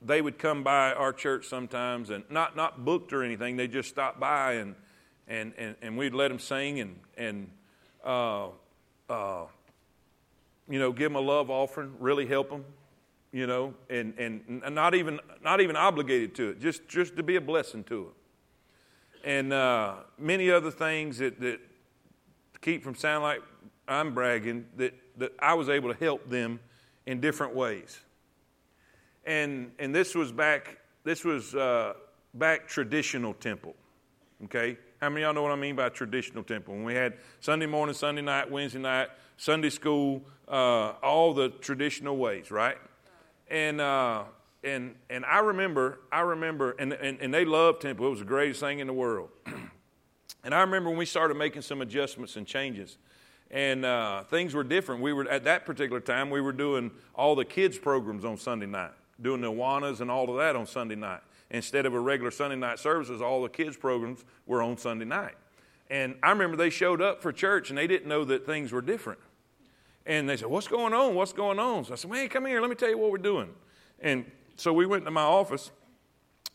they 0.00 0.22
would 0.22 0.38
come 0.38 0.62
by 0.62 0.94
our 0.94 1.12
church 1.12 1.44
sometimes 1.46 2.08
and 2.08 2.24
not, 2.30 2.56
not 2.56 2.86
booked 2.86 3.12
or 3.12 3.22
anything. 3.22 3.58
They 3.58 3.68
just 3.68 3.90
stopped 3.90 4.18
by 4.18 4.54
and, 4.54 4.74
and, 5.28 5.52
and, 5.58 5.76
and 5.82 5.98
we'd 5.98 6.14
let 6.14 6.28
them 6.28 6.38
sing 6.38 6.80
and, 6.80 6.98
and 7.18 7.50
uh, 8.02 8.48
uh, 9.08 9.44
you 10.68 10.78
know, 10.78 10.92
give 10.92 11.12
them 11.12 11.16
a 11.16 11.20
love 11.20 11.50
offering, 11.50 11.94
really 11.98 12.26
help 12.26 12.50
them, 12.50 12.64
you 13.32 13.46
know, 13.46 13.74
and, 13.88 14.14
and 14.18 14.62
not, 14.74 14.94
even, 14.94 15.18
not 15.42 15.60
even 15.60 15.76
obligated 15.76 16.34
to 16.36 16.50
it, 16.50 16.60
just, 16.60 16.86
just 16.88 17.16
to 17.16 17.22
be 17.22 17.36
a 17.36 17.40
blessing 17.40 17.84
to 17.84 18.04
them. 18.04 18.12
And 19.24 19.52
uh, 19.52 19.94
many 20.18 20.50
other 20.50 20.70
things 20.70 21.18
that, 21.18 21.40
that 21.40 21.60
keep 22.60 22.82
from 22.84 22.94
sounding 22.94 23.22
like 23.22 23.42
I'm 23.86 24.14
bragging, 24.14 24.66
that, 24.76 24.94
that 25.16 25.32
I 25.38 25.54
was 25.54 25.68
able 25.68 25.92
to 25.92 25.98
help 25.98 26.28
them 26.28 26.60
in 27.06 27.20
different 27.20 27.54
ways. 27.54 28.00
And, 29.24 29.72
and 29.78 29.94
this 29.94 30.14
was 30.14 30.32
back, 30.32 30.78
this 31.04 31.24
was 31.24 31.54
uh, 31.54 31.94
back 32.34 32.68
traditional 32.68 33.34
temple, 33.34 33.74
okay? 34.44 34.78
How 35.00 35.08
many 35.08 35.22
of 35.22 35.26
y'all 35.26 35.34
know 35.34 35.42
what 35.42 35.52
I 35.52 35.60
mean 35.60 35.76
by 35.76 35.88
traditional 35.90 36.42
temple? 36.42 36.74
When 36.74 36.82
we 36.82 36.94
had 36.94 37.14
Sunday 37.38 37.66
morning, 37.66 37.94
Sunday 37.94 38.22
night, 38.22 38.50
Wednesday 38.50 38.80
night, 38.80 39.08
Sunday 39.36 39.70
school, 39.70 40.22
uh, 40.48 40.94
all 41.02 41.32
the 41.32 41.50
traditional 41.50 42.16
ways, 42.16 42.50
right? 42.50 42.76
And 43.48 43.80
uh, 43.80 44.24
and 44.64 44.96
and 45.08 45.24
I 45.24 45.38
remember, 45.38 46.00
I 46.10 46.20
remember, 46.20 46.72
and, 46.80 46.92
and, 46.94 47.16
and 47.20 47.32
they 47.32 47.44
loved 47.44 47.82
temple. 47.82 48.08
It 48.08 48.10
was 48.10 48.18
the 48.18 48.24
greatest 48.24 48.58
thing 48.58 48.80
in 48.80 48.88
the 48.88 48.92
world. 48.92 49.28
and 50.44 50.52
I 50.52 50.62
remember 50.62 50.90
when 50.90 50.98
we 50.98 51.06
started 51.06 51.36
making 51.36 51.62
some 51.62 51.80
adjustments 51.80 52.34
and 52.34 52.44
changes, 52.44 52.98
and 53.52 53.84
uh, 53.84 54.24
things 54.24 54.52
were 54.52 54.64
different. 54.64 55.00
We 55.00 55.12
were 55.12 55.28
at 55.28 55.44
that 55.44 55.64
particular 55.64 56.00
time 56.00 56.28
we 56.28 56.40
were 56.40 56.52
doing 56.52 56.90
all 57.14 57.36
the 57.36 57.44
kids 57.44 57.78
programs 57.78 58.24
on 58.24 58.36
Sunday 58.36 58.66
night, 58.66 58.94
doing 59.22 59.42
the 59.42 59.52
Awanas 59.52 60.00
and 60.00 60.10
all 60.10 60.28
of 60.28 60.38
that 60.38 60.56
on 60.56 60.66
Sunday 60.66 60.96
night. 60.96 61.20
Instead 61.50 61.86
of 61.86 61.94
a 61.94 62.00
regular 62.00 62.30
Sunday 62.30 62.56
night 62.56 62.78
services, 62.78 63.22
all 63.22 63.42
the 63.42 63.48
kids 63.48 63.76
programs 63.76 64.24
were 64.46 64.62
on 64.62 64.76
Sunday 64.76 65.06
night. 65.06 65.34
And 65.90 66.16
I 66.22 66.30
remember 66.30 66.56
they 66.56 66.70
showed 66.70 67.00
up 67.00 67.22
for 67.22 67.32
church 67.32 67.70
and 67.70 67.78
they 67.78 67.86
didn't 67.86 68.08
know 68.08 68.24
that 68.26 68.44
things 68.44 68.72
were 68.72 68.82
different. 68.82 69.20
And 70.04 70.28
they 70.28 70.36
said, 70.36 70.48
What's 70.48 70.68
going 70.68 70.92
on? 70.92 71.14
What's 71.14 71.32
going 71.32 71.58
on? 71.58 71.84
So 71.84 71.92
I 71.92 71.96
said, 71.96 72.10
Man, 72.10 72.28
come 72.28 72.46
here. 72.46 72.60
Let 72.60 72.68
me 72.68 72.76
tell 72.76 72.90
you 72.90 72.98
what 72.98 73.10
we're 73.10 73.18
doing. 73.18 73.48
And 74.00 74.30
so 74.56 74.72
we 74.72 74.86
went 74.86 75.04
to 75.06 75.10
my 75.10 75.22
office. 75.22 75.70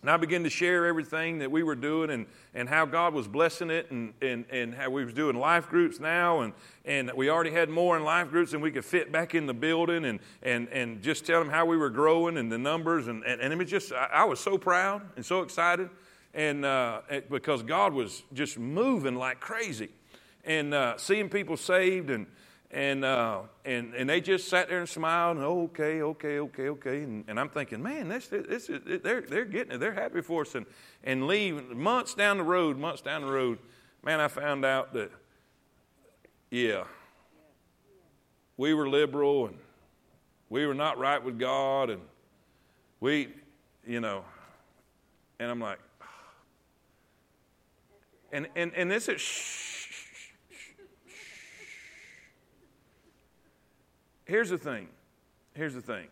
And 0.03 0.11
I 0.11 0.17
began 0.17 0.43
to 0.43 0.49
share 0.49 0.85
everything 0.85 1.39
that 1.39 1.49
we 1.49 1.63
were 1.63 1.75
doing 1.75 2.09
and, 2.09 2.25
and 2.53 2.67
how 2.67 2.85
God 2.85 3.13
was 3.13 3.25
blessing 3.25 3.69
it 3.69 3.89
and, 3.89 4.13
and, 4.21 4.43
and 4.51 4.75
how 4.75 4.89
we 4.89 5.05
was 5.05 5.13
doing 5.13 5.37
life 5.37 5.69
groups 5.69 5.97
now 5.97 6.41
and, 6.41 6.51
and 6.83 7.09
we 7.15 7.29
already 7.29 7.51
had 7.51 7.69
more 7.69 7.95
in 7.95 8.03
life 8.03 8.29
groups 8.29 8.51
than 8.51 8.59
we 8.59 8.69
could 8.69 8.83
fit 8.83 9.13
back 9.13 9.33
in 9.33 9.45
the 9.45 9.53
building 9.53 10.03
and, 10.03 10.19
and, 10.41 10.67
and 10.73 11.01
just 11.01 11.25
tell 11.25 11.39
them 11.39 11.49
how 11.49 11.65
we 11.65 11.77
were 11.77 11.89
growing 11.89 12.35
and 12.35 12.51
the 12.51 12.57
numbers 12.57 13.07
and, 13.07 13.23
and, 13.23 13.39
and 13.39 13.53
it 13.53 13.57
was 13.57 13.69
just 13.69 13.93
I, 13.93 14.09
I 14.11 14.23
was 14.25 14.41
so 14.41 14.57
proud 14.57 15.03
and 15.15 15.25
so 15.25 15.41
excited. 15.41 15.89
And 16.33 16.65
uh, 16.65 16.99
because 17.29 17.63
God 17.63 17.93
was 17.93 18.23
just 18.33 18.59
moving 18.59 19.15
like 19.15 19.39
crazy. 19.39 19.87
And 20.43 20.73
uh, 20.73 20.97
seeing 20.97 21.29
people 21.29 21.55
saved 21.55 22.09
and 22.09 22.27
and, 22.73 23.05
uh, 23.05 23.41
and, 23.65 23.93
and 23.93 24.09
they 24.09 24.19
just 24.19 24.47
sat 24.47 24.67
there 24.67 24.79
and 24.79 24.89
smiled 24.89 25.37
and, 25.37 25.45
oh, 25.45 25.65
okay, 25.65 26.01
okay, 26.01 26.39
okay, 26.39 26.69
okay. 26.69 27.03
And, 27.03 27.23
and 27.27 27.39
I'm 27.39 27.49
thinking, 27.49 27.83
man, 27.83 28.07
this, 28.07 28.29
this, 28.29 28.65
this, 28.65 29.01
they're, 29.03 29.21
they're 29.21 29.45
getting 29.45 29.73
it. 29.73 29.79
They're 29.79 29.93
happy 29.93 30.21
for 30.21 30.41
us. 30.41 30.55
And, 30.55 30.65
and 31.03 31.27
leave 31.27 31.69
months 31.69 32.15
down 32.15 32.37
the 32.37 32.43
road, 32.43 32.79
months 32.79 33.03
down 33.03 33.21
the 33.21 33.31
road, 33.31 33.59
man, 34.03 34.19
I 34.19 34.27
found 34.27 34.65
out 34.65 34.91
that, 34.93 35.11
yeah, 36.49 36.85
we 38.57 38.73
were 38.73 38.89
liberal 38.89 39.45
and 39.45 39.57
we 40.49 40.65
were 40.65 40.73
not 40.73 40.97
right 40.97 41.23
with 41.23 41.37
God. 41.37 41.91
And 41.91 42.01
we, 42.99 43.35
you 43.85 43.99
know, 43.99 44.25
and 45.39 45.51
I'm 45.51 45.59
like, 45.59 45.79
and, 48.31 48.47
and, 48.55 48.71
and 48.75 48.89
this 48.89 49.09
is, 49.09 49.21
Here's 54.33 54.49
the 54.49 54.57
thing. 54.57 54.87
Here's 55.53 55.75
the 55.75 55.81
thing. 55.81 56.07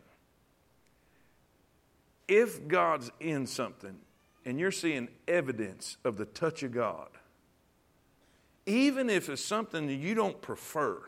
If 2.27 2.67
God's 2.67 3.09
in 3.19 3.47
something 3.47 3.97
and 4.45 4.59
you're 4.59 4.69
seeing 4.69 5.07
evidence 5.27 5.97
of 6.05 6.17
the 6.17 6.25
touch 6.25 6.61
of 6.61 6.71
God, 6.71 7.09
even 8.67 9.09
if 9.09 9.27
it's 9.27 9.43
something 9.43 9.87
that 9.87 9.95
you 9.95 10.13
don't 10.13 10.39
prefer, 10.39 11.01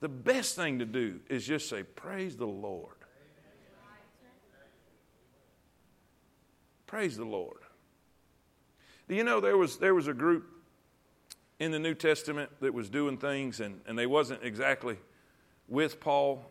the 0.00 0.08
best 0.08 0.56
thing 0.56 0.80
to 0.80 0.84
do 0.84 1.20
is 1.28 1.46
just 1.46 1.68
say, 1.68 1.84
Praise 1.84 2.36
the 2.36 2.48
Lord. 2.48 2.96
Praise 6.88 7.16
the 7.16 7.24
Lord. 7.24 7.60
Do 9.08 9.14
you 9.14 9.22
know 9.22 9.38
there 9.38 9.56
was, 9.56 9.76
there 9.76 9.94
was 9.94 10.08
a 10.08 10.14
group 10.14 10.48
in 11.60 11.70
the 11.70 11.78
New 11.78 11.94
Testament 11.94 12.50
that 12.58 12.74
was 12.74 12.90
doing 12.90 13.18
things 13.18 13.60
and, 13.60 13.82
and 13.86 13.96
they 13.96 14.08
wasn't 14.08 14.42
exactly 14.42 14.98
with 15.68 16.00
Paul. 16.00 16.44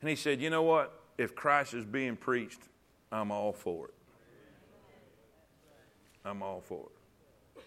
And 0.00 0.10
he 0.10 0.16
said, 0.16 0.40
You 0.40 0.50
know 0.50 0.62
what? 0.62 1.00
If 1.18 1.34
Christ 1.34 1.74
is 1.74 1.84
being 1.84 2.16
preached, 2.16 2.60
I'm 3.10 3.30
all 3.30 3.52
for 3.52 3.88
it. 3.88 3.94
I'm 6.24 6.42
all 6.42 6.60
for 6.60 6.86
it. 6.86 7.62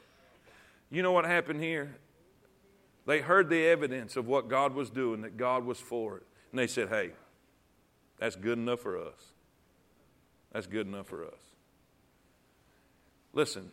You 0.90 1.04
know 1.04 1.12
what 1.12 1.26
happened 1.26 1.62
here? 1.62 1.96
They 3.06 3.20
heard 3.20 3.50
the 3.50 3.66
evidence 3.68 4.16
of 4.16 4.28
what 4.28 4.48
God 4.48 4.74
was 4.74 4.90
doing, 4.90 5.22
that 5.22 5.38
God 5.38 5.66
was 5.66 5.80
for 5.80 6.18
it. 6.18 6.24
And 6.52 6.60
they 6.60 6.68
said, 6.68 6.90
Hey, 6.90 7.12
that's 8.18 8.36
good 8.36 8.58
enough 8.58 8.80
for 8.80 8.98
us. 8.98 9.34
That's 10.52 10.68
good 10.68 10.88
enough 10.88 11.08
for 11.08 11.26
us. 11.26 11.34
Listen, 13.34 13.70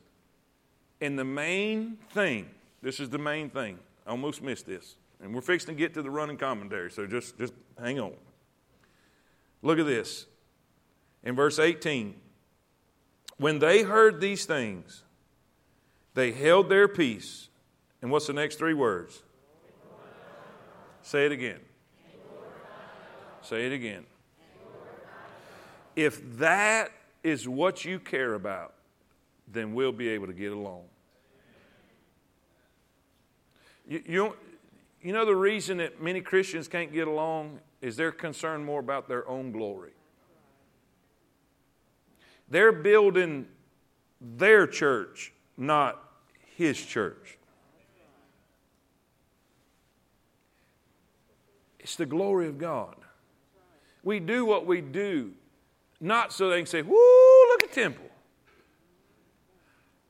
and 1.00 1.18
the 1.18 1.24
main 1.24 1.96
thing, 2.10 2.48
this 2.82 2.98
is 2.98 3.08
the 3.08 3.18
main 3.18 3.50
thing. 3.50 3.78
I 4.06 4.10
almost 4.10 4.42
missed 4.42 4.66
this. 4.66 4.96
And 5.22 5.32
we're 5.34 5.40
fixing 5.40 5.74
to 5.74 5.78
get 5.78 5.94
to 5.94 6.02
the 6.02 6.10
running 6.10 6.36
commentary, 6.36 6.90
so 6.90 7.06
just, 7.06 7.38
just 7.38 7.54
hang 7.80 8.00
on. 8.00 8.14
Look 9.62 9.78
at 9.78 9.86
this. 9.86 10.26
In 11.22 11.36
verse 11.36 11.60
18, 11.60 12.16
when 13.36 13.60
they 13.60 13.82
heard 13.82 14.20
these 14.20 14.44
things, 14.44 15.04
they 16.14 16.32
held 16.32 16.68
their 16.68 16.88
peace 16.88 17.48
And 18.02 18.10
what's 18.10 18.26
the 18.26 18.32
next 18.32 18.56
three 18.56 18.74
words? 18.74 19.22
Say 21.02 21.24
it 21.24 21.32
again. 21.32 21.60
Say 23.42 23.66
it 23.66 23.72
again. 23.72 24.04
If 25.94 26.38
that 26.38 26.90
is 27.22 27.48
what 27.48 27.84
you 27.84 27.98
care 27.98 28.34
about, 28.34 28.74
then 29.46 29.72
we'll 29.74 29.92
be 29.92 30.08
able 30.08 30.26
to 30.26 30.32
get 30.32 30.52
along. 30.52 30.82
You, 33.86 34.02
you, 34.06 34.36
you 35.02 35.12
know 35.12 35.24
the 35.24 35.36
reason 35.36 35.78
that 35.78 36.00
many 36.00 36.20
Christians 36.20 36.68
can't 36.68 36.92
get 36.92 37.08
along 37.08 37.58
is 37.80 37.96
they're 37.96 38.12
concerned 38.12 38.64
more 38.64 38.80
about 38.80 39.08
their 39.08 39.28
own 39.28 39.50
glory. 39.50 39.90
They're 42.48 42.72
building 42.72 43.46
their 44.20 44.66
church, 44.66 45.32
not 45.56 46.02
his 46.56 46.80
church. 46.80 47.38
It's 51.80 51.96
the 51.96 52.06
glory 52.06 52.46
of 52.46 52.58
God. 52.58 52.94
We 54.04 54.20
do 54.20 54.44
what 54.44 54.66
we 54.66 54.80
do, 54.80 55.32
not 56.00 56.32
so 56.32 56.48
they 56.48 56.58
can 56.58 56.66
say, 56.66 56.82
Woo, 56.82 56.94
look 57.48 57.64
at 57.64 57.72
Temple. 57.72 58.04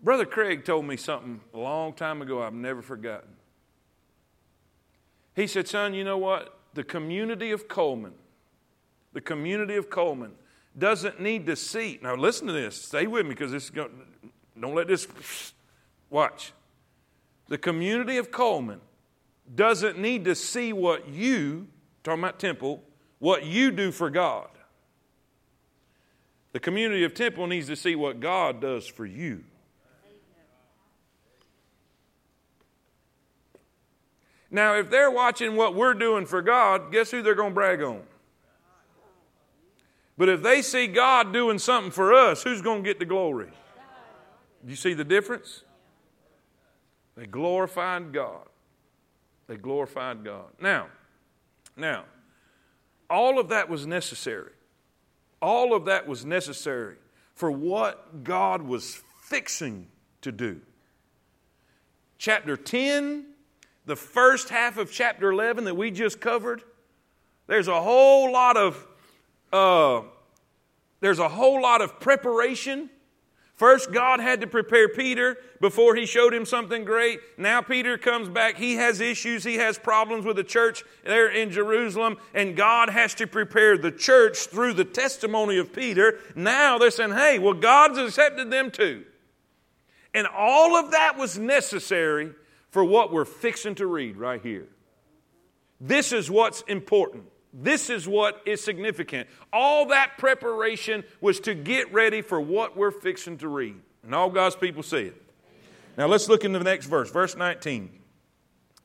Brother 0.03 0.26
Craig 0.26 0.64
told 0.64 0.84
me 0.84 0.97
something 0.97 1.40
a 1.55 1.59
long 1.59 1.93
time 1.93 2.20
ago 2.20 2.43
I've 2.43 2.53
never 2.53 2.82
forgotten. 2.82 3.30
He 5.35 5.47
said, 5.47 5.68
Son, 5.68 5.95
you 5.95 6.05
know 6.05 6.18
what? 6.18 6.59
The 6.74 6.85
community 6.85 7.51
of 7.51 7.68
Coleman, 7.68 8.14
the 9.12 9.20
community 9.20 9.76
of 9.76 9.91
Coleman 9.91 10.33
doesn't 10.76 11.20
need 11.20 11.47
to 11.47 11.57
see. 11.57 11.99
Now, 12.03 12.16
listen 12.16 12.47
to 12.47 12.53
this. 12.53 12.83
Stay 12.83 13.07
with 13.07 13.26
me 13.26 13.30
because 13.30 13.53
this 13.53 13.64
is 13.64 13.70
going, 13.70 13.91
don't 14.59 14.74
let 14.74 14.89
this, 14.89 15.07
watch. 16.11 16.53
The 17.49 17.59
community 17.59 18.18
of 18.18 18.30
Coleman 18.30 18.80
doesn't 19.55 19.99
need 19.99 20.24
to 20.26 20.35
see 20.35 20.72
what 20.72 21.09
you, 21.09 21.68
talking 22.05 22.22
about 22.22 22.39
temple, 22.39 22.83
what 23.18 23.45
you 23.45 23.70
do 23.70 23.93
for 23.93 24.11
God. 24.11 24.49
The 26.53 26.61
community 26.61 27.05
of 27.05 27.14
temple 27.14 27.47
needs 27.47 27.66
to 27.68 27.76
see 27.76 27.97
what 27.97 28.20
God 28.20 28.61
does 28.61 28.87
for 28.87 29.07
you. 29.07 29.45
Now, 34.55 34.74
if 34.74 34.90
they're 34.90 35.11
watching 35.11 35.57
what 35.57 35.74
we're 35.74 35.94
doing 35.94 36.26
for 36.26 36.42
God, 36.42 36.92
guess 36.92 37.11
who 37.11 37.22
they're 37.22 37.34
going 37.34 37.53
to 37.53 37.55
brag 37.55 37.82
on? 37.82 38.03
But 40.18 40.28
if 40.28 40.42
they 40.42 40.61
see 40.61 40.86
God 40.86 41.32
doing 41.32 41.59
something 41.59 41.90
for 41.90 42.12
us, 42.12 42.42
who's 42.42 42.61
going 42.61 42.84
to 42.84 42.88
get 42.88 42.98
the 42.98 43.07
glory? 43.07 43.48
You 44.64 44.76
see 44.76 44.92
the 44.92 45.05
difference? 45.05 45.64
They 47.16 47.24
glorified 47.24 48.12
God. 48.12 48.46
They 49.46 49.57
glorified 49.57 50.22
God. 50.22 50.50
Now, 50.61 50.88
now, 51.74 52.05
all 53.09 53.40
of 53.40 53.48
that 53.48 53.70
was 53.70 53.86
necessary. 53.86 54.53
All 55.40 55.74
of 55.74 55.86
that 55.86 56.07
was 56.07 56.26
necessary 56.26 56.96
for 57.34 57.50
what 57.50 58.22
God 58.22 58.62
was 58.62 59.00
fixing 59.22 59.88
to 60.20 60.30
do. 60.30 60.61
Chapter 62.18 62.57
10, 62.57 63.32
the 63.93 63.97
first 63.97 64.49
half 64.49 64.78
of 64.78 64.90
chapter 64.90 65.30
11 65.30 65.64
that 65.64 65.76
we 65.76 65.90
just 65.90 66.18
covered, 66.18 66.62
there's 67.47 67.68
a 67.68 67.82
whole 67.82 68.32
lot 68.32 68.57
of 68.57 68.86
uh, 69.53 70.01
there's 71.01 71.18
a 71.18 71.28
whole 71.28 71.61
lot 71.61 71.82
of 71.82 72.01
preparation. 72.01 72.88
First, 73.53 73.93
God 73.93 74.18
had 74.18 74.40
to 74.40 74.47
prepare 74.47 74.88
Peter 74.88 75.36
before 75.61 75.95
he 75.95 76.07
showed 76.07 76.32
him 76.32 76.47
something 76.47 76.86
great. 76.86 77.20
Now, 77.36 77.61
Peter 77.61 77.99
comes 77.99 78.30
back. 78.30 78.57
He 78.57 78.76
has 78.76 79.03
issues. 79.03 79.45
He 79.45 79.57
has 79.57 79.78
problems 79.78 80.24
with 80.24 80.36
the 80.36 80.45
church 80.45 80.84
there 81.05 81.28
in 81.28 81.51
Jerusalem. 81.51 82.16
And 82.32 82.57
God 82.57 82.88
has 82.88 83.14
to 83.16 83.26
prepare 83.26 83.76
the 83.76 83.93
church 83.93 84.47
through 84.47 84.72
the 84.72 84.86
testimony 84.86 85.59
of 85.59 85.74
Peter. 85.74 86.18
Now 86.34 86.78
they're 86.78 86.90
saying, 86.90 87.12
hey, 87.12 87.38
well, 87.38 87.53
God's 87.53 87.99
accepted 87.99 88.51
them 88.51 88.70
too. 88.70 89.05
And 90.14 90.26
all 90.26 90.76
of 90.76 90.93
that 90.93 91.18
was 91.18 91.38
necessary 91.38 92.32
for 92.73 92.83
what 92.83 93.12
we're 93.12 93.27
fixing 93.27 93.77
to 93.77 93.87
read 93.87 94.16
right 94.16 94.43
here. 94.43 94.66
This 95.81 96.12
is 96.12 96.31
what's 96.31 96.62
important. 96.62 97.25
This 97.53 97.91
is 97.91 98.09
what 98.09 98.41
is 98.47 98.64
significant. 98.64 99.29
All 99.53 99.87
that 99.87 100.16
preparation 100.16 101.05
was 101.20 101.39
to 101.41 101.55
get 101.55 101.93
ready 101.93 102.23
for 102.23 102.41
what 102.41 102.77
we're 102.77 102.91
fixing 102.91 103.37
to 103.39 103.49
read. 103.49 103.77
And 104.03 104.14
all 104.14 104.31
God's 104.31 104.57
people 104.57 104.83
say 104.83 105.05
it. 105.05 105.23
Now 105.99 106.07
let's 106.07 106.29
look 106.31 106.45
into 106.45 106.59
the 106.59 106.64
next 106.64 106.87
verse, 106.87 107.11
verse 107.11 107.37
19. 107.37 107.91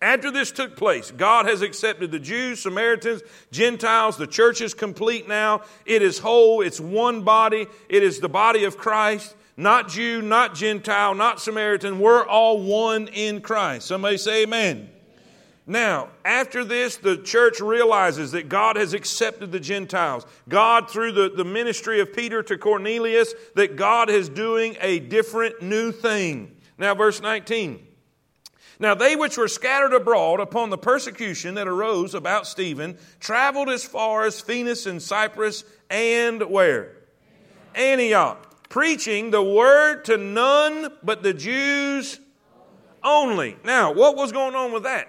After 0.02 0.32
this 0.32 0.52
took 0.52 0.76
place, 0.76 1.10
God 1.12 1.46
has 1.46 1.62
accepted 1.62 2.12
the 2.12 2.20
Jews, 2.20 2.62
Samaritans, 2.62 3.22
Gentiles. 3.52 4.18
The 4.18 4.28
church 4.28 4.60
is 4.60 4.74
complete 4.74 5.30
now. 5.30 5.62
It 5.86 6.02
is 6.02 6.20
whole. 6.20 6.62
It's 6.62 6.80
one 6.80 7.24
body. 7.24 7.68
It 7.88 8.04
is 8.04 8.20
the 8.20 8.30
body 8.30 8.66
of 8.66 8.78
Christ. 8.78 9.34
Not 9.58 9.90
Jew, 9.90 10.22
not 10.22 10.54
Gentile, 10.54 11.16
not 11.16 11.42
Samaritan. 11.42 12.00
We're 12.00 12.26
all 12.26 12.62
one 12.62 13.08
in 13.08 13.42
Christ. 13.42 13.88
Somebody 13.88 14.18
say 14.18 14.44
amen. 14.44 14.90
Now, 15.66 16.10
after 16.24 16.64
this, 16.64 16.96
the 16.96 17.18
church 17.18 17.60
realizes 17.60 18.32
that 18.32 18.48
God 18.48 18.78
has 18.78 18.94
accepted 18.94 19.52
the 19.52 19.60
Gentiles. 19.60 20.26
God, 20.48 20.90
through 20.90 21.12
the, 21.12 21.30
the 21.30 21.44
ministry 21.44 22.00
of 22.00 22.14
Peter 22.14 22.42
to 22.44 22.58
Cornelius, 22.58 23.34
that 23.56 23.76
God 23.76 24.10
is 24.10 24.30
doing 24.30 24.78
a 24.80 25.00
different 25.00 25.62
new 25.62 25.92
thing. 25.92 26.56
Now, 26.78 26.96
verse 26.96 27.20
19. 27.20 27.86
Now, 28.80 28.94
they 28.94 29.16
which 29.16 29.38
were 29.38 29.48
scattered 29.48 29.94
abroad 29.94 30.40
upon 30.40 30.70
the 30.70 30.78
persecution 30.78 31.56
that 31.56 31.68
arose 31.68 32.14
about 32.14 32.48
Stephen 32.48 32.98
traveled 33.20 33.70
as 33.70 33.84
far 33.84 34.26
as 34.26 34.40
Phoenix 34.40 34.86
and 34.86 35.02
Cyprus 35.02 35.66
and 35.90 36.44
where? 36.44 36.94
Antioch, 37.76 38.47
preaching 38.70 39.32
the 39.32 39.44
word 39.44 40.06
to 40.06 40.18
none 40.18 40.92
but 41.04 41.24
the 41.24 41.34
Jews 41.34 42.20
only. 43.04 43.58
Now, 43.64 43.94
what 43.94 44.16
was 44.16 44.32
going 44.32 44.56
on 44.56 44.72
with 44.72 44.84
that? 44.84 45.08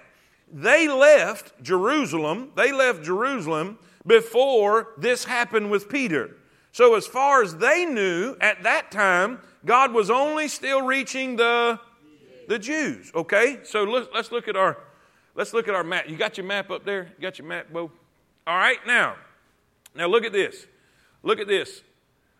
They 0.51 0.87
left 0.87 1.61
Jerusalem, 1.61 2.51
they 2.55 2.71
left 2.71 3.03
Jerusalem 3.03 3.77
before 4.07 4.93
this 4.97 5.25
happened 5.25 5.69
with 5.69 5.89
Peter. 5.89 6.37
So, 6.71 6.95
as 6.95 7.05
far 7.05 7.41
as 7.41 7.57
they 7.57 7.85
knew 7.85 8.35
at 8.39 8.63
that 8.63 8.91
time, 8.91 9.39
God 9.65 9.93
was 9.93 10.09
only 10.09 10.47
still 10.47 10.85
reaching 10.85 11.35
the, 11.35 11.79
the 12.47 12.59
Jews. 12.59 13.11
Okay? 13.13 13.59
So 13.63 13.83
let's, 13.83 14.07
let's 14.13 14.31
look 14.31 14.47
at 14.47 14.55
our 14.55 14.77
let's 15.35 15.53
look 15.53 15.67
at 15.67 15.75
our 15.75 15.83
map. 15.83 16.09
You 16.09 16.17
got 16.17 16.37
your 16.37 16.45
map 16.45 16.71
up 16.71 16.85
there? 16.85 17.11
You 17.17 17.21
got 17.21 17.37
your 17.37 17.47
map, 17.47 17.67
Bo? 17.71 17.91
All 18.47 18.57
right, 18.57 18.79
now. 18.87 19.15
Now 19.95 20.07
look 20.07 20.23
at 20.23 20.33
this. 20.33 20.65
Look 21.23 21.39
at 21.39 21.47
this. 21.47 21.81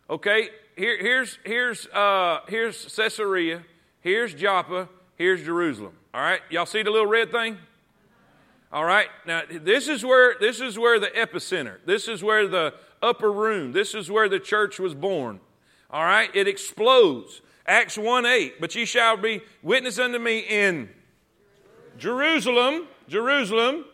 Okay, 0.10 0.50
here, 0.80 0.98
here's 0.98 1.38
here's 1.44 1.88
uh, 1.88 2.40
here's 2.48 2.96
Caesarea, 2.96 3.64
here's 4.02 4.34
Joppa, 4.34 4.88
here's 5.16 5.44
Jerusalem. 5.44 5.94
All 6.14 6.22
right, 6.22 6.42
y'all 6.50 6.66
see 6.66 6.82
the 6.82 6.90
little 6.90 7.06
red 7.06 7.32
thing? 7.32 7.58
All 8.72 8.86
right. 8.86 9.08
Now 9.26 9.42
this 9.50 9.88
is 9.88 10.06
where 10.06 10.36
this 10.40 10.62
is 10.62 10.78
where 10.78 11.00
the 11.00 11.08
epicenter. 11.08 11.78
This 11.86 12.08
is 12.08 12.24
where 12.24 12.48
the 12.48 12.74
upper 13.02 13.32
room. 13.32 13.72
This 13.72 13.94
is 13.96 14.12
where 14.12 14.30
the 14.30 14.40
church 14.40 14.80
was 14.80 14.94
born. 14.94 15.40
All 15.90 16.04
right. 16.04 16.30
It 16.36 16.48
explodes. 16.48 17.42
Acts 17.66 17.98
1 17.98 18.26
8. 18.26 18.62
But 18.62 18.76
ye 18.76 18.86
shall 18.86 19.18
be 19.18 19.42
witness 19.62 19.98
unto 20.00 20.20
me 20.20 20.40
in 20.40 20.90
Jerusalem. 21.98 22.88
Jerusalem. 23.08 23.86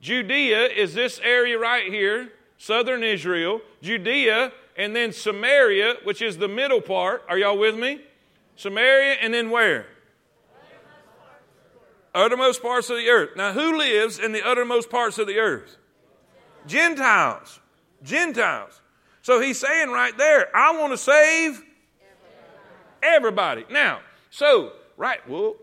Judea 0.00 0.66
is 0.66 0.92
this 0.94 1.18
area 1.24 1.58
right 1.58 1.90
here, 1.90 2.30
southern 2.58 3.02
Israel. 3.02 3.60
Judea, 3.80 4.52
and 4.76 4.94
then 4.94 5.12
Samaria, 5.12 5.96
which 6.04 6.22
is 6.22 6.38
the 6.38 6.48
middle 6.48 6.80
part. 6.80 7.24
Are 7.28 7.38
y'all 7.38 7.58
with 7.58 7.76
me? 7.76 8.00
Samaria, 8.56 9.16
and 9.20 9.32
then 9.32 9.50
where? 9.50 9.86
uttermost 12.16 12.62
parts 12.62 12.90
of 12.90 12.96
the 12.96 13.08
earth. 13.08 13.30
Now, 13.36 13.52
who 13.52 13.76
lives 13.76 14.18
in 14.18 14.32
the 14.32 14.44
uttermost 14.44 14.90
parts 14.90 15.18
of 15.18 15.26
the 15.26 15.38
earth? 15.38 15.76
Gentiles. 16.66 17.60
Gentiles. 18.02 18.80
So 19.22 19.40
he's 19.40 19.60
saying 19.60 19.90
right 19.90 20.16
there, 20.16 20.54
I 20.56 20.76
want 20.78 20.92
to 20.92 20.98
save 20.98 21.62
everybody. 23.02 23.64
Now, 23.70 24.00
so, 24.30 24.72
right, 24.96 25.26
well, 25.28 25.56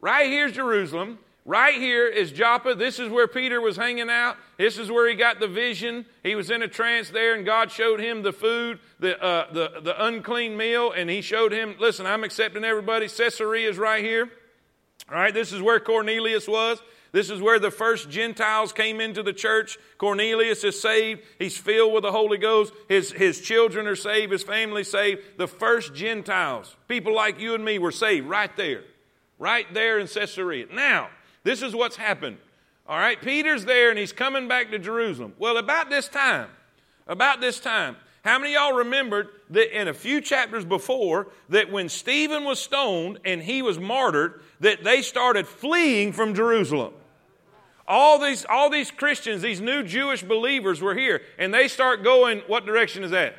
right 0.00 0.26
here's 0.26 0.52
Jerusalem. 0.52 1.18
Right 1.48 1.76
here 1.76 2.06
is 2.06 2.30
Joppa. 2.30 2.74
This 2.74 2.98
is 2.98 3.08
where 3.08 3.26
Peter 3.26 3.58
was 3.58 3.74
hanging 3.74 4.10
out. 4.10 4.36
This 4.58 4.76
is 4.76 4.90
where 4.90 5.08
he 5.08 5.14
got 5.14 5.40
the 5.40 5.48
vision. 5.48 6.04
He 6.22 6.34
was 6.34 6.50
in 6.50 6.60
a 6.60 6.68
trance 6.68 7.08
there, 7.08 7.34
and 7.34 7.46
God 7.46 7.72
showed 7.72 8.00
him 8.00 8.20
the 8.20 8.34
food, 8.34 8.80
the, 9.00 9.18
uh, 9.18 9.50
the, 9.50 9.80
the 9.80 10.04
unclean 10.04 10.58
meal, 10.58 10.92
and 10.92 11.08
he 11.08 11.22
showed 11.22 11.50
him, 11.52 11.74
listen, 11.80 12.04
I'm 12.04 12.22
accepting 12.22 12.64
everybody. 12.64 13.08
Caesarea 13.08 13.70
is 13.70 13.78
right 13.78 14.04
here. 14.04 14.28
All 15.10 15.14
right, 15.14 15.32
this 15.32 15.54
is 15.54 15.62
where 15.62 15.80
Cornelius 15.80 16.46
was. 16.46 16.82
This 17.12 17.30
is 17.30 17.40
where 17.40 17.58
the 17.58 17.70
first 17.70 18.10
Gentiles 18.10 18.74
came 18.74 19.00
into 19.00 19.22
the 19.22 19.32
church. 19.32 19.78
Cornelius 19.96 20.64
is 20.64 20.78
saved. 20.78 21.22
He's 21.38 21.56
filled 21.56 21.94
with 21.94 22.02
the 22.02 22.12
Holy 22.12 22.36
Ghost. 22.36 22.74
His, 22.90 23.10
his 23.10 23.40
children 23.40 23.86
are 23.86 23.96
saved. 23.96 24.32
His 24.32 24.42
family 24.42 24.84
saved. 24.84 25.22
The 25.38 25.48
first 25.48 25.94
Gentiles, 25.94 26.76
people 26.88 27.14
like 27.14 27.40
you 27.40 27.54
and 27.54 27.64
me, 27.64 27.78
were 27.78 27.90
saved 27.90 28.26
right 28.26 28.54
there. 28.58 28.82
right 29.38 29.72
there 29.72 29.98
in 29.98 30.08
Caesarea. 30.08 30.66
Now, 30.70 31.08
this 31.44 31.62
is 31.62 31.74
what's 31.74 31.96
happened. 31.96 32.38
All 32.86 32.98
right, 32.98 33.20
Peter's 33.20 33.64
there 33.64 33.90
and 33.90 33.98
he's 33.98 34.12
coming 34.12 34.48
back 34.48 34.70
to 34.70 34.78
Jerusalem. 34.78 35.34
Well, 35.38 35.58
about 35.58 35.90
this 35.90 36.08
time, 36.08 36.48
about 37.06 37.40
this 37.40 37.60
time, 37.60 37.96
how 38.24 38.38
many 38.38 38.54
y'all 38.54 38.72
remembered 38.72 39.28
that 39.50 39.78
in 39.78 39.88
a 39.88 39.94
few 39.94 40.20
chapters 40.20 40.64
before 40.64 41.28
that 41.48 41.70
when 41.70 41.88
Stephen 41.88 42.44
was 42.44 42.60
stoned 42.60 43.20
and 43.24 43.42
he 43.42 43.62
was 43.62 43.78
martyred, 43.78 44.42
that 44.60 44.84
they 44.84 45.02
started 45.02 45.46
fleeing 45.46 46.12
from 46.12 46.34
Jerusalem? 46.34 46.94
All 47.86 48.18
these, 48.18 48.44
all 48.46 48.68
these 48.68 48.90
Christians, 48.90 49.40
these 49.40 49.62
new 49.62 49.82
Jewish 49.82 50.22
believers 50.22 50.82
were 50.82 50.94
here, 50.94 51.22
and 51.38 51.54
they 51.54 51.68
start 51.68 52.04
going, 52.04 52.42
what 52.46 52.66
direction 52.66 53.02
is 53.02 53.12
that? 53.12 53.36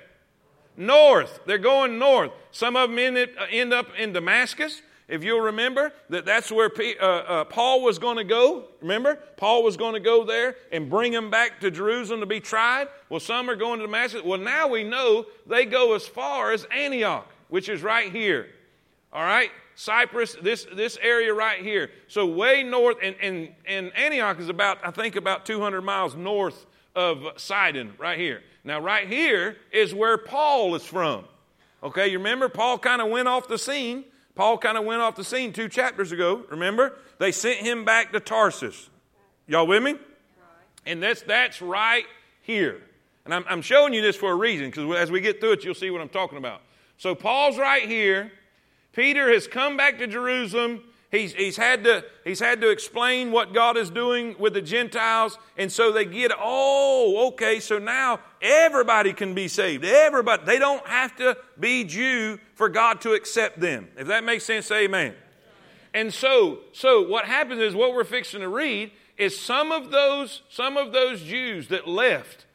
North. 0.76 1.40
They're 1.46 1.60
going 1.60 2.00
north. 2.00 2.32
Some 2.52 2.76
of 2.76 2.90
them 2.90 2.98
end, 2.98 3.18
uh, 3.18 3.46
end 3.52 3.74
up 3.74 3.88
in 3.98 4.14
Damascus. 4.14 4.82
If 5.10 5.24
you'll 5.24 5.42
remember 5.42 5.92
that 6.10 6.24
that's 6.24 6.52
where 6.52 6.70
P, 6.70 6.96
uh, 7.02 7.06
uh, 7.06 7.44
Paul 7.46 7.82
was 7.82 7.98
going 7.98 8.18
to 8.18 8.24
go. 8.24 8.66
Remember? 8.80 9.16
Paul 9.38 9.64
was 9.64 9.76
going 9.76 9.96
to 9.96 10.00
go 10.00 10.24
there 10.24 10.56
and 10.72 10.88
bring 10.88 11.12
them 11.12 11.32
back 11.32 11.60
to 11.62 11.72
Jerusalem 11.72 12.20
to 12.20 12.28
be 12.28 12.40
tried. 12.40 12.90
Well, 13.10 13.20
some 13.20 13.50
are 13.50 13.56
going 13.56 13.80
to 13.80 13.86
Damascus. 13.88 14.22
Well, 14.24 14.40
now 14.40 14.68
we 14.68 14.84
know 14.84 15.26
they 15.48 15.66
go 15.66 15.96
as 15.96 16.06
far 16.06 16.52
as 16.52 16.66
Antioch, 16.66 17.28
which 17.48 17.70
is 17.70 17.82
right 17.82 18.12
here. 18.12 18.50
All 19.12 19.24
right? 19.24 19.50
Cyprus, 19.74 20.36
this, 20.44 20.68
this 20.76 21.00
area 21.02 21.34
right 21.34 21.60
here. 21.60 21.90
So 22.08 22.28
way 22.28 22.62
north, 22.62 22.98
and, 23.02 23.16
and, 23.20 23.50
and 23.66 23.92
Antioch 23.96 24.40
is 24.40 24.50
about, 24.50 24.78
I 24.84 24.92
think, 24.92 25.16
about 25.16 25.46
200 25.46 25.82
miles 25.82 26.16
north 26.16 26.68
of 26.96 27.24
Sidon, 27.38 27.94
right 27.98 28.20
here. 28.20 28.44
Now, 28.64 28.80
right 28.80 29.08
here 29.08 29.58
is 29.72 29.96
where 29.96 30.20
Paul 30.20 30.76
is 30.76 30.84
from. 30.84 31.24
Okay, 31.82 32.10
you 32.10 32.18
remember 32.18 32.50
Paul 32.50 32.78
kind 32.78 33.02
of 33.02 33.10
went 33.10 33.28
off 33.28 33.48
the 33.48 33.58
scene. 33.58 34.04
Paul 34.40 34.58
kind 34.58 34.78
of 34.78 34.86
went 34.86 35.02
off 35.02 35.18
the 35.18 35.24
scene 35.26 35.52
two 35.52 35.68
chapters 35.68 36.14
ago. 36.14 36.46
Remember? 36.50 36.98
They 37.18 37.34
sent 37.34 37.58
him 37.58 37.84
back 37.84 38.14
to 38.14 38.22
Tarsus. 38.22 38.90
Y'all 39.48 39.68
with 39.68 39.84
me? 39.84 39.96
And 40.86 41.04
that's, 41.04 41.24
that's 41.24 41.62
right 41.62 42.06
here. 42.44 42.82
And 43.26 43.34
I'm, 43.34 43.44
I'm 43.50 43.62
showing 43.62 43.94
you 43.94 44.02
this 44.02 44.16
for 44.16 44.32
a 44.32 44.36
reason 44.36 44.68
because 44.68 44.90
as 44.96 45.12
we 45.12 45.20
get 45.20 45.42
through 45.42 45.52
it, 45.52 45.66
you'll 45.66 45.74
see 45.74 45.90
what 45.90 46.00
I'm 46.00 46.08
talking 46.08 46.38
about. 46.38 46.62
So 46.98 47.16
Paul's 47.16 47.58
right 47.58 47.86
here. 47.86 48.32
Peter 48.94 49.30
has 49.30 49.46
come 49.46 49.76
back 49.76 49.98
to 49.98 50.08
Jerusalem. 50.08 50.84
He's, 51.12 51.34
he's, 51.34 51.58
had 51.58 51.84
to, 51.86 52.06
he's 52.24 52.40
had 52.40 52.62
to 52.62 52.70
explain 52.70 53.32
what 53.32 53.52
God 53.54 53.78
is 53.78 53.90
doing 53.90 54.36
with 54.38 54.54
the 54.54 54.62
Gentiles. 54.62 55.40
And 55.58 55.72
so 55.72 55.92
they 55.92 56.06
get, 56.06 56.32
oh, 56.38 57.30
okay, 57.30 57.60
so 57.60 57.80
now 57.80 58.20
everybody 58.42 59.14
can 59.14 59.34
be 59.34 59.48
saved. 59.48 59.84
Everybody. 59.84 60.44
They 60.46 60.60
don't 60.60 60.86
have 60.86 61.16
to 61.16 61.36
be 61.60 61.84
Jew 61.84 62.38
for 62.54 62.70
God 62.70 63.02
to 63.02 63.14
accept 63.14 63.60
them. 63.60 63.88
If 63.98 64.08
that 64.08 64.24
makes 64.24 64.44
sense, 64.44 64.70
amen. 64.70 65.16
And 65.96 66.14
so, 66.14 66.60
so 66.74 67.08
what 67.08 67.26
happens 67.26 67.62
is 67.62 67.74
what 67.74 67.94
we're 67.94 68.04
fixing 68.04 68.42
to 68.42 68.50
read 68.50 68.92
is 69.18 69.38
some 69.38 69.72
of 69.72 69.90
those, 69.90 70.44
some 70.50 70.78
of 70.78 70.94
those 70.94 71.24
Jews 71.24 71.70
that 71.70 71.88
left 71.88 72.46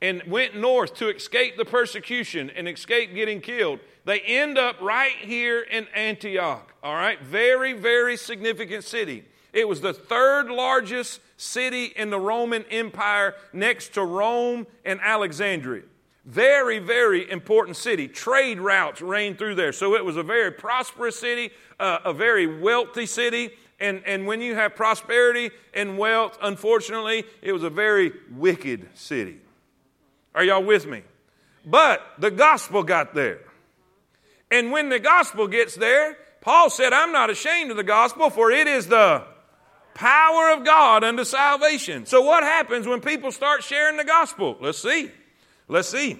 and 0.00 0.20
went 0.24 0.56
north 0.56 0.96
to 0.96 1.08
escape 1.08 1.56
the 1.56 1.64
persecution 1.64 2.50
and 2.50 2.68
escape 2.68 3.14
getting 3.14 3.40
killed 3.40 3.78
they 4.04 4.20
end 4.20 4.58
up 4.58 4.80
right 4.80 5.14
here 5.16 5.60
in 5.60 5.86
Antioch, 5.94 6.71
all 6.82 6.94
right? 6.94 7.20
Very, 7.22 7.72
very 7.72 8.16
significant 8.16 8.84
city. 8.84 9.24
It 9.52 9.68
was 9.68 9.80
the 9.80 9.92
third 9.92 10.48
largest 10.48 11.20
city 11.36 11.86
in 11.96 12.10
the 12.10 12.18
Roman 12.18 12.64
Empire 12.70 13.34
next 13.52 13.94
to 13.94 14.04
Rome 14.04 14.66
and 14.84 15.00
Alexandria. 15.00 15.82
Very, 16.24 16.78
very 16.78 17.28
important 17.30 17.76
city. 17.76 18.08
Trade 18.08 18.60
routes 18.60 19.02
ran 19.02 19.34
through 19.34 19.56
there. 19.56 19.72
So 19.72 19.94
it 19.96 20.04
was 20.04 20.16
a 20.16 20.22
very 20.22 20.52
prosperous 20.52 21.18
city, 21.18 21.50
uh, 21.80 21.98
a 22.04 22.12
very 22.12 22.46
wealthy 22.46 23.06
city. 23.06 23.50
And, 23.80 24.02
and 24.06 24.26
when 24.26 24.40
you 24.40 24.54
have 24.54 24.76
prosperity 24.76 25.50
and 25.74 25.98
wealth, 25.98 26.38
unfortunately, 26.40 27.24
it 27.42 27.52
was 27.52 27.64
a 27.64 27.70
very 27.70 28.12
wicked 28.30 28.88
city. 28.94 29.38
Are 30.34 30.44
y'all 30.44 30.62
with 30.62 30.86
me? 30.86 31.02
But 31.66 32.00
the 32.18 32.30
gospel 32.30 32.84
got 32.84 33.14
there. 33.14 33.40
And 34.50 34.70
when 34.70 34.88
the 34.88 35.00
gospel 35.00 35.48
gets 35.48 35.74
there, 35.74 36.16
Paul 36.42 36.70
said, 36.70 36.92
I'm 36.92 37.12
not 37.12 37.30
ashamed 37.30 37.70
of 37.70 37.76
the 37.76 37.84
gospel, 37.84 38.28
for 38.28 38.50
it 38.50 38.66
is 38.66 38.88
the 38.88 39.24
power 39.94 40.50
of 40.50 40.64
God 40.64 41.04
unto 41.04 41.24
salvation. 41.24 42.04
So, 42.04 42.20
what 42.20 42.42
happens 42.42 42.86
when 42.86 43.00
people 43.00 43.32
start 43.32 43.62
sharing 43.62 43.96
the 43.96 44.04
gospel? 44.04 44.58
Let's 44.60 44.78
see. 44.78 45.10
Let's 45.68 45.88
see. 45.88 46.18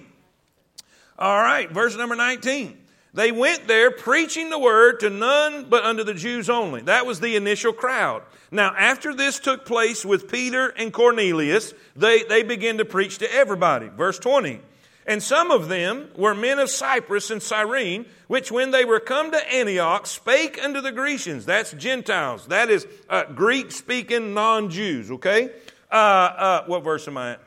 All 1.19 1.37
right, 1.37 1.69
verse 1.69 1.95
number 1.95 2.15
19. 2.15 2.79
They 3.13 3.31
went 3.31 3.67
there 3.67 3.91
preaching 3.91 4.49
the 4.49 4.57
word 4.57 5.01
to 5.01 5.09
none 5.09 5.67
but 5.69 5.83
unto 5.83 6.03
the 6.03 6.15
Jews 6.15 6.49
only. 6.49 6.81
That 6.81 7.05
was 7.05 7.19
the 7.19 7.35
initial 7.35 7.73
crowd. 7.73 8.23
Now, 8.49 8.73
after 8.75 9.13
this 9.13 9.39
took 9.39 9.65
place 9.65 10.03
with 10.03 10.31
Peter 10.31 10.69
and 10.69 10.91
Cornelius, 10.91 11.73
they, 11.95 12.23
they 12.23 12.41
began 12.43 12.77
to 12.79 12.85
preach 12.85 13.19
to 13.19 13.31
everybody. 13.31 13.89
Verse 13.89 14.17
20. 14.17 14.61
And 15.05 15.21
some 15.21 15.51
of 15.51 15.67
them 15.67 16.09
were 16.15 16.33
men 16.33 16.59
of 16.59 16.69
Cyprus 16.69 17.29
and 17.29 17.41
Cyrene, 17.41 18.05
which 18.27 18.51
when 18.51 18.71
they 18.71 18.85
were 18.85 18.99
come 18.99 19.31
to 19.31 19.53
Antioch 19.53 20.07
spake 20.07 20.59
unto 20.63 20.79
the 20.79 20.91
Grecians. 20.91 21.45
That's 21.45 21.73
Gentiles. 21.73 22.47
That 22.47 22.69
is 22.69 22.87
uh, 23.09 23.25
Greek 23.25 23.71
speaking 23.71 24.33
non 24.33 24.69
Jews, 24.69 25.11
okay? 25.11 25.51
Uh, 25.91 25.95
uh, 25.95 26.63
what 26.65 26.83
verse 26.83 27.07
am 27.07 27.17
I 27.17 27.33
at? 27.33 27.41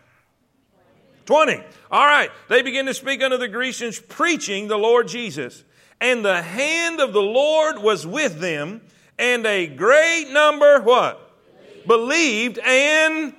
20. 1.25 1.61
All 1.91 2.07
right. 2.07 2.31
They 2.49 2.63
begin 2.63 2.87
to 2.87 2.95
speak 2.95 3.23
unto 3.23 3.37
the 3.37 3.49
Grecians, 3.49 3.99
preaching 3.99 4.69
the 4.69 4.79
Lord 4.79 5.09
Jesus. 5.09 5.65
And 6.01 6.25
the 6.25 6.43
hand 6.43 7.01
of 7.01 7.13
the 7.13 7.23
Lord 7.23 7.79
was 7.79 8.07
with 8.07 8.39
them, 8.39 8.83
and 9.19 9.47
a 9.47 9.67
great 9.67 10.29
number, 10.31 10.81
what? 10.83 11.23
Believed, 11.87 12.57
Believed 12.57 12.59
and 12.59 13.35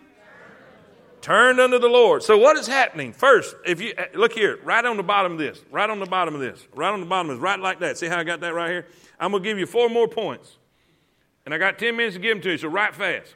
turned 1.28 1.60
unto 1.60 1.78
the 1.78 1.90
Lord. 1.90 2.24
So 2.24 2.38
what 2.38 2.56
is 2.56 2.68
happening? 2.68 3.12
First, 3.12 3.54
if 3.66 3.82
you 3.82 3.94
eh, 3.98 4.06
look 4.16 4.32
here, 4.32 4.60
right 4.64 4.84
on 4.86 4.96
the 4.96 5.04
bottom 5.04 5.34
of 5.34 5.38
this, 5.38 5.62
right 5.70 5.90
on 5.90 6.00
the 6.00 6.06
bottom 6.06 6.34
of 6.34 6.40
this, 6.40 6.66
right 6.74 6.90
on 6.90 7.02
the 7.02 7.06
bottom 7.06 7.30
of 7.30 7.36
this, 7.36 7.42
right 7.42 7.60
like 7.60 7.82
that. 7.82 7.98
See 7.98 8.08
how 8.08 8.18
I 8.18 8.24
got 8.24 8.40
that 8.40 8.54
right 8.54 8.70
here? 8.70 8.88
I'm 9.20 9.34
gonna 9.34 9.44
give 9.44 9.60
you 9.60 9.66
four 9.66 9.90
more 9.90 10.08
points. 10.08 10.56
And 11.46 11.54
I 11.54 11.58
got 11.58 11.80
10 11.80 11.98
minutes 11.98 12.16
to 12.16 12.22
give 12.22 12.38
them 12.38 12.42
to 12.44 12.52
you, 12.52 12.58
so 12.58 12.70
write 12.70 12.96
fast. 12.96 13.36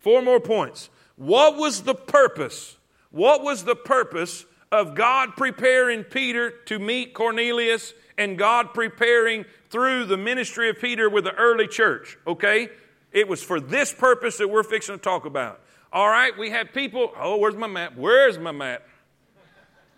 Four 0.00 0.22
more 0.22 0.40
points. 0.40 0.90
What 1.14 1.56
was 1.56 1.82
the 1.82 1.94
purpose? 1.94 2.76
What 3.12 3.44
was 3.44 3.62
the 3.62 3.76
purpose 3.76 4.44
of 4.72 4.96
God 4.96 5.36
preparing 5.36 6.02
Peter 6.02 6.50
to 6.66 6.80
meet 6.80 7.14
Cornelius 7.14 7.94
and 8.18 8.36
God 8.36 8.74
preparing 8.74 9.44
through 9.70 10.06
the 10.06 10.16
ministry 10.16 10.68
of 10.68 10.80
Peter 10.80 11.08
with 11.08 11.22
the 11.22 11.34
early 11.34 11.68
church? 11.68 12.18
Okay? 12.26 12.70
It 13.12 13.28
was 13.28 13.40
for 13.40 13.60
this 13.60 13.92
purpose 13.92 14.38
that 14.38 14.48
we're 14.48 14.64
fixing 14.64 14.96
to 14.96 15.00
talk 15.00 15.26
about. 15.26 15.60
All 15.96 16.10
right, 16.10 16.36
we 16.36 16.50
have 16.50 16.74
people. 16.74 17.10
Oh, 17.18 17.38
where's 17.38 17.54
my 17.54 17.66
map? 17.66 17.96
Where's 17.96 18.38
my 18.38 18.52
map? 18.52 18.82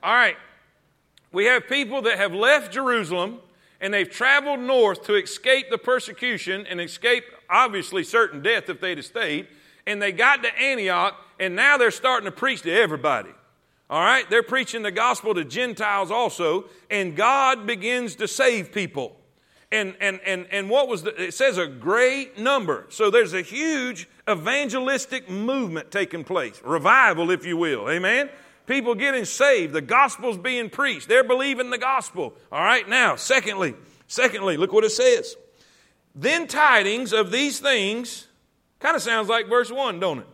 All 0.00 0.14
right, 0.14 0.36
we 1.32 1.46
have 1.46 1.66
people 1.66 2.02
that 2.02 2.18
have 2.18 2.32
left 2.32 2.72
Jerusalem 2.72 3.40
and 3.80 3.92
they've 3.92 4.08
traveled 4.08 4.60
north 4.60 5.02
to 5.06 5.16
escape 5.16 5.70
the 5.70 5.76
persecution 5.76 6.68
and 6.68 6.80
escape, 6.80 7.24
obviously, 7.50 8.04
certain 8.04 8.42
death 8.42 8.68
if 8.68 8.80
they'd 8.80 8.98
have 8.98 9.06
stayed. 9.06 9.48
And 9.88 10.00
they 10.00 10.12
got 10.12 10.44
to 10.44 10.56
Antioch 10.56 11.16
and 11.40 11.56
now 11.56 11.76
they're 11.76 11.90
starting 11.90 12.26
to 12.26 12.32
preach 12.32 12.62
to 12.62 12.72
everybody. 12.72 13.30
All 13.90 14.00
right, 14.00 14.24
they're 14.30 14.44
preaching 14.44 14.82
the 14.82 14.92
gospel 14.92 15.34
to 15.34 15.44
Gentiles 15.44 16.12
also, 16.12 16.66
and 16.88 17.16
God 17.16 17.66
begins 17.66 18.14
to 18.16 18.28
save 18.28 18.70
people. 18.70 19.16
And, 19.72 19.96
and, 20.00 20.20
and, 20.24 20.46
and 20.52 20.70
what 20.70 20.86
was 20.86 21.02
the, 21.02 21.24
it 21.24 21.34
says 21.34 21.58
a 21.58 21.66
great 21.66 22.38
number. 22.38 22.86
So 22.88 23.10
there's 23.10 23.34
a 23.34 23.42
huge 23.42 24.08
evangelistic 24.28 25.28
movement 25.28 25.90
taking 25.90 26.24
place, 26.24 26.60
revival, 26.64 27.30
if 27.30 27.46
you 27.46 27.56
will. 27.56 27.88
Amen? 27.88 28.28
People 28.66 28.94
getting 28.94 29.24
saved. 29.24 29.72
The 29.72 29.80
gospel's 29.80 30.36
being 30.36 30.68
preached. 30.68 31.08
They're 31.08 31.24
believing 31.24 31.70
the 31.70 31.78
gospel. 31.78 32.34
All 32.52 32.62
right, 32.62 32.86
now, 32.88 33.16
secondly, 33.16 33.74
secondly, 34.06 34.56
look 34.56 34.72
what 34.72 34.84
it 34.84 34.90
says. 34.90 35.36
Then 36.14 36.46
tidings 36.46 37.12
of 37.12 37.30
these 37.30 37.60
things, 37.60 38.26
kind 38.78 38.96
of 38.96 39.02
sounds 39.02 39.28
like 39.28 39.48
verse 39.48 39.70
1, 39.70 40.00
don't 40.00 40.18
it? 40.20 40.26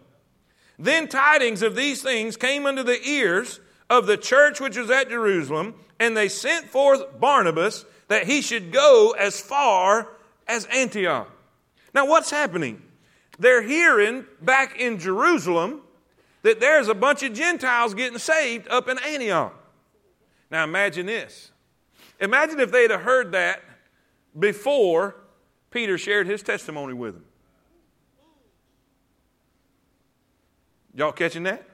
Then 0.78 1.09
tidings 1.09 1.62
of 1.62 1.76
these 1.76 2.03
things 2.03 2.36
came 2.36 2.66
unto 2.66 2.82
the 2.82 3.01
ears 3.07 3.61
of 3.88 4.07
the 4.07 4.16
church 4.16 4.61
which 4.61 4.76
was 4.76 4.90
at 4.90 5.09
Jerusalem, 5.09 5.74
and 6.01 6.16
they 6.16 6.28
sent 6.28 6.66
forth 6.66 7.20
Barnabas 7.20 7.84
that 8.09 8.26
he 8.26 8.42
should 8.42 8.72
go 8.72 9.14
as 9.18 9.40
far 9.40 10.09
as 10.49 10.64
Antioch. 10.66 11.30
Now, 11.95 12.07
what's 12.07 12.30
happening? 12.30 12.82
They're 13.39 13.62
hearing 13.62 14.26
back 14.41 14.78
in 14.78 14.99
Jerusalem 14.99 15.82
that 16.43 16.61
there's 16.61 16.89
a 16.89 16.95
bunch 16.95 17.22
of 17.22 17.32
Gentiles 17.32 17.95
getting 17.95 18.18
saved 18.18 18.68
up 18.68 18.89
in 18.89 18.99
Antioch. 18.99 19.55
Now, 20.51 20.64
imagine 20.64 21.07
this. 21.07 21.51
Imagine 22.20 22.61
if 22.61 22.70
they'd 22.70 22.91
have 22.91 23.03
heard 23.03 23.32
that 23.32 23.62
before 24.39 25.16
Peter 25.70 25.99
shared 25.99 26.26
his 26.26 26.43
testimony 26.43 26.95
with 26.95 27.14
them. 27.14 27.24
Y'all 30.95 31.12
catching 31.12 31.43
that? 31.43 31.66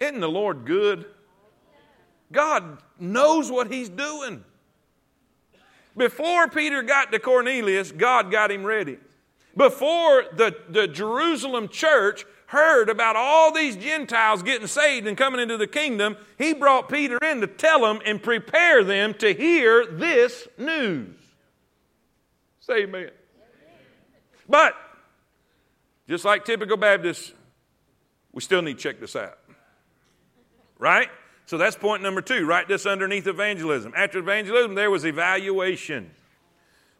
Isn't 0.00 0.20
the 0.20 0.28
Lord 0.28 0.64
good? 0.64 1.06
God 2.32 2.78
knows 2.98 3.50
what 3.50 3.70
He's 3.70 3.88
doing. 3.88 4.44
Before 5.96 6.48
Peter 6.48 6.82
got 6.82 7.12
to 7.12 7.18
Cornelius, 7.18 7.92
God 7.92 8.30
got 8.30 8.50
him 8.50 8.64
ready. 8.64 8.98
Before 9.60 10.24
the, 10.32 10.56
the 10.70 10.88
Jerusalem 10.88 11.68
church 11.68 12.24
heard 12.46 12.88
about 12.88 13.14
all 13.14 13.52
these 13.52 13.76
Gentiles 13.76 14.42
getting 14.42 14.66
saved 14.66 15.06
and 15.06 15.18
coming 15.18 15.38
into 15.38 15.58
the 15.58 15.66
kingdom, 15.66 16.16
he 16.38 16.54
brought 16.54 16.88
Peter 16.88 17.18
in 17.18 17.42
to 17.42 17.46
tell 17.46 17.82
them 17.82 18.00
and 18.06 18.22
prepare 18.22 18.82
them 18.82 19.12
to 19.18 19.34
hear 19.34 19.84
this 19.84 20.48
news. 20.56 21.14
Say 22.60 22.84
amen. 22.84 23.10
But, 24.48 24.72
just 26.08 26.24
like 26.24 26.46
typical 26.46 26.78
Baptists, 26.78 27.34
we 28.32 28.40
still 28.40 28.62
need 28.62 28.78
to 28.78 28.82
check 28.82 28.98
this 28.98 29.14
out. 29.14 29.40
Right? 30.78 31.10
So 31.44 31.58
that's 31.58 31.76
point 31.76 32.02
number 32.02 32.22
two. 32.22 32.46
Write 32.46 32.66
this 32.66 32.86
underneath 32.86 33.26
evangelism. 33.26 33.92
After 33.94 34.20
evangelism, 34.20 34.74
there 34.74 34.90
was 34.90 35.04
evaluation. 35.04 36.12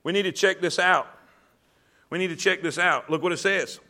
We 0.02 0.12
need 0.12 0.24
to 0.24 0.32
check 0.32 0.60
this 0.60 0.78
out. 0.78 1.06
We 2.10 2.18
need 2.18 2.28
to 2.28 2.36
check 2.36 2.62
this 2.62 2.78
out. 2.78 3.08
Look 3.08 3.22
what 3.22 3.32
it 3.32 3.38
says. 3.38 3.80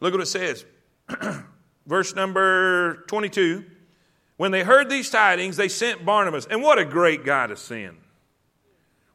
Look 0.00 0.12
what 0.12 0.22
it 0.22 0.26
says. 0.26 0.64
Verse 1.86 2.14
number 2.14 3.04
22. 3.08 3.64
When 4.36 4.52
they 4.52 4.62
heard 4.62 4.88
these 4.88 5.10
tidings, 5.10 5.56
they 5.56 5.68
sent 5.68 6.04
Barnabas. 6.04 6.46
And 6.46 6.62
what 6.62 6.78
a 6.78 6.84
great 6.84 7.24
guy 7.24 7.46
to 7.46 7.56
send. 7.56 7.96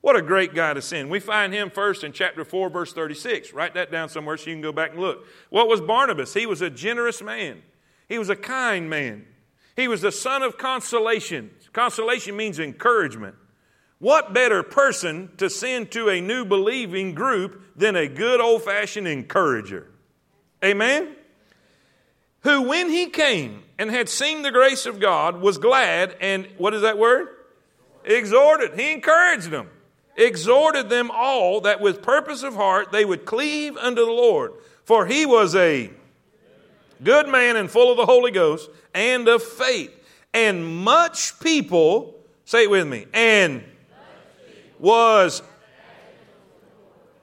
What 0.02 0.16
a 0.16 0.22
great 0.22 0.54
guy 0.54 0.74
to 0.76 0.84
send. 0.84 1.10
We 1.10 1.20
find 1.20 1.52
him 1.52 1.72
first 1.72 2.04
in 2.04 2.12
chapter 2.12 2.46
4, 2.46 2.70
verse 2.70 2.94
36. 2.94 3.54
Write 3.54 3.74
that 3.74 3.92
down 3.92 4.10
somewhere 4.10 4.38
so 4.38 4.52
you 4.52 4.56
can 4.56 4.62
go 4.62 4.72
back 4.72 4.92
and 4.92 5.00
look. 5.00 5.26
What 5.50 5.68
was 5.68 5.82
Barnabas? 5.82 6.36
He 6.36 6.46
was 6.46 6.62
a 6.62 6.70
generous 6.70 7.24
man, 7.24 7.64
he 8.08 8.20
was 8.20 8.30
a 8.30 8.36
kind 8.36 8.90
man. 8.90 9.26
He 9.76 9.88
was 9.90 10.02
the 10.02 10.12
son 10.12 10.42
of 10.42 10.58
consolation. 10.58 11.52
Consolation 11.74 12.38
means 12.38 12.60
encouragement. 12.60 13.36
What 14.06 14.34
better 14.34 14.62
person 14.62 15.32
to 15.38 15.50
send 15.50 15.90
to 15.94 16.10
a 16.10 16.22
new 16.22 16.46
believing 16.46 17.16
group 17.16 17.76
than 17.76 17.96
a 17.96 18.08
good 18.08 18.40
old 18.40 18.62
fashioned 18.62 19.08
encourager? 19.08 19.88
Amen? 20.64 21.16
Who, 22.42 22.62
when 22.62 22.92
he 22.92 23.08
came 23.08 23.64
and 23.80 23.90
had 23.90 24.08
seen 24.08 24.44
the 24.44 24.52
grace 24.52 24.86
of 24.86 25.00
God, 25.00 25.42
was 25.42 25.58
glad 25.58 26.16
and, 26.22 26.48
what 26.60 26.76
is 26.76 26.84
that 26.84 27.00
word? 27.00 27.30
Exhorted. 28.04 28.80
He 28.80 28.92
encouraged 28.92 29.50
them. 29.50 29.72
Exhorted 30.16 30.88
them 30.88 31.10
all 31.10 31.62
that 31.62 31.82
with 31.82 32.04
purpose 32.04 32.44
of 32.44 32.54
heart 32.54 32.92
they 32.92 33.06
would 33.06 33.26
cleave 33.26 33.76
unto 33.76 34.06
the 34.06 34.12
Lord. 34.12 34.54
For 34.84 35.08
he 35.08 35.26
was 35.26 35.56
a 35.56 35.90
good 37.04 37.28
man 37.28 37.56
and 37.56 37.72
full 37.72 37.90
of 37.90 37.98
the 37.98 38.06
Holy 38.06 38.30
Ghost 38.30 38.70
and 38.94 39.28
of 39.28 39.42
faith. 39.42 39.92
And 40.32 40.64
much 40.64 41.40
people, 41.40 42.14
say 42.46 42.66
it 42.66 42.70
with 42.70 42.88
me, 42.88 43.08
and 43.12 43.64
was 44.80 45.42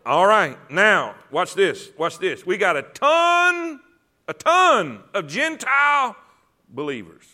all 0.04 0.26
right, 0.26 0.58
now, 0.70 1.14
watch 1.30 1.54
this. 1.54 1.90
Watch 1.96 2.18
this. 2.18 2.44
We 2.44 2.56
got 2.56 2.76
a 2.76 2.82
ton, 2.82 3.80
a 4.26 4.34
ton 4.34 5.00
of 5.14 5.28
Gentile 5.28 6.16
believers. 6.68 7.24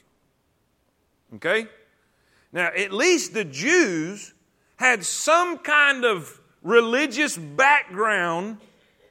Okay? 1.37 1.67
Now, 2.53 2.67
at 2.67 2.93
least 2.93 3.33
the 3.33 3.45
Jews 3.45 4.35
had 4.77 5.05
some 5.05 5.59
kind 5.59 6.05
of 6.05 6.41
religious 6.63 7.37
background 7.37 8.59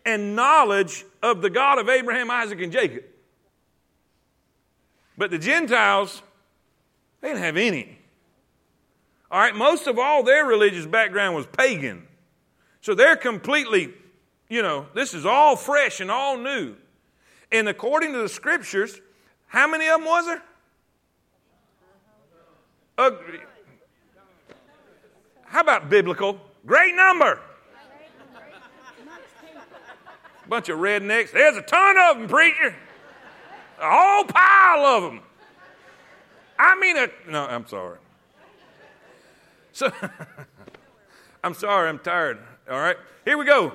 and 0.05 0.35
knowledge 0.35 1.03
of 1.23 1.41
the 1.41 1.49
God 1.49 1.79
of 1.79 1.89
Abraham, 1.89 2.29
Isaac, 2.29 2.61
and 2.61 2.71
Jacob. 2.71 3.03
But 5.17 5.31
the 5.31 5.39
Gentiles, 5.39 6.21
they 7.21 7.29
didn't 7.29 7.43
have 7.43 7.57
any. 7.57 7.96
All 9.29 9.39
right, 9.39 9.55
most 9.55 9.87
of 9.87 9.99
all 9.99 10.23
their 10.23 10.45
religious 10.45 10.85
background 10.85 11.35
was 11.35 11.45
pagan. 11.45 12.07
So 12.81 12.95
they're 12.95 13.17
completely, 13.17 13.93
you 14.49 14.61
know, 14.61 14.87
this 14.93 15.13
is 15.13 15.25
all 15.25 15.55
fresh 15.55 15.99
and 15.99 16.09
all 16.09 16.37
new. 16.37 16.75
And 17.51 17.67
according 17.67 18.13
to 18.13 18.19
the 18.19 18.29
scriptures, 18.29 19.01
how 19.47 19.67
many 19.67 19.87
of 19.87 19.99
them 19.99 20.05
was 20.05 20.25
there? 20.25 20.41
How 25.45 25.61
about 25.61 25.89
biblical? 25.89 26.39
Great 26.65 26.95
number. 26.95 27.39
Bunch 30.47 30.69
of 30.69 30.79
rednecks. 30.79 31.31
There's 31.31 31.57
a 31.57 31.61
ton 31.61 31.95
of 32.09 32.17
them, 32.17 32.27
preacher. 32.29 32.73
A 33.79 33.89
whole 33.89 34.23
pile 34.23 34.85
of 34.85 35.03
them. 35.03 35.21
I 36.57 36.79
mean, 36.79 36.97
a, 36.97 37.09
no, 37.29 37.45
I'm 37.45 37.67
sorry. 37.67 37.97
So, 39.77 39.91
I'm 41.43 41.53
sorry, 41.53 41.87
I'm 41.87 41.99
tired. 41.99 42.39
All 42.67 42.79
right, 42.79 42.97
here 43.25 43.37
we 43.37 43.45
go. 43.45 43.73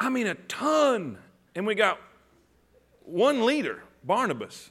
I 0.00 0.08
mean, 0.08 0.26
a 0.26 0.34
ton. 0.34 1.16
And 1.54 1.64
we 1.64 1.76
got 1.76 2.00
one 3.04 3.46
leader, 3.46 3.84
Barnabas. 4.02 4.70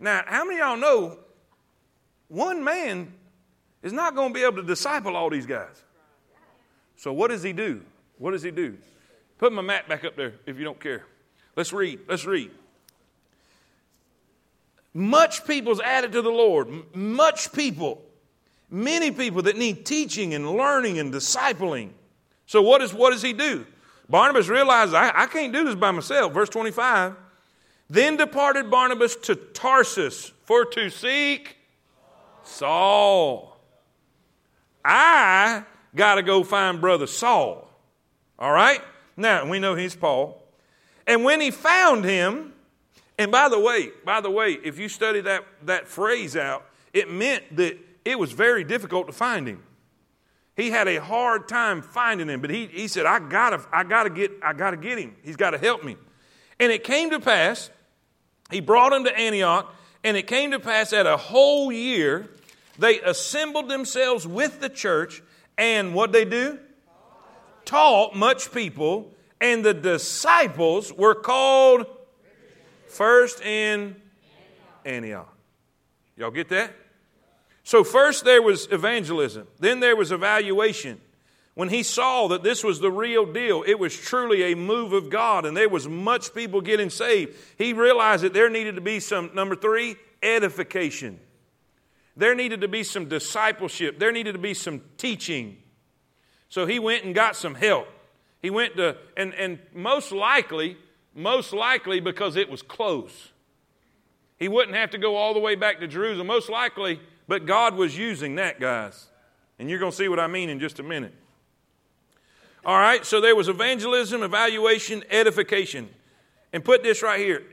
Now, 0.00 0.24
how 0.26 0.44
many 0.44 0.60
of 0.60 0.66
y'all 0.66 0.76
know 0.76 1.18
one 2.26 2.64
man 2.64 3.12
is 3.84 3.92
not 3.92 4.16
going 4.16 4.30
to 4.30 4.34
be 4.34 4.42
able 4.42 4.56
to 4.56 4.64
disciple 4.64 5.14
all 5.14 5.30
these 5.30 5.46
guys? 5.46 5.84
So, 6.96 7.12
what 7.12 7.28
does 7.28 7.44
he 7.44 7.52
do? 7.52 7.82
What 8.16 8.32
does 8.32 8.42
he 8.42 8.50
do? 8.50 8.76
Put 9.38 9.52
my 9.52 9.62
mat 9.62 9.88
back 9.88 10.04
up 10.04 10.16
there 10.16 10.34
if 10.46 10.58
you 10.58 10.64
don't 10.64 10.80
care. 10.80 11.04
Let's 11.54 11.72
read. 11.72 12.00
Let's 12.08 12.24
read. 12.24 12.50
Much 14.92 15.46
people's 15.46 15.78
added 15.78 16.10
to 16.10 16.22
the 16.22 16.28
Lord. 16.28 16.92
Much 16.92 17.52
people 17.52 18.02
Many 18.70 19.10
people 19.10 19.42
that 19.42 19.56
need 19.56 19.86
teaching 19.86 20.34
and 20.34 20.50
learning 20.50 20.98
and 20.98 21.12
discipling. 21.12 21.90
So, 22.46 22.62
what, 22.62 22.82
is, 22.82 22.92
what 22.92 23.12
does 23.12 23.22
he 23.22 23.32
do? 23.32 23.66
Barnabas 24.08 24.48
realized, 24.48 24.94
I, 24.94 25.12
I 25.14 25.26
can't 25.26 25.52
do 25.52 25.64
this 25.64 25.74
by 25.74 25.90
myself. 25.90 26.32
Verse 26.32 26.48
25. 26.48 27.14
Then 27.90 28.16
departed 28.16 28.70
Barnabas 28.70 29.16
to 29.16 29.34
Tarsus 29.34 30.32
for 30.44 30.64
to 30.66 30.90
seek 30.90 31.56
Saul. 32.42 33.58
I 34.84 35.64
got 35.94 36.16
to 36.16 36.22
go 36.22 36.44
find 36.44 36.80
brother 36.80 37.06
Saul. 37.06 37.68
All 38.38 38.52
right? 38.52 38.80
Now, 39.16 39.48
we 39.48 39.58
know 39.58 39.74
he's 39.74 39.96
Paul. 39.96 40.42
And 41.06 41.24
when 41.24 41.40
he 41.40 41.50
found 41.50 42.04
him, 42.04 42.52
and 43.18 43.32
by 43.32 43.48
the 43.48 43.58
way, 43.58 43.90
by 44.04 44.20
the 44.20 44.30
way, 44.30 44.52
if 44.62 44.78
you 44.78 44.88
study 44.88 45.20
that, 45.22 45.44
that 45.64 45.88
phrase 45.88 46.36
out, 46.36 46.64
it 46.92 47.10
meant 47.10 47.56
that 47.56 47.78
it 48.04 48.18
was 48.18 48.32
very 48.32 48.64
difficult 48.64 49.06
to 49.06 49.12
find 49.12 49.46
him. 49.46 49.62
He 50.56 50.70
had 50.70 50.88
a 50.88 50.96
hard 51.00 51.48
time 51.48 51.82
finding 51.82 52.28
him, 52.28 52.40
but 52.40 52.50
he, 52.50 52.66
he 52.66 52.88
said, 52.88 53.06
I 53.06 53.20
gotta, 53.20 53.64
I 53.72 53.84
gotta 53.84 54.10
get, 54.10 54.32
I 54.42 54.52
gotta 54.52 54.76
get 54.76 54.98
him. 54.98 55.14
He's 55.22 55.36
gotta 55.36 55.58
help 55.58 55.84
me. 55.84 55.96
And 56.58 56.72
it 56.72 56.82
came 56.82 57.10
to 57.10 57.20
pass, 57.20 57.70
he 58.50 58.60
brought 58.60 58.92
him 58.92 59.04
to 59.04 59.16
Antioch, 59.16 59.72
and 60.02 60.16
it 60.16 60.26
came 60.26 60.50
to 60.50 60.58
pass 60.58 60.90
that 60.90 61.06
a 61.06 61.16
whole 61.16 61.70
year 61.70 62.30
they 62.78 63.00
assembled 63.00 63.68
themselves 63.68 64.26
with 64.26 64.60
the 64.60 64.68
church, 64.68 65.22
and 65.56 65.94
what 65.94 66.12
they 66.12 66.24
do? 66.24 66.58
Taught 67.64 68.16
much 68.16 68.52
people, 68.52 69.12
and 69.40 69.64
the 69.64 69.74
disciples 69.74 70.92
were 70.92 71.14
called 71.14 71.86
first 72.86 73.40
in 73.42 73.96
Antioch. 74.84 75.32
Y'all 76.16 76.30
get 76.30 76.48
that? 76.48 76.72
So, 77.68 77.84
first 77.84 78.24
there 78.24 78.40
was 78.40 78.66
evangelism, 78.72 79.46
then 79.58 79.80
there 79.80 79.94
was 79.94 80.10
evaluation. 80.10 80.98
When 81.52 81.68
he 81.68 81.82
saw 81.82 82.26
that 82.28 82.42
this 82.42 82.64
was 82.64 82.80
the 82.80 82.90
real 82.90 83.30
deal, 83.30 83.62
it 83.66 83.78
was 83.78 83.94
truly 83.94 84.50
a 84.50 84.56
move 84.56 84.94
of 84.94 85.10
God, 85.10 85.44
and 85.44 85.54
there 85.54 85.68
was 85.68 85.86
much 85.86 86.32
people 86.32 86.62
getting 86.62 86.88
saved. 86.88 87.36
He 87.58 87.74
realized 87.74 88.24
that 88.24 88.32
there 88.32 88.48
needed 88.48 88.76
to 88.76 88.80
be 88.80 89.00
some, 89.00 89.32
number 89.34 89.54
three, 89.54 89.96
edification. 90.22 91.20
There 92.16 92.34
needed 92.34 92.62
to 92.62 92.68
be 92.68 92.84
some 92.84 93.06
discipleship. 93.06 93.98
There 93.98 94.12
needed 94.12 94.32
to 94.32 94.38
be 94.38 94.54
some 94.54 94.80
teaching. 94.96 95.58
So 96.48 96.64
he 96.64 96.78
went 96.78 97.04
and 97.04 97.14
got 97.14 97.36
some 97.36 97.54
help. 97.54 97.86
He 98.40 98.48
went 98.48 98.76
to, 98.78 98.96
and, 99.14 99.34
and 99.34 99.58
most 99.74 100.10
likely, 100.10 100.78
most 101.14 101.52
likely 101.52 102.00
because 102.00 102.36
it 102.36 102.48
was 102.48 102.62
close. 102.62 103.30
He 104.38 104.48
wouldn't 104.48 104.74
have 104.74 104.92
to 104.92 104.98
go 104.98 105.16
all 105.16 105.34
the 105.34 105.40
way 105.40 105.54
back 105.54 105.80
to 105.80 105.86
Jerusalem. 105.86 106.28
Most 106.28 106.48
likely, 106.48 106.98
but 107.28 107.44
God 107.44 107.76
was 107.76 107.96
using 107.96 108.36
that, 108.36 108.58
guys. 108.58 109.06
And 109.58 109.68
you're 109.68 109.78
going 109.78 109.92
to 109.92 109.96
see 109.96 110.08
what 110.08 110.18
I 110.18 110.26
mean 110.26 110.48
in 110.48 110.58
just 110.58 110.78
a 110.78 110.82
minute. 110.82 111.14
All 112.64 112.78
right, 112.78 113.04
so 113.04 113.20
there 113.20 113.36
was 113.36 113.48
evangelism, 113.48 114.22
evaluation, 114.22 115.04
edification. 115.10 115.88
And 116.52 116.64
put 116.64 116.82
this 116.82 117.02
right 117.02 117.20
here 117.20 117.44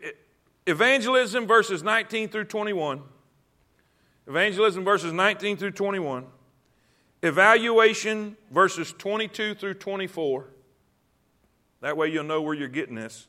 evangelism 0.65 1.45
verses 1.45 1.83
19 1.83 2.29
through 2.29 2.45
21. 2.45 3.01
Evangelism 4.27 4.83
verses 4.83 5.13
19 5.13 5.57
through 5.57 5.71
21. 5.71 6.25
Evaluation 7.21 8.37
verses 8.51 8.93
22 8.97 9.55
through 9.55 9.73
24. 9.75 10.45
That 11.81 11.97
way 11.97 12.07
you'll 12.07 12.23
know 12.23 12.41
where 12.41 12.53
you're 12.53 12.67
getting 12.67 12.95
this. 12.95 13.27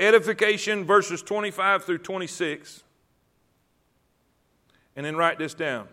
Edification 0.00 0.84
verses 0.84 1.22
25 1.22 1.84
through 1.84 1.98
26. 1.98 2.83
And 4.96 5.04
then 5.04 5.16
write 5.16 5.38
this 5.38 5.54
down 5.54 5.88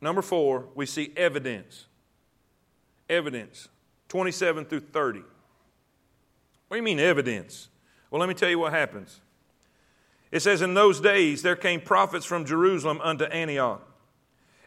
Number 0.00 0.22
four, 0.22 0.66
we 0.74 0.86
see 0.86 1.12
evidence. 1.16 1.86
Evidence. 3.08 3.68
27 4.08 4.64
through 4.64 4.80
30. 4.80 5.20
What 5.20 5.26
do 6.70 6.76
you 6.76 6.82
mean, 6.82 6.98
evidence? 6.98 7.68
Well, 8.10 8.20
let 8.20 8.28
me 8.28 8.34
tell 8.34 8.48
you 8.48 8.58
what 8.58 8.72
happens. 8.72 9.20
It 10.30 10.40
says, 10.40 10.62
In 10.62 10.74
those 10.74 11.00
days 11.00 11.42
there 11.42 11.56
came 11.56 11.80
prophets 11.80 12.24
from 12.24 12.44
Jerusalem 12.44 13.00
unto 13.02 13.24
Antioch. 13.24 13.82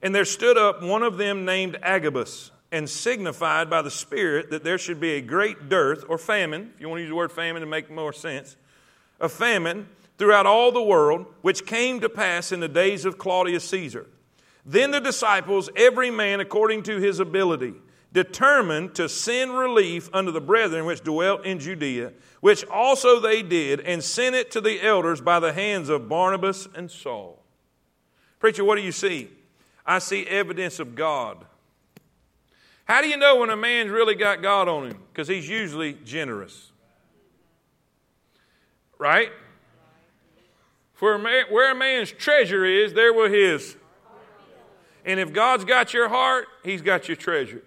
And 0.02 0.14
there 0.14 0.26
stood 0.26 0.58
up 0.58 0.82
one 0.82 1.04
of 1.04 1.18
them 1.18 1.46
named 1.46 1.78
Agabus, 1.84 2.52
and 2.72 2.89
signified 2.89 3.70
by 3.70 3.82
the 3.82 3.92
Spirit 3.92 4.50
that 4.50 4.64
there 4.64 4.78
should 4.78 5.00
be 5.00 5.12
a 5.12 5.22
great 5.22 5.70
dearth 5.70 6.04
or 6.08 6.18
famine, 6.18 6.72
if 6.74 6.82
you 6.82 6.89
want 6.89 7.00
to 7.00 7.04
use 7.04 7.10
the 7.10 7.16
word 7.16 7.32
famine 7.32 7.62
to 7.62 7.68
make 7.68 7.92
more 7.92 8.14
sense, 8.14 8.56
a 9.20 9.30
famine 9.30 9.88
throughout 10.22 10.46
all 10.46 10.72
the 10.72 10.80
world, 10.80 11.26
which 11.42 11.66
came 11.66 12.00
to 12.00 12.08
pass 12.08 12.52
in 12.52 12.60
the 12.60 12.68
days 12.68 13.06
of 13.06 13.18
Claudius 13.18 13.68
Caesar. 13.68 14.06
Then 14.64 14.92
the 14.92 15.00
disciples, 15.00 15.68
every 15.76 16.12
man 16.12 16.40
according 16.40 16.84
to 16.84 17.00
his 17.00 17.20
ability, 17.20 17.74
determined 18.14 18.94
to 18.94 19.10
send 19.10 19.58
relief 19.58 20.12
unto 20.14 20.32
the 20.32 20.40
brethren 20.40 20.86
which 20.86 21.02
dwelt 21.02 21.44
in 21.44 21.58
Judea, 21.58 22.14
which 22.40 22.64
also 22.66 23.20
they 23.20 23.42
did, 23.42 23.80
and 23.80 24.04
sent 24.04 24.36
it 24.36 24.52
to 24.52 24.62
the 24.62 24.84
elders 24.84 25.22
by 25.22 25.40
the 25.40 25.54
hands 25.54 25.90
of 25.90 26.08
Barnabas 26.08 26.68
and 26.76 26.92
Saul. 26.92 27.44
Preacher, 28.38 28.64
what 28.64 28.76
do 28.76 28.84
you 28.84 28.92
see? 28.92 29.28
I 29.84 29.98
see 29.98 30.28
evidence 30.28 30.78
of 30.78 30.94
God. 30.94 31.44
How 32.86 33.02
do 33.02 33.08
you 33.08 33.18
know 33.18 33.38
when 33.38 33.50
a 33.50 33.58
man's 33.58 33.90
really 33.90 34.14
got 34.14 34.44
God 34.44 34.68
on 34.68 34.86
him? 34.86 35.00
Because 35.12 35.28
he's 35.28 35.50
usually 35.50 35.94
generous. 35.94 36.72
Right? 39.00 39.32
For 41.02 41.20
where 41.20 41.72
a 41.74 41.76
man's 41.76 42.12
treasure 42.12 42.64
is, 42.64 42.93
there 42.93 43.12
will 43.12 43.30
his. 43.30 43.76
And 45.04 45.20
if 45.20 45.34
God's 45.34 45.66
got 45.66 45.93
your 45.93 46.08
heart, 46.08 46.47
he's 46.64 46.82
got 46.82 47.10
your 47.10 47.18
treasure 47.18 47.62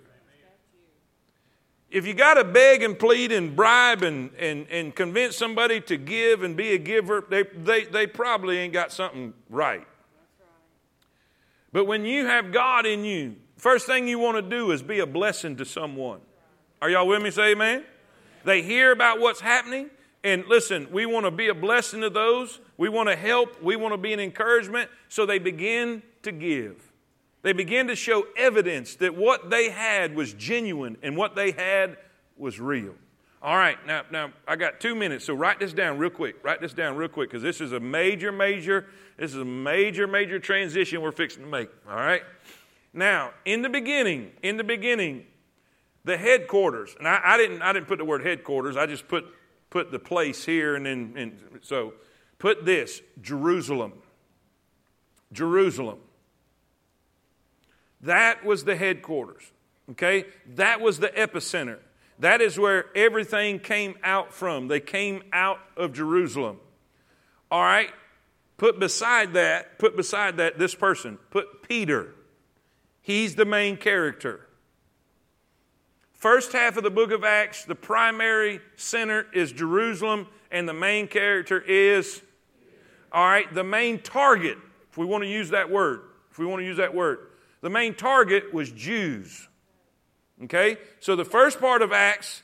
if 1.95 2.09
you 2.09 2.13
got 2.13 2.35
to 2.35 2.45
beg 2.45 2.83
and 2.83 2.99
plead 2.99 3.31
and 3.31 3.55
bribe 3.55 4.03
and, 4.03 4.31
and, 4.37 4.67
and 4.69 4.93
convince 4.93 5.37
somebody 5.37 5.81
to 5.83 5.97
give 5.97 6.43
and 6.43 6.57
be 6.57 6.73
a 6.73 6.79
giver, 6.79 7.25
they, 7.31 7.45
they, 7.45 7.85
they 7.85 8.05
probably 8.05 8.59
ain't 8.59 8.73
got 8.73 8.91
something 8.91 9.33
right. 9.49 9.87
But 11.73 11.85
when 11.85 12.05
you 12.05 12.27
have 12.27 12.51
God 12.51 12.85
in 12.85 13.05
you, 13.05 13.37
first 13.57 13.87
thing 13.87 14.09
you 14.09 14.19
want 14.19 14.37
to 14.37 14.43
do 14.43 14.73
is 14.73 14.83
be 14.83 14.99
a 14.99 15.07
blessing 15.07 15.57
to 15.59 15.65
someone. 15.65 16.19
Are 16.83 16.91
y'all 16.91 17.07
with 17.07 17.23
me? 17.23 17.31
Say 17.31 17.53
amen. 17.53 17.85
They 18.45 18.63
hear 18.63 18.91
about 18.91 19.21
what's 19.21 19.41
happening, 19.41 19.89
and 20.25 20.45
listen, 20.49 20.89
we 20.91 21.07
want 21.07 21.27
to 21.27 21.31
be 21.31 21.47
a 21.47 21.55
blessing 21.55 22.01
to 22.01 22.11
those. 22.11 22.59
We 22.77 22.89
want 22.89 23.09
to 23.09 23.17
help. 23.17 23.63
We 23.63 23.77
want 23.77 23.95
to 23.95 23.99
be 23.99 24.13
an 24.13 24.21
encouragement. 24.21 24.91
So 25.09 25.27
they 25.27 25.39
begin 25.39 26.03
to 26.23 26.33
give. 26.33 26.93
They 27.43 27.53
begin 27.53 27.89
to 27.89 27.97
show 27.97 28.25
evidence 28.37 28.97
that 28.97 29.15
what 29.17 29.51
they 29.51 29.71
had 29.71 30.17
was 30.17 30.33
genuine 30.33 30.97
and 31.03 31.17
what 31.17 31.37
they 31.37 31.51
had 31.51 31.99
was 32.37 32.59
real. 32.59 32.95
All 33.43 33.57
right, 33.57 33.77
now, 33.87 34.03
now 34.11 34.33
I 34.49 34.57
got 34.57 34.81
two 34.81 34.95
minutes, 34.95 35.27
so 35.27 35.35
write 35.35 35.61
this 35.61 35.75
down 35.75 35.99
real 35.99 36.09
quick. 36.09 36.43
Write 36.43 36.63
this 36.63 36.73
down 36.73 36.97
real 36.97 37.11
quick 37.11 37.29
because 37.29 37.43
this 37.43 37.61
is 37.61 37.73
a 37.73 37.81
major, 37.81 38.33
major, 38.33 38.87
this 39.19 39.33
is 39.33 39.37
a 39.37 39.45
major, 39.45 40.07
major 40.07 40.39
transition 40.39 41.03
we're 41.03 41.13
fixing 41.13 41.43
to 41.43 41.49
make. 41.51 41.69
All 41.87 41.97
right? 41.97 42.23
Now, 42.95 43.33
in 43.45 43.61
the 43.61 43.69
beginning, 43.69 44.33
in 44.43 44.57
the 44.57 44.65
beginning, 44.65 45.27
the 46.05 46.17
headquarters, 46.17 46.95
and 46.99 47.07
I, 47.07 47.21
I 47.23 47.37
didn't 47.37 47.61
I 47.61 47.75
didn't 47.75 47.87
put 47.87 47.99
the 47.99 48.05
word 48.07 48.25
headquarters, 48.25 48.79
I 48.79 48.87
just 48.87 49.09
put 49.09 49.27
put 49.69 49.91
the 49.91 49.99
place 49.99 50.45
here 50.45 50.77
and 50.77 50.87
then 50.87 51.15
and 51.17 51.61
so 51.61 51.93
put 52.45 52.67
this 52.67 53.01
Jerusalem. 53.23 53.95
Jerusalem. 55.33 55.97
That 58.03 58.45
was 58.45 58.65
the 58.65 58.77
headquarters. 58.77 59.51
Okay? 59.93 60.27
That 60.57 60.83
was 60.83 60.99
the 60.99 61.09
epicenter. 61.09 61.79
That 62.19 62.43
is 62.43 62.59
where 62.59 62.95
everything 62.95 63.61
came 63.61 63.95
out 64.05 64.35
from. 64.35 64.69
They 64.69 64.81
came 64.81 65.23
out 65.33 65.59
of 65.75 65.95
Jerusalem. 65.95 66.59
All 67.51 67.63
right? 67.63 67.91
Put 68.59 68.79
beside 68.79 69.33
that, 69.33 69.79
put 69.79 69.97
beside 69.97 70.37
that 70.37 70.59
this 70.59 70.75
person. 70.75 71.17
Put 71.31 71.67
Peter. 71.67 72.15
He's 73.01 73.37
the 73.37 73.47
main 73.47 73.79
character. 73.79 74.47
First 76.13 76.53
half 76.53 76.77
of 76.77 76.83
the 76.83 76.91
book 76.91 77.11
of 77.11 77.25
Acts, 77.25 77.65
the 77.65 77.75
primary 77.75 78.61
center 78.77 79.27
is 79.33 79.51
Jerusalem, 79.51 80.27
and 80.51 80.69
the 80.69 80.75
main 80.75 81.09
character 81.09 81.59
is, 81.59 82.21
all 83.15 83.25
right, 83.25 83.53
the 83.55 83.63
main 83.63 84.01
target, 84.01 84.59
if 84.91 84.99
we 84.99 85.07
want 85.07 85.23
to 85.23 85.31
use 85.31 85.51
that 85.51 85.71
word, 85.71 86.01
if 86.33 86.39
we 86.39 86.47
want 86.47 86.61
to 86.61 86.67
use 86.67 86.79
that 86.79 86.93
word, 86.93 87.19
the 87.61 87.71
main 87.71 87.95
target 87.95 88.53
was 88.53 88.73
Jews. 88.73 89.49
Okay? 90.43 90.79
So 90.99 91.15
the 91.15 91.25
first 91.25 91.61
part 91.61 91.81
of 91.81 91.93
Acts, 91.93 92.43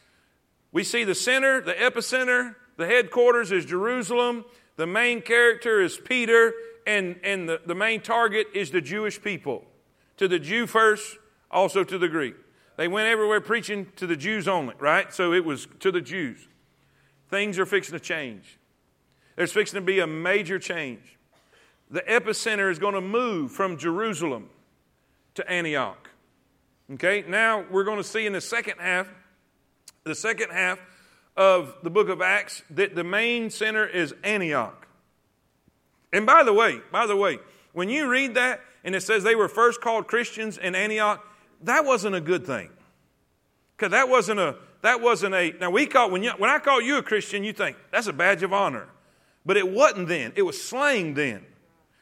we 0.71 0.85
see 0.85 1.03
the 1.03 1.15
center, 1.15 1.61
the 1.61 1.73
epicenter, 1.75 2.55
the 2.77 2.87
headquarters 2.87 3.51
is 3.51 3.65
Jerusalem, 3.65 4.45
the 4.77 4.87
main 4.87 5.23
character 5.23 5.83
is 5.83 5.99
Peter, 5.99 6.55
and, 6.87 7.19
and 7.25 7.49
the, 7.49 7.61
the 7.67 7.75
main 7.75 8.01
target 8.01 8.47
is 8.55 8.71
the 8.71 8.81
Jewish 8.81 9.21
people. 9.21 9.65
To 10.19 10.29
the 10.29 10.39
Jew 10.39 10.69
first, 10.69 11.19
also 11.51 11.83
to 11.83 11.99
the 11.99 12.09
Greek. 12.09 12.37
They 12.77 12.87
went 12.87 13.09
everywhere 13.09 13.41
preaching 13.41 13.89
to 13.97 14.07
the 14.07 14.17
Jews 14.17 14.47
only, 14.47 14.75
right? 14.79 15.13
So 15.13 15.33
it 15.33 15.45
was 15.45 15.67
to 15.81 15.91
the 15.91 16.01
Jews. 16.01 16.47
Things 17.29 17.59
are 17.59 17.67
fixing 17.67 17.93
to 17.93 18.01
change. 18.01 18.60
There's 19.41 19.53
fixing 19.53 19.79
to 19.79 19.81
be 19.81 20.01
a 20.01 20.07
major 20.07 20.59
change. 20.59 21.17
The 21.91 22.03
epicenter 22.03 22.71
is 22.71 22.79
going 22.79 22.93
to 22.93 23.01
move 23.01 23.53
from 23.53 23.79
Jerusalem 23.79 24.51
to 25.33 25.51
Antioch. 25.51 26.11
Okay, 26.93 27.25
now 27.27 27.65
we're 27.71 27.85
going 27.85 27.97
to 27.97 28.05
see 28.05 28.27
in 28.27 28.35
the 28.35 28.43
second 28.43 28.75
half, 28.81 29.09
the 30.05 30.15
second 30.15 30.51
half 30.51 30.79
of 31.39 31.75
the 31.83 31.89
book 31.89 32.11
of 32.11 32.21
Acts, 32.21 32.63
that 32.69 32.95
the 32.95 33.03
main 33.03 33.49
center 33.49 33.87
is 33.87 34.15
Antioch. 34.25 34.87
And 36.13 36.27
by 36.27 36.43
the 36.43 36.53
way, 36.53 36.83
by 36.93 37.07
the 37.07 37.17
way, 37.17 37.39
when 37.73 37.89
you 37.89 38.11
read 38.11 38.35
that 38.35 38.61
and 38.85 38.95
it 38.95 39.01
says 39.01 39.25
they 39.25 39.37
were 39.37 39.49
first 39.49 39.81
called 39.81 40.07
Christians 40.07 40.59
in 40.59 40.75
Antioch, 40.75 41.27
that 41.63 41.87
wasn't 41.87 42.15
a 42.15 42.21
good 42.21 42.45
thing. 42.45 42.69
Because 43.75 43.93
that 43.93 44.11
wasn't 44.11 44.39
a 44.39 44.57
that 44.83 45.01
wasn't 45.01 45.35
a 45.35 45.55
now 45.59 45.71
we 45.71 45.87
call 45.87 46.11
when 46.11 46.23
you, 46.23 46.33
when 46.37 46.51
I 46.51 46.59
call 46.59 46.83
you 46.83 46.99
a 46.99 47.03
Christian, 47.03 47.43
you 47.43 47.55
think 47.55 47.79
that's 47.91 48.07
a 48.07 48.13
badge 48.13 48.43
of 48.43 48.53
honor. 48.53 48.87
But 49.45 49.57
it 49.57 49.69
wasn't 49.69 50.09
then. 50.09 50.33
It 50.37 50.43
was 50.43 50.63
slang 50.63 51.15
then. 51.15 51.45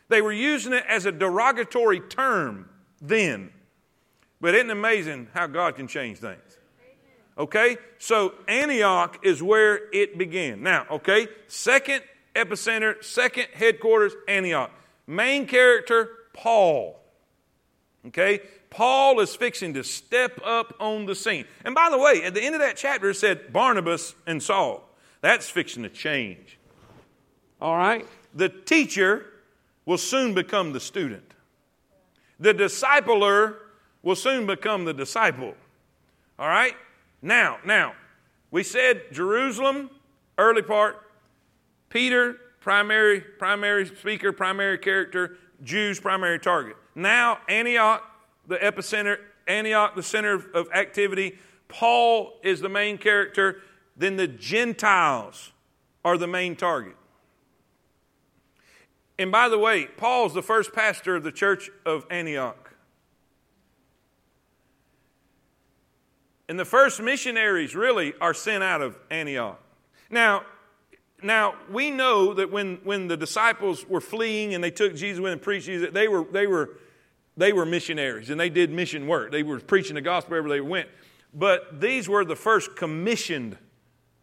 They 0.09 0.23
were 0.23 0.33
using 0.33 0.73
it 0.73 0.85
as 0.89 1.07
a 1.07 1.13
derogatory 1.13 2.01
term 2.01 2.69
then. 3.01 3.51
But 4.41 4.55
isn't 4.55 4.71
it 4.71 4.73
amazing 4.73 5.29
how 5.35 5.47
God 5.47 5.77
can 5.77 5.89
change 5.89 6.19
things? 6.19 6.59
Okay? 7.37 7.77
So 7.99 8.35
Antioch 8.47 9.21
is 9.23 9.43
where 9.43 9.93
it 9.93 10.19
began. 10.19 10.63
Now, 10.63 10.87
okay, 10.91 11.29
second 11.47 12.03
epicenter, 12.35 13.03
second 13.03 13.49
headquarters, 13.53 14.15
Antioch. 14.27 14.71
Main 15.07 15.47
character, 15.47 16.11
Paul. 16.33 17.01
Okay? 18.07 18.41
Paul 18.71 19.21
is 19.21 19.35
fixing 19.35 19.75
to 19.75 19.85
step 19.85 20.41
up 20.45 20.75
on 20.79 21.07
the 21.07 21.15
scene. 21.15 21.47
And 21.65 21.75
by 21.75 21.89
the 21.91 21.99
way, 21.99 22.23
at 22.25 22.35
the 22.35 22.43
end 22.43 22.55
of 22.55 22.61
that 22.61 22.77
chapter, 22.77 23.11
it 23.11 23.15
said 23.15 23.53
Barnabas 23.53 24.15
and 24.27 24.43
Saul. 24.43 24.89
That's 25.21 25.49
fixing 25.49 25.85
to 25.85 25.89
change. 25.89 26.58
All 27.61 27.77
right? 27.77 28.07
The 28.35 28.49
teacher 28.49 29.27
will 29.87 29.99
soon 29.99 30.35
become 30.35 30.73
the 30.73 30.81
student. 30.81 31.35
The 32.39 32.55
discipler 32.55 33.57
will 34.03 34.17
soon 34.17 34.47
become 34.47 34.85
the 34.85 34.95
disciple. 34.95 35.55
All 36.39 36.49
right? 36.49 36.75
Now, 37.21 37.59
now, 37.65 37.95
we 38.51 38.63
said 38.63 39.03
Jerusalem, 39.13 39.91
early 40.37 40.63
part, 40.63 41.05
Peter, 41.89 42.37
primary, 42.61 43.21
primary 43.21 43.87
speaker, 43.87 44.33
primary 44.33 44.79
character, 44.79 45.37
Jews, 45.65 45.99
primary 45.99 46.39
target. 46.39 46.77
Now, 46.95 47.39
Antioch, 47.49 48.03
the 48.47 48.57
epicenter, 48.57 49.19
Antioch, 49.47 49.97
the 49.97 50.03
center 50.03 50.35
of 50.55 50.69
activity. 50.73 51.39
Paul 51.69 52.39
is 52.43 52.61
the 52.61 52.69
main 52.69 52.99
character. 52.99 53.63
Then 53.97 54.17
the 54.17 54.29
Gentiles 54.29 55.53
are 56.05 56.17
the 56.17 56.27
main 56.27 56.55
target. 56.55 56.95
And 59.19 59.33
by 59.33 59.49
the 59.49 59.59
way, 59.59 59.87
Paul's 59.87 60.33
the 60.33 60.43
first 60.43 60.73
pastor 60.73 61.17
of 61.17 61.25
the 61.25 61.33
church 61.33 61.71
of 61.85 62.07
Antioch. 62.11 62.73
And 66.49 66.59
the 66.59 66.65
first 66.65 67.03
missionaries 67.03 67.75
really 67.75 68.15
are 68.21 68.33
sent 68.33 68.63
out 68.63 68.81
of 68.81 68.99
Antioch. 69.11 69.61
Now, 70.09 70.45
now 71.23 71.57
we 71.71 71.91
know 71.91 72.33
that 72.35 72.51
when, 72.51 72.79
when 72.85 73.09
the 73.09 73.17
disciples 73.17 73.87
were 73.87 74.01
fleeing 74.01 74.55
and 74.55 74.63
they 74.63 74.71
took 74.71 74.95
Jesus 74.95 75.21
with 75.21 75.33
and 75.33 75.43
preached 75.43 75.67
Jesus, 75.67 75.91
they 75.93 76.09
were, 76.09 76.25
they, 76.25 76.47
were, 76.47 76.79
they 77.37 77.53
were 77.53 77.67
missionaries 77.67 78.31
and 78.31 78.41
they 78.41 78.49
did 78.49 78.71
mission 78.71 79.07
work. 79.07 79.33
They 79.33 79.43
were 79.43 79.59
preaching 79.59 79.97
the 79.97 80.01
gospel 80.01 80.31
wherever 80.31 80.49
they 80.49 80.61
went. 80.61 80.89
But 81.35 81.81
these 81.81 82.09
were 82.09 82.25
the 82.25 82.37
first 82.37 82.77
commissioned 82.77 83.59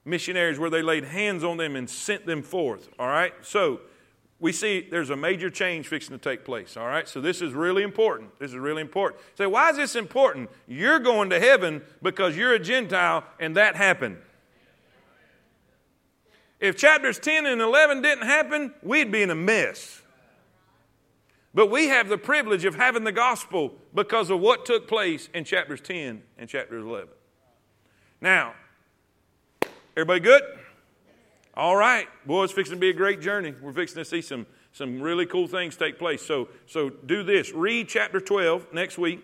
missionaries 0.06 0.58
where 0.58 0.70
they 0.70 0.82
laid 0.82 1.04
hands 1.04 1.44
on 1.44 1.58
them 1.58 1.76
and 1.76 1.88
sent 1.88 2.26
them 2.26 2.42
forth. 2.42 2.90
All 2.98 3.08
right? 3.08 3.34
So 3.42 3.82
we 4.40 4.52
see 4.52 4.88
there's 4.90 5.10
a 5.10 5.16
major 5.16 5.50
change 5.50 5.88
fixing 5.88 6.18
to 6.18 6.22
take 6.22 6.44
place. 6.44 6.76
All 6.76 6.88
right, 6.88 7.08
so 7.08 7.22
this 7.22 7.42
is 7.42 7.54
really 7.54 7.84
important. 7.84 8.38
This 8.38 8.52
is 8.52 8.58
really 8.58 8.82
important. 8.82 9.22
Say, 9.36 9.46
so 9.46 9.50
why 9.50 9.70
is 9.70 9.78
this 9.78 9.96
important? 9.96 10.50
You're 10.68 11.00
going 11.00 11.30
to 11.30 11.40
heaven 11.40 11.82
because 12.02 12.36
you're 12.36 12.54
a 12.54 12.60
Gentile, 12.60 13.24
and 13.40 13.56
that 13.56 13.76
happened. 13.76 14.18
If 16.60 16.76
chapters 16.78 17.20
10 17.20 17.46
and 17.46 17.62
11 17.62 18.02
didn't 18.02 18.26
happen, 18.26 18.74
we'd 18.82 19.12
be 19.12 19.22
in 19.22 19.30
a 19.30 19.36
mess. 19.36 20.02
But 21.54 21.72
we 21.72 21.88
have 21.88 22.10
the 22.10 22.18
privilege 22.18 22.66
of 22.66 22.76
having 22.76 23.06
the 23.06 23.14
gospel 23.14 23.74
because 23.94 24.30
of 24.30 24.42
what 24.42 24.66
took 24.66 24.88
place 24.88 25.30
in 25.34 25.46
chapters 25.46 25.80
10 25.80 26.22
and 26.38 26.50
chapters 26.50 26.84
11. 26.84 27.08
Now, 28.20 28.54
everybody 29.96 30.20
good? 30.20 30.42
All 31.58 31.78
right. 31.78 32.08
Boy, 32.26 32.44
it's 32.44 32.52
fixing 32.52 32.76
to 32.76 32.80
be 32.80 32.90
a 32.90 32.94
great 32.94 33.22
journey. 33.22 33.54
We're 33.62 33.72
fixing 33.72 33.98
to 33.98 34.06
see 34.06 34.22
some, 34.22 34.46
some 34.74 35.02
really 35.02 35.26
cool 35.26 35.48
things 35.48 35.78
take 35.78 35.98
place. 35.98 36.22
So, 36.22 36.50
so 36.66 36.90
do 36.90 37.24
this. 37.24 37.54
Read 37.54 37.88
chapter 37.88 38.20
12 38.20 38.74
next 38.74 38.98
week, 38.98 39.24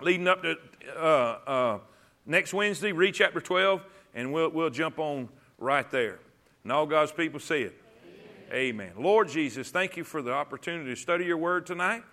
leading 0.00 0.28
up 0.28 0.42
to 0.42 0.56
uh, 0.96 1.38
uh, 1.46 1.78
next 2.24 2.54
Wednesday. 2.54 2.92
Read 2.92 3.12
chapter 3.12 3.38
12, 3.38 3.84
and 4.14 4.32
we'll, 4.32 4.48
we'll 4.48 4.70
jump 4.70 4.98
on 4.98 5.28
right 5.58 5.90
there. 5.90 6.20
And 6.62 6.72
all 6.72 6.86
God's 6.86 7.12
people 7.12 7.38
say 7.38 7.64
it. 7.64 7.78
Amen. 8.50 8.90
Amen. 8.90 8.92
Lord 9.04 9.28
Jesus, 9.28 9.70
thank 9.70 9.98
you 9.98 10.04
for 10.04 10.22
the 10.22 10.32
opportunity 10.32 10.88
to 10.88 10.96
study 10.96 11.26
your 11.26 11.36
word 11.36 11.66
tonight. 11.66 12.00